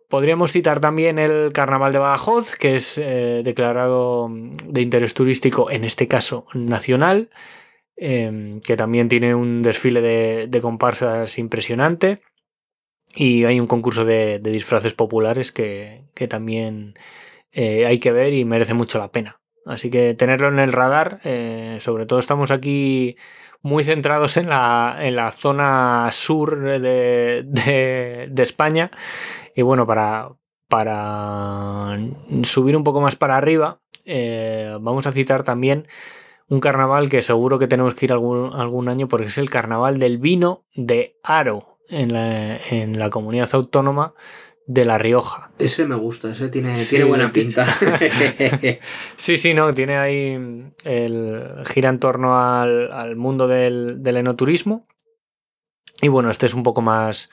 Podríamos 0.08 0.52
citar 0.52 0.80
también 0.80 1.18
el 1.18 1.52
Carnaval 1.52 1.92
de 1.92 1.98
Badajoz, 1.98 2.56
que 2.56 2.76
es 2.76 2.96
eh, 2.96 3.42
declarado 3.44 4.30
de 4.30 4.80
interés 4.80 5.12
turístico, 5.12 5.70
en 5.70 5.84
este 5.84 6.08
caso 6.08 6.46
nacional, 6.54 7.28
em, 7.98 8.60
que 8.60 8.76
también 8.76 9.08
tiene 9.08 9.34
un 9.34 9.62
desfile 9.62 10.00
de, 10.00 10.60
comparsas 10.60 11.38
impresionante. 11.38 12.22
Y 13.14 13.44
hay 13.44 13.58
un 13.58 13.66
concurso 13.66 14.04
de, 14.04 14.38
disfraces 14.38 14.94
populares 14.94 15.52
que, 15.52 16.04
también 16.28 16.94
eh, 17.52 17.86
hay 17.86 17.98
que 17.98 18.12
ver 18.12 18.32
y 18.34 18.44
merece 18.44 18.74
mucho 18.74 18.98
la 18.98 19.10
pena. 19.10 19.40
Así 19.66 19.90
que 19.90 20.14
tenerlo 20.14 20.48
en 20.48 20.58
el 20.58 20.72
radar, 20.72 21.20
eh, 21.24 21.78
sobre 21.80 22.06
todo 22.06 22.18
estamos 22.18 22.50
aquí 22.50 23.16
muy 23.60 23.84
centrados 23.84 24.36
en 24.36 24.48
la, 24.48 24.96
en 25.00 25.16
la 25.16 25.32
zona 25.32 26.08
sur 26.12 26.58
de, 26.60 27.44
de 27.44 28.42
España 28.42 28.90
y 29.58 29.62
bueno, 29.62 29.88
para, 29.88 30.30
para 30.68 31.98
subir 32.44 32.76
un 32.76 32.84
poco 32.84 33.00
más 33.00 33.16
para 33.16 33.36
arriba, 33.36 33.80
eh, 34.04 34.76
vamos 34.80 35.06
a 35.08 35.12
citar 35.12 35.42
también 35.42 35.88
un 36.48 36.60
carnaval 36.60 37.08
que 37.08 37.22
seguro 37.22 37.58
que 37.58 37.68
tenemos 37.68 37.94
que 37.94 38.06
ir 38.06 38.12
algún, 38.12 38.52
algún 38.54 38.88
año 38.88 39.08
porque 39.08 39.26
es 39.26 39.38
el 39.38 39.50
carnaval 39.50 39.98
del 39.98 40.18
vino 40.18 40.64
de 40.74 41.16
Aro 41.22 41.78
en 41.88 42.12
la, 42.12 43.10
comunidad 43.10 43.48
autónoma 43.52 44.14
de 44.66 44.84
La 44.84 44.98
Rioja. 44.98 45.50
Ese 45.58 45.86
me 45.86 45.94
gusta, 45.94 46.30
ese 46.30 46.48
tiene, 46.48 46.76
tiene 46.84 47.06
buena 47.06 47.28
pinta. 47.28 47.66
sí, 49.16 49.38
sí, 49.38 49.54
no, 49.54 49.72
tiene 49.72 49.96
ahí 49.96 50.38
el 50.84 51.54
gira 51.66 51.88
en 51.88 51.98
torno 51.98 52.38
al, 52.38 53.16
mundo 53.16 53.48
del, 53.48 54.02
del, 54.02 54.18
enoturismo. 54.18 54.86
Y 56.02 56.08
bueno, 56.08 56.30
este 56.30 56.46
es 56.46 56.54
un 56.54 56.62
poco 56.62 56.82
más, 56.82 57.30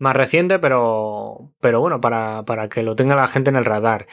más 0.00 0.16
reciente, 0.16 0.58
pero, 0.58 1.52
pero 1.60 1.80
bueno, 1.80 2.00
para, 2.00 2.68
que 2.70 2.82
lo 2.82 2.96
tenga 2.96 3.14
la 3.14 3.28
gente 3.28 3.50
en 3.50 3.56
el 3.56 3.66
radar. 3.66 4.06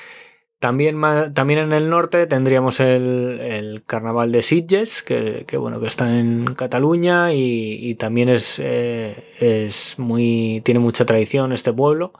También, 0.59 0.99
también 1.35 1.59
en 1.59 1.71
el 1.71 1.87
norte 1.87 2.25
tendríamos 2.25 2.79
el, 2.79 3.83
carnaval 3.85 4.31
de 4.31 4.41
Sitges, 4.41 5.03
que, 5.03 5.45
bueno, 5.57 5.79
que 5.79 5.87
está 5.87 6.17
en 6.17 6.55
Cataluña 6.55 7.31
y, 7.31 7.93
también 7.95 8.29
es, 8.29 8.59
eh, 8.63 9.13
es, 9.39 9.99
muy. 9.99 10.61
tiene 10.65 10.79
mucha 10.79 11.05
tradición 11.05 11.51
este 11.51 11.73
pueblo. 11.73 12.11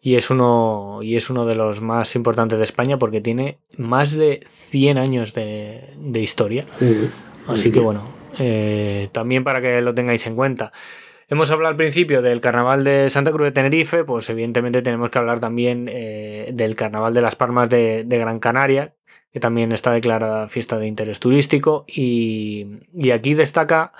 Y 0.00 0.16
es, 0.16 0.28
uno, 0.28 1.00
y 1.02 1.16
es 1.16 1.30
uno 1.30 1.46
de 1.46 1.54
los 1.54 1.80
más 1.80 2.14
importantes 2.14 2.58
de 2.58 2.64
España 2.64 2.98
porque 2.98 3.22
tiene 3.22 3.58
más 3.78 4.12
de 4.12 4.40
100 4.46 4.98
años 4.98 5.34
de, 5.34 5.96
historia. 6.14 6.66
Así 7.46 7.70
que 7.70 7.80
bueno, 7.80 8.06
eh, 8.38 9.08
también 9.12 9.44
para 9.44 9.60
que 9.60 9.80
lo 9.80 9.94
tengáis 9.94 10.26
en 10.26 10.36
cuenta. 10.36 10.72
Hemos 11.34 11.50
hablado 11.50 11.70
al 11.70 11.76
principio 11.76 12.22
del 12.22 12.40
carnaval 12.40 12.84
de 12.84 13.10
Santa 13.10 13.32
Cruz 13.32 13.46
de 13.46 13.50
Tenerife, 13.50 14.04
pues 14.04 14.30
evidentemente 14.30 14.82
tenemos 14.82 15.10
que 15.10 15.18
hablar 15.18 15.40
también 15.40 15.90
eh, 15.90 16.52
del 16.54 16.76
carnaval 16.76 17.12
de 17.12 17.22
las 17.22 17.34
Palmas 17.34 17.68
de, 17.68 18.06
Gran 18.08 18.38
Canaria, 18.38 18.94
que 19.32 19.40
también 19.40 19.72
está 19.72 19.90
declarada 19.90 20.46
fiesta 20.46 20.78
de 20.78 20.86
interés 20.86 21.18
turístico. 21.18 21.86
Y, 21.88 22.84
aquí 23.12 23.34
destaca 23.34 23.90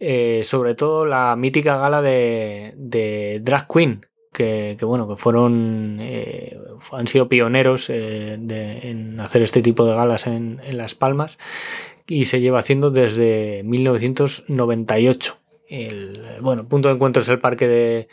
eh, 0.00 0.40
sobre 0.42 0.74
todo 0.74 1.06
la 1.06 1.36
mítica 1.36 1.76
gala 1.76 2.02
de, 2.02 3.40
Drag 3.44 3.68
Queen, 3.68 4.04
que, 4.32 4.76
bueno, 4.82 5.08
que 5.08 5.14
fueron, 5.14 5.98
eh, 6.00 6.58
han 6.90 7.06
sido 7.06 7.28
pioneros 7.28 7.90
en 7.90 9.20
hacer 9.20 9.42
este 9.42 9.62
tipo 9.62 9.86
de 9.86 9.94
galas 9.94 10.26
en, 10.26 10.60
en 10.64 10.78
Las 10.78 10.96
Palmas 10.96 11.38
y 12.08 12.24
se 12.24 12.40
lleva 12.40 12.58
haciendo 12.58 12.90
desde 12.90 13.62
1998 13.66 15.41
el 15.72 16.20
bueno, 16.40 16.68
punto 16.68 16.88
de 16.88 16.94
encuentro 16.94 17.22
es 17.22 17.28
el 17.28 17.38
parque 17.38 18.08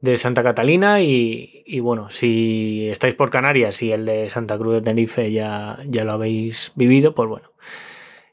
de, 0.00 0.16
Santa 0.16 0.42
Catalina 0.42 1.00
y, 1.00 1.78
bueno, 1.80 2.10
si 2.10 2.88
estáis 2.88 3.14
por 3.14 3.30
Canarias 3.30 3.82
y 3.82 3.92
el 3.92 4.04
de 4.04 4.30
Santa 4.30 4.58
Cruz 4.58 4.74
de 4.74 4.82
Tenerife 4.82 5.30
ya, 5.30 5.78
ya 5.86 6.04
lo 6.04 6.12
habéis 6.12 6.72
vivido, 6.74 7.14
pues 7.14 7.28
bueno, 7.28 7.52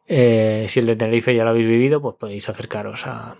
eh, 0.07 0.65
si 0.67 0.79
el 0.79 0.87
de 0.87 0.95
Tenerife 0.95 1.35
ya 1.35 1.43
lo 1.43 1.51
habéis 1.51 1.67
vivido, 1.67 2.01
pues 2.01 2.15
podéis 2.15 2.49
acercaros 2.49 3.05
a, 3.05 3.37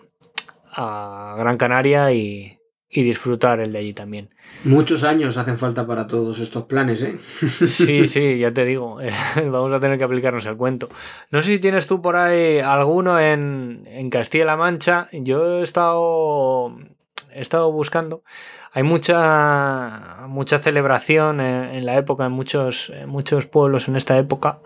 a 0.72 1.36
Gran 1.40 1.58
Canaria 1.58 2.12
y, 2.12 2.59
y 2.92 3.04
disfrutar 3.04 3.60
el 3.60 3.72
de 3.72 3.80
allí 3.80 3.94
también. 3.94 4.30
Muchos 4.64 5.04
años 5.04 5.38
hacen 5.38 5.58
falta 5.58 5.86
para 5.86 6.08
todos 6.08 6.40
estos 6.40 6.64
planes, 6.66 7.04
¿eh? 7.04 7.18
Sí, 7.18 8.08
sí, 8.08 8.40
ya 8.40 8.52
te 8.52 8.66
digo, 8.66 9.00
eh, 9.00 9.12
vamos 9.36 9.72
a 9.74 9.80
tener 9.80 9.98
que 9.98 10.04
aplicarnos 10.04 10.46
el 10.48 10.58
cuento. 10.58 10.90
No 11.30 11.42
sé 11.42 11.54
si 11.54 11.60
tienes 11.60 11.86
tú 11.86 12.02
por 12.02 12.16
ahí 12.16 12.60
alguno 12.60 13.20
en, 13.20 14.10
Castilla-La 14.10 14.58
Mancha. 14.58 15.08
Yo 15.12 15.60
he 15.60 15.64
estado, 15.64 16.76
he 17.32 17.42
estado 17.42 17.72
buscando. 17.72 18.24
Hay 18.72 18.84
mucha, 18.84 20.26
mucha 20.28 20.60
celebración 20.60 21.42
en, 21.42 21.86
la 21.86 21.98
época, 21.98 22.26
en 22.26 22.32
muchos, 22.32 22.90
en 22.92 23.10
muchos 23.10 23.46
pueblos 23.46 23.88
en 23.88 23.96
esta 23.96 24.18
época. 24.18 24.60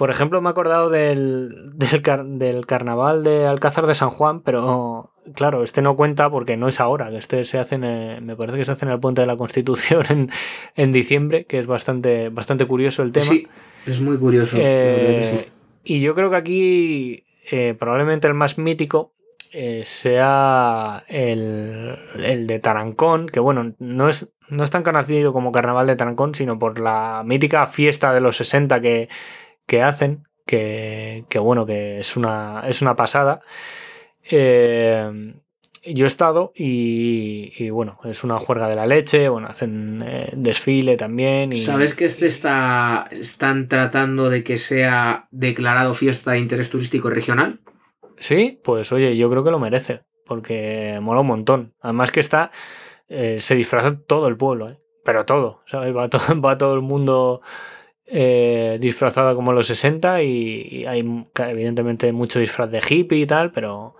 Por 0.00 0.08
ejemplo, 0.08 0.40
me 0.40 0.48
he 0.48 0.52
acordado 0.52 0.88
del, 0.88 1.72
del, 1.74 2.64
carnaval 2.64 3.22
de 3.22 3.46
Alcázar 3.46 3.86
de 3.86 3.94
San 3.94 4.08
Juan, 4.08 4.40
pero 4.40 5.12
claro, 5.34 5.62
este 5.62 5.82
no 5.82 5.94
cuenta 5.94 6.30
porque 6.30 6.56
no 6.56 6.68
es 6.68 6.80
ahora, 6.80 7.10
este 7.12 7.44
se 7.44 7.58
hace, 7.58 7.74
en, 7.74 8.24
me 8.24 8.34
parece 8.34 8.56
que 8.56 8.64
se 8.64 8.72
hace 8.72 8.86
en 8.86 8.92
el 8.92 8.98
Puente 8.98 9.20
de 9.20 9.26
la 9.26 9.36
Constitución 9.36 10.30
en, 10.74 10.92
diciembre, 10.92 11.44
que 11.44 11.58
es 11.58 11.66
bastante, 11.66 12.30
bastante 12.30 12.64
curioso 12.64 13.02
el 13.02 13.12
tema. 13.12 13.26
Sí, 13.26 13.46
es 13.84 14.00
muy 14.00 14.16
curioso. 14.16 14.56
Eh, 14.58 15.50
y 15.84 16.00
yo 16.00 16.14
creo 16.14 16.30
que 16.30 16.36
aquí 16.36 17.24
eh, 17.50 17.76
probablemente 17.78 18.26
el 18.26 18.32
más 18.32 18.56
mítico 18.56 19.12
eh, 19.52 19.82
sea 19.84 21.04
el, 21.08 21.98
el, 22.16 22.46
de 22.46 22.58
Tarancón, 22.58 23.26
que 23.26 23.40
bueno, 23.40 23.74
no 23.78 24.08
es, 24.08 24.32
no 24.48 24.64
es 24.64 24.70
tan 24.70 24.82
conocido 24.82 25.34
como 25.34 25.52
Carnaval 25.52 25.86
de 25.86 25.96
Tarancón, 25.96 26.34
sino 26.34 26.58
por 26.58 26.80
la 26.80 27.22
mítica 27.22 27.66
fiesta 27.66 28.14
de 28.14 28.22
los 28.22 28.38
60 28.38 28.80
que 28.80 29.10
que 29.70 29.82
hacen, 29.82 30.26
que, 30.44 31.24
bueno, 31.40 31.64
que 31.64 32.00
es 32.00 32.16
una, 32.16 32.64
es 32.66 32.82
una 32.82 32.96
pasada. 32.96 33.40
Eh, 34.28 35.32
yo 35.84 36.06
he 36.06 36.08
estado 36.08 36.52
y, 36.56 37.70
bueno, 37.70 38.00
es 38.02 38.24
una 38.24 38.36
juerga 38.40 38.66
de 38.66 38.74
la 38.74 38.84
leche, 38.84 39.28
bueno, 39.28 39.46
hacen 39.46 40.00
eh, 40.04 40.30
desfile 40.32 40.96
también. 40.96 41.52
Y... 41.52 41.58
¿Sabes 41.58 41.94
que 41.94 42.04
este 42.04 42.26
está, 42.26 43.06
están 43.12 43.68
tratando 43.68 44.28
de 44.28 44.42
que 44.42 44.56
sea 44.56 45.28
declarado 45.30 45.94
fiesta 45.94 46.32
de 46.32 46.40
interés 46.40 46.68
turístico 46.68 47.08
regional? 47.08 47.60
Sí, 48.18 48.60
pues 48.64 48.90
oye, 48.90 49.16
yo 49.16 49.30
creo 49.30 49.44
que 49.44 49.52
lo 49.52 49.60
merece, 49.60 50.02
porque 50.26 50.98
mola 51.00 51.20
un 51.20 51.28
montón. 51.28 51.74
Además 51.80 52.10
que 52.10 52.18
está, 52.18 52.50
eh, 53.08 53.36
se 53.38 53.54
disfraza 53.54 53.96
todo 54.00 54.26
el 54.26 54.36
pueblo, 54.36 54.76
pero 55.04 55.24
todo, 55.26 55.62
¿sabes? 55.66 55.96
Va 55.96 56.10
todo, 56.10 56.40
va 56.44 56.58
todo 56.58 56.74
el 56.74 56.82
mundo 56.82 57.40
eh, 58.12 58.78
disfrazada 58.80 59.34
como 59.34 59.52
los 59.52 59.66
60 59.68 60.22
y, 60.22 60.84
hay 60.86 61.24
evidentemente 61.38 62.12
mucho 62.12 62.40
disfraz 62.40 62.70
de 62.70 62.80
hippie 62.86 63.20
y 63.20 63.26
tal, 63.26 63.52
pero, 63.52 63.94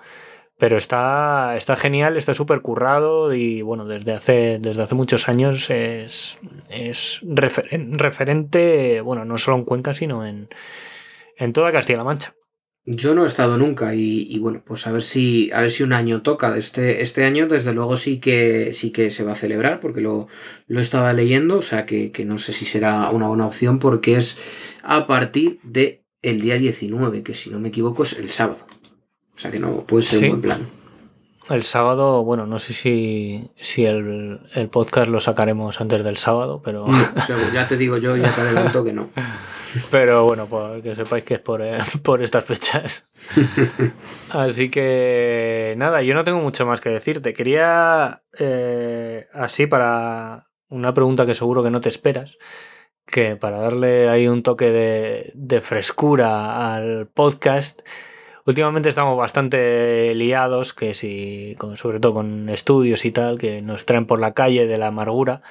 pero 0.59 0.77
está, 0.77 1.57
está 1.57 1.77
genial, 1.77 2.17
está 2.17 2.35
súper 2.35 2.61
currado 2.61 3.33
y 3.33 3.63
bueno, 3.63 3.87
desde 3.87 4.13
hace, 4.13 4.59
desde 4.61 4.83
hace 4.83 4.95
muchos 4.95 5.29
años 5.29 5.71
es, 5.71 6.39
es 6.69 7.21
referente, 7.23 9.01
bueno, 9.01 9.25
no 9.25 9.39
solo 9.39 9.59
en 9.59 9.65
Cuenca, 9.65 9.95
sino 9.95 10.27
en, 10.27 10.49
en 11.37 11.53
toda 11.53 11.71
Castilla-La 11.71 12.05
Mancha. 12.05 12.35
Yo 12.87 13.15
no 13.15 13.25
he 13.25 13.27
estado 13.27 13.59
nunca 13.59 13.95
y, 13.95 14.39
bueno, 14.39 14.63
pues 14.65 14.87
a 14.87 14.93
ver 14.93 15.03
si 15.03 15.51
a 15.53 15.61
ver 15.61 15.71
si 15.71 15.83
un 15.83 15.93
año 15.93 16.23
toca. 16.23 16.57
Este, 16.57 17.03
este 17.03 17.25
año, 17.25 17.47
desde 17.47 17.75
luego, 17.75 17.97
sí 17.97 18.19
que 18.19 18.73
sí 18.73 18.91
que 18.91 19.11
se 19.11 19.23
va 19.23 19.33
a 19.33 19.37
celebrar, 19.37 19.81
porque 19.81 20.01
lo, 20.01 20.29
lo 20.67 20.81
estaba 20.81 21.13
leyendo, 21.13 21.59
o 21.59 21.63
sea 21.63 21.85
que, 21.85 22.11
no 22.25 22.39
sé 22.39 22.53
si 22.53 22.65
será 22.65 23.11
una 23.11 23.29
buena 23.29 23.47
opción, 23.47 23.79
porque 23.79 24.17
es 24.17 24.39
a 24.83 25.07
partir 25.07 25.61
de 25.63 26.05
el 26.23 26.41
día 26.41 26.57
19, 26.57 27.23
que 27.23 27.35
si 27.35 27.51
no 27.51 27.61
me 27.61 27.69
equivoco 27.69 28.03
es 28.03 28.15
el 28.15 28.31
sábado. 28.31 28.67
O 29.35 29.39
sea 29.39 29.51
que 29.51 29.59
no 29.59 29.85
puede 29.85 30.03
ser 30.03 30.25
un 30.25 30.29
buen 30.31 30.43
plan. 30.43 30.67
El 31.51 31.63
sábado, 31.65 32.25
bueno, 32.25 32.47
no 32.47 32.59
sé 32.59 32.73
si, 32.73 33.51
si 33.61 33.85
el, 33.85 34.41
el, 34.55 34.69
podcast 34.69 35.09
lo 35.09 35.21
sacaremos 35.21 35.81
antes 35.81 36.03
del 36.05 36.17
sábado, 36.17 36.63
pero. 36.65 36.87
ya 37.53 37.69
te 37.69 37.77
digo 37.77 37.99
yo, 37.99 38.17
ya 38.17 38.33
te 38.33 38.41
adelanto 38.41 38.85
que 38.85 38.93
no. 38.93 39.11
Pero 39.91 40.25
bueno, 40.25 40.47
pues 40.47 40.83
que 40.83 40.95
sepáis 40.95 41.25
que 41.25 41.35
es 41.35 41.41
por, 41.41 41.63
eh, 41.63 41.79
estas 42.21 42.45
fechas. 42.45 43.07
Así 44.31 44.71
que 44.71 45.75
nada, 45.77 46.03
yo 46.03 46.15
no 46.15 46.25
tengo 46.25 46.41
mucho 46.41 46.67
más 46.67 46.81
que 46.81 46.91
decirte. 46.91 47.33
Quería, 47.33 48.23
eh, 48.39 49.29
así 49.33 49.67
para 49.67 50.49
una 50.69 50.95
pregunta 50.95 51.27
que 51.27 51.35
seguro 51.35 51.63
que 51.63 51.71
no 51.71 51.81
te 51.81 51.89
esperas, 51.89 52.39
que 53.07 53.37
para 53.37 53.59
darle 53.59 54.09
ahí 54.09 54.29
un 54.29 54.43
toque 54.43 54.71
de, 54.71 55.61
frescura 55.61 56.75
al 56.75 57.09
podcast, 57.09 57.83
últimamente 58.47 58.89
estamos 58.89 59.19
bastante 59.19 60.15
liados, 60.15 60.73
que 60.73 60.95
si, 60.95 61.57
sobre 61.75 62.01
todo 62.01 62.15
con 62.15 62.49
estudios 62.49 63.05
y 63.05 63.11
tal, 63.11 63.39
que 63.39 63.63
nos 63.63 63.85
traen 63.85 64.07
por 64.07 64.21
la 64.21 64.33
calle 64.33 64.67
de 64.67 64.79
la 64.79 64.89
amargura 64.89 65.43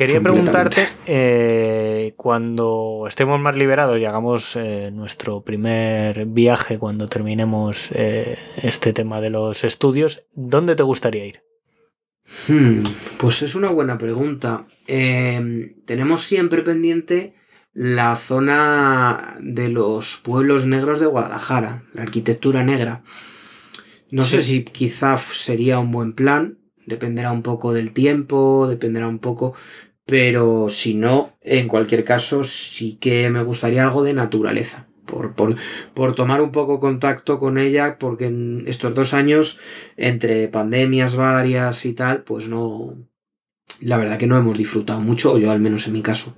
Quería 0.00 0.22
preguntarte, 0.22 0.88
eh, 1.04 2.14
cuando 2.16 3.04
estemos 3.06 3.38
más 3.38 3.54
liberados 3.54 3.98
y 3.98 4.06
hagamos 4.06 4.56
eh, 4.56 4.90
nuestro 4.90 5.42
primer 5.42 6.24
viaje, 6.24 6.78
cuando 6.78 7.06
terminemos 7.06 7.90
eh, 7.92 8.38
este 8.62 8.94
tema 8.94 9.20
de 9.20 9.28
los 9.28 9.62
estudios, 9.62 10.22
¿dónde 10.32 10.74
te 10.74 10.84
gustaría 10.84 11.26
ir? 11.26 11.42
Hmm, 12.48 12.82
pues 13.18 13.42
es 13.42 13.54
una 13.54 13.68
buena 13.68 13.98
pregunta. 13.98 14.64
Em, 14.86 15.74
tenemos 15.84 16.22
siempre 16.22 16.62
pendiente 16.62 17.34
la 17.74 18.16
zona 18.16 19.36
de 19.38 19.68
los 19.68 20.16
pueblos 20.16 20.64
negros 20.64 20.98
de 20.98 21.08
Guadalajara, 21.08 21.84
la 21.92 22.04
arquitectura 22.04 22.62
negra. 22.62 23.02
No 24.10 24.22
sé 24.22 24.40
si 24.40 24.64
quizá 24.64 25.18
sería 25.18 25.78
un 25.78 25.92
buen 25.92 26.14
plan, 26.14 26.56
dependerá 26.86 27.32
un 27.32 27.42
poco 27.42 27.74
del 27.74 27.92
tiempo, 27.92 28.66
dependerá 28.66 29.06
un 29.06 29.18
poco, 29.18 29.54
pero 30.10 30.68
si 30.68 30.94
no, 30.94 31.36
en 31.40 31.68
cualquier 31.68 32.02
caso, 32.02 32.42
sí 32.42 32.98
que 33.00 33.30
me 33.30 33.44
gustaría 33.44 33.84
algo 33.84 34.02
de 34.02 34.12
naturaleza. 34.12 34.88
Por, 35.06 35.34
por, 35.94 36.14
tomar 36.14 36.40
un 36.40 36.50
poco 36.50 36.78
contacto 36.78 37.38
con 37.38 37.58
ella, 37.58 37.96
porque 37.98 38.26
en 38.26 38.64
estos 38.66 38.94
dos 38.94 39.14
años, 39.14 39.58
entre 39.96 40.48
pandemias 40.48 41.16
varias 41.16 41.84
y 41.84 41.94
tal, 41.94 42.22
pues 42.22 42.48
no. 42.48 42.96
La 43.80 43.96
verdad 43.96 44.18
que 44.18 44.26
no 44.26 44.36
hemos 44.36 44.58
disfrutado 44.58 45.00
mucho, 45.00 45.38
yo 45.38 45.50
al 45.50 45.60
menos 45.60 45.86
en 45.86 45.92
mi 45.94 46.02
caso. 46.02 46.36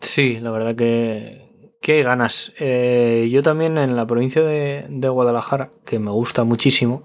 Sí, 0.00 0.36
la 0.36 0.50
verdad 0.50 0.74
que, 0.74 1.42
hay 1.86 2.02
ganas. 2.02 2.52
Eh, 2.58 3.28
yo 3.30 3.42
también 3.42 3.78
en 3.78 3.96
la 3.96 4.06
provincia 4.06 4.42
de, 4.42 5.08
Guadalajara, 5.08 5.70
que 5.84 5.98
me 5.98 6.10
gusta 6.10 6.44
muchísimo, 6.44 7.04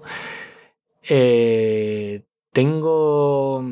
eh, 1.08 2.22
tengo 2.52 3.64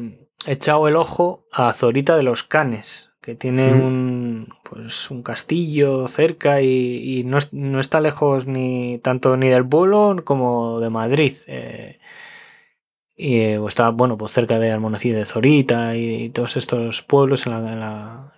echado 0.47 0.89
el 0.89 0.97
ojo 0.97 1.47
a 1.53 1.73
Zorita 1.73 2.17
de 2.17 2.23
los 2.23 2.43
Canes, 2.43 3.11
que 3.21 3.35
tiene 3.35 3.73
un, 3.73 4.49
pues, 4.63 5.11
un 5.11 5.23
castillo 5.23 6.09
cerca 6.09 6.61
y, 6.61 7.25
no, 7.25 7.81
está 7.81 8.01
lejos 8.01 8.47
ni 8.47 8.99
tanto 8.99 9.37
ni 9.37 9.49
del 9.49 9.67
pueblo 9.67 10.17
como 10.25 10.81
de 10.81 10.91
Madrid. 10.91 11.33
Eh, 11.47 11.99
y 13.17 13.39
está, 13.39 13.91
bueno, 13.91 14.19
pues 14.19 14.33
cerca 14.33 14.59
de 14.59 14.73
Almonacid 14.73 15.15
de 15.15 15.25
Zorita 15.25 15.97
y, 15.97 16.31
todos 16.31 16.57
estos 16.57 17.03
pueblos 17.03 17.47
en 17.47 17.53
la 17.53 18.33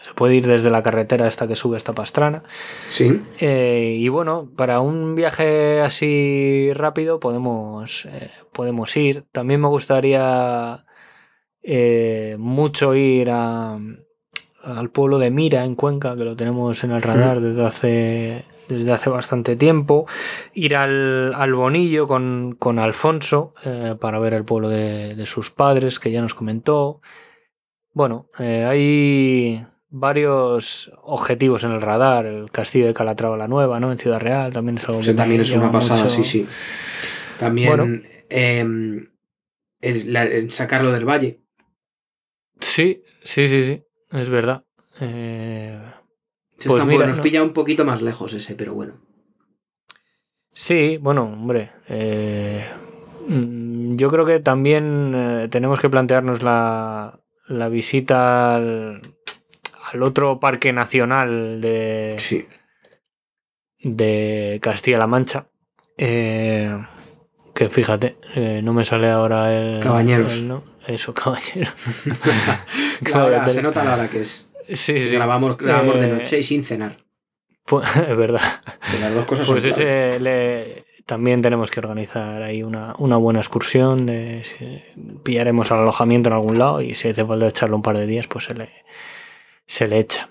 se 0.00 0.14
puede 0.14 0.36
ir 0.36 0.46
desde 0.46 0.70
la 0.70 0.82
carretera 0.82 1.26
hasta 1.26 1.46
que 1.46 1.56
sube 1.56 1.76
esta 1.76 1.92
pastrana. 1.92 2.42
Sí. 2.88 3.20
Eh, 3.38 3.96
y 3.98 4.08
bueno, 4.08 4.50
para 4.56 4.80
un 4.80 5.14
viaje 5.14 5.80
así 5.80 6.70
rápido 6.74 7.20
podemos, 7.20 8.06
eh, 8.06 8.30
podemos 8.52 8.96
ir. 8.96 9.24
También 9.30 9.60
me 9.60 9.68
gustaría 9.68 10.86
eh, 11.62 12.36
mucho 12.38 12.94
ir 12.94 13.30
al 13.30 14.90
pueblo 14.90 15.18
de 15.18 15.30
Mira, 15.30 15.64
en 15.64 15.74
Cuenca, 15.74 16.16
que 16.16 16.24
lo 16.24 16.34
tenemos 16.34 16.82
en 16.82 16.92
el 16.92 17.02
radar 17.02 17.42
desde 17.42 17.64
hace, 17.66 18.44
desde 18.68 18.92
hace 18.92 19.10
bastante 19.10 19.54
tiempo. 19.54 20.06
Ir 20.54 20.76
al, 20.76 21.52
Bonillo 21.52 22.06
con, 22.06 22.56
con 22.58 22.78
Alfonso 22.78 23.52
para 24.00 24.18
ver 24.18 24.32
el 24.32 24.46
pueblo 24.46 24.70
de, 24.70 25.14
de, 25.14 25.26
sus 25.26 25.50
padres, 25.50 25.98
que 25.98 26.10
ya 26.10 26.22
nos 26.22 26.32
comentó. 26.32 27.02
Bueno, 27.92 28.28
hay 28.38 29.66
varios 29.90 30.90
objetivos 31.02 31.64
en 31.64 31.72
el 31.72 31.80
radar. 31.80 32.26
El 32.26 32.50
castillo 32.50 32.86
de 32.86 32.94
Calatrava 32.94 33.36
la 33.36 33.48
Nueva, 33.48 33.80
¿no? 33.80 33.92
En 33.92 33.98
Ciudad 33.98 34.20
Real 34.20 34.52
también 34.52 34.78
es 34.78 34.88
algo 34.88 35.00
que 35.00 35.14
también 35.14 35.40
es 35.40 35.50
una 35.50 35.70
pasada, 35.70 36.08
sí, 36.08 36.24
sí. 36.24 36.46
También 37.38 38.04
em, 38.28 39.06
el, 39.80 40.52
sacarlo 40.52 40.92
del 40.92 41.04
valle. 41.04 41.40
Sí, 42.60 43.02
sí, 43.24 43.48
sí, 43.48 43.64
sí. 43.64 43.82
Es 44.12 44.28
verdad. 44.28 44.64
Eh, 45.00 45.80
pues 46.66 46.84
mira, 46.84 47.06
nos 47.06 47.20
pilla 47.20 47.42
un 47.42 47.52
poquito 47.52 47.84
más 47.84 48.02
lejos 48.02 48.34
ese, 48.34 48.54
pero 48.54 48.74
bueno. 48.74 49.00
Sí, 50.52 50.98
bueno, 51.00 51.24
hombre. 51.24 51.70
Eh, 51.88 52.64
mm, 53.26 53.96
yo 53.96 54.08
creo 54.08 54.26
que 54.26 54.40
también 54.40 55.12
eh, 55.14 55.48
tenemos 55.48 55.80
que 55.80 55.88
plantearnos 55.88 56.42
la, 56.42 57.20
la 57.46 57.68
visita 57.68 58.56
al, 58.56 59.16
al 59.92 60.02
otro 60.02 60.38
parque 60.40 60.72
nacional 60.72 61.60
de, 61.60 62.16
sí. 62.18 62.46
de 63.78 64.58
Castilla-La 64.62 65.06
Mancha. 65.06 65.46
Eh, 65.96 66.76
que 67.54 67.68
fíjate, 67.68 68.16
eh, 68.34 68.60
no 68.62 68.72
me 68.72 68.84
sale 68.84 69.10
ahora 69.10 69.52
el. 69.52 69.80
Cabañeros. 69.80 70.42
¿no? 70.42 70.62
Eso, 70.86 71.12
cabañeros. 71.14 71.74
claro, 73.02 73.50
se 73.50 73.62
nota 73.62 73.84
la 73.84 73.94
hora 73.94 74.08
que 74.08 74.22
es. 74.22 74.46
Sí, 74.68 75.08
sí. 75.08 75.14
Grabamos, 75.14 75.56
grabamos 75.56 75.98
de 75.98 76.06
eh, 76.06 76.12
noche 76.12 76.38
y 76.38 76.42
sin 76.42 76.64
cenar. 76.64 76.96
Pues, 77.64 77.84
es 78.08 78.16
verdad. 78.16 78.62
las 79.00 79.14
dos 79.14 79.24
cosas 79.26 79.48
pues 79.48 79.64
ese 79.64 80.84
también 81.06 81.42
tenemos 81.42 81.72
que 81.72 81.80
organizar 81.80 82.40
ahí 82.40 82.62
una, 82.62 82.94
una 82.98 83.16
buena 83.16 83.40
excursión. 83.40 84.06
De, 84.06 84.44
pillaremos 85.24 85.72
al 85.72 85.80
alojamiento 85.80 86.28
en 86.28 86.34
algún 86.34 86.58
lado 86.58 86.80
y 86.80 86.94
si 86.94 87.08
hace 87.08 87.24
falta 87.24 87.48
echarle 87.48 87.74
un 87.74 87.82
par 87.82 87.98
de 87.98 88.06
días, 88.06 88.28
pues 88.28 88.44
se 88.44 88.54
le, 88.54 88.68
se 89.70 89.86
le 89.86 90.00
echa. 90.00 90.28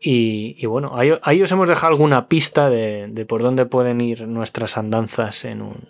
Y, 0.00 0.66
bueno, 0.66 0.96
ahí, 0.96 1.42
os 1.42 1.52
hemos 1.52 1.68
dejado 1.68 1.92
alguna 1.92 2.26
pista 2.26 2.68
de, 2.68 3.24
por 3.28 3.40
dónde 3.40 3.64
pueden 3.64 4.00
ir 4.00 4.26
nuestras 4.26 4.76
andanzas 4.76 5.44
en 5.44 5.62
un, 5.62 5.88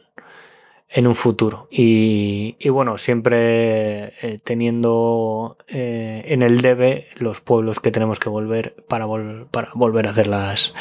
en 0.91 1.07
un 1.07 1.15
futuro. 1.15 1.69
Y, 1.71 2.55
bueno, 2.69 2.99
siempre 2.99 4.13
eh, 4.21 4.39
teniendo 4.45 5.57
eh, 5.69 6.25
en 6.27 6.43
el 6.43 6.61
debe 6.61 7.09
los 7.17 7.41
pueblos 7.41 7.81
que 7.81 7.91
tenemos 7.91 8.21
que 8.21 8.29
volver 8.29 8.85
para, 8.87 9.07
para 9.51 9.71
volver 9.73 10.07
a 10.07 10.11
hacer 10.11 10.27
las, 10.27 10.75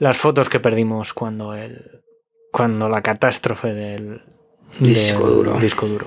las 0.00 0.16
fotos 0.16 0.48
que 0.48 0.58
perdimos 0.58 1.14
cuando, 1.14 1.54
el, 1.54 2.02
cuando 2.50 2.88
la 2.88 3.02
catástrofe 3.02 3.72
del 3.72 4.22
disco, 4.80 5.28
duro. 5.28 5.60
disco 5.60 5.86
duro. 5.86 6.06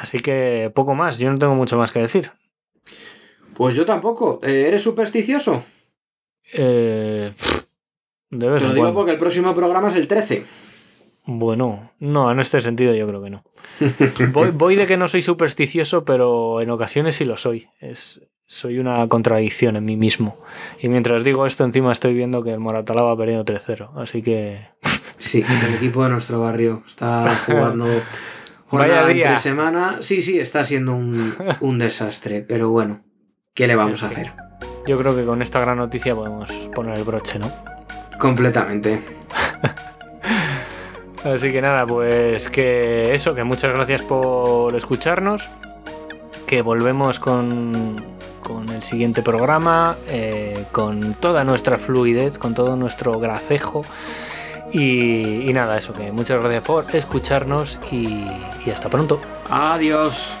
Así 0.00 0.18
que 0.18 0.72
poco 0.74 0.96
más, 0.96 1.20
yo 1.20 1.30
no 1.30 1.38
tengo 1.38 1.54
mucho 1.54 1.78
más 1.78 1.92
que 1.92 2.00
decir. 2.00 2.32
Pues 3.58 3.74
yo 3.74 3.84
tampoco. 3.84 4.38
Eh, 4.44 4.66
¿Eres 4.68 4.82
supersticioso? 4.82 5.64
Eh, 6.52 7.32
debes 8.30 8.62
Te 8.62 8.68
lo 8.68 8.74
digo 8.74 8.94
porque 8.94 9.10
el 9.10 9.18
próximo 9.18 9.52
programa 9.52 9.88
es 9.88 9.96
el 9.96 10.06
13. 10.06 10.44
Bueno, 11.26 11.90
no, 11.98 12.30
en 12.30 12.38
este 12.38 12.60
sentido 12.60 12.94
yo 12.94 13.08
creo 13.08 13.20
que 13.20 13.30
no. 13.30 13.42
voy, 14.54 14.76
de 14.76 14.86
que 14.86 14.96
no 14.96 15.08
soy 15.08 15.22
supersticioso, 15.22 16.04
pero 16.04 16.60
en 16.60 16.70
ocasiones 16.70 17.16
sí 17.16 17.24
lo 17.24 17.36
soy. 17.36 17.68
Es, 17.80 18.20
soy 18.46 18.78
una 18.78 19.08
contradicción 19.08 19.74
en 19.74 19.84
mí 19.84 19.96
mismo. 19.96 20.38
Y 20.80 20.88
mientras 20.88 21.24
digo 21.24 21.44
esto, 21.44 21.64
encima 21.64 21.90
estoy 21.90 22.14
viendo 22.14 22.44
que 22.44 22.52
el 22.52 22.60
Moratalá 22.60 23.10
ha 23.10 23.16
perdido 23.16 23.44
3-0. 23.44 23.90
Así 23.96 24.22
que. 24.22 24.68
sí, 25.18 25.44
el 25.66 25.74
equipo 25.74 26.04
de 26.04 26.10
nuestro 26.10 26.40
barrio 26.40 26.84
está 26.86 27.36
jugando. 27.46 27.88
Vaya 28.70 29.04
día. 29.08 29.24
entre 29.24 29.38
semana. 29.38 29.96
Sí, 29.98 30.22
sí, 30.22 30.38
está 30.38 30.62
siendo 30.62 30.94
un, 30.94 31.34
un 31.58 31.78
desastre. 31.80 32.42
Pero 32.42 32.70
bueno, 32.70 33.02
¿Qué 33.58 33.66
le 33.66 33.74
vamos 33.74 34.04
a 34.04 34.06
hacer? 34.06 34.30
Yo 34.86 34.96
creo 34.96 35.16
que 35.16 35.24
con 35.24 35.42
esta 35.42 35.58
gran 35.58 35.78
noticia 35.78 36.14
podemos 36.14 36.48
poner 36.76 36.96
el 36.96 37.02
broche, 37.02 37.40
¿no? 37.40 37.50
Completamente. 38.16 39.02
Así 41.24 41.50
que 41.50 41.60
nada, 41.60 41.84
pues 41.84 42.48
que 42.50 43.12
eso, 43.16 43.34
que 43.34 43.42
muchas 43.42 43.74
gracias 43.74 44.02
por 44.02 44.76
escucharnos, 44.76 45.50
que 46.46 46.62
volvemos 46.62 47.18
con, 47.18 48.04
con 48.44 48.68
el 48.68 48.84
siguiente 48.84 49.22
programa, 49.22 49.96
eh, 50.06 50.66
con 50.70 51.14
toda 51.14 51.42
nuestra 51.42 51.78
fluidez, 51.78 52.38
con 52.38 52.54
todo 52.54 52.76
nuestro 52.76 53.18
gracejo. 53.18 53.84
Y, 54.70 55.50
nada, 55.52 55.78
eso, 55.78 55.92
que 55.92 56.12
muchas 56.12 56.40
gracias 56.40 56.62
por 56.62 56.94
escucharnos 56.94 57.80
y 57.90 58.24
hasta 58.70 58.88
pronto. 58.88 59.20
Adiós. 59.50 60.38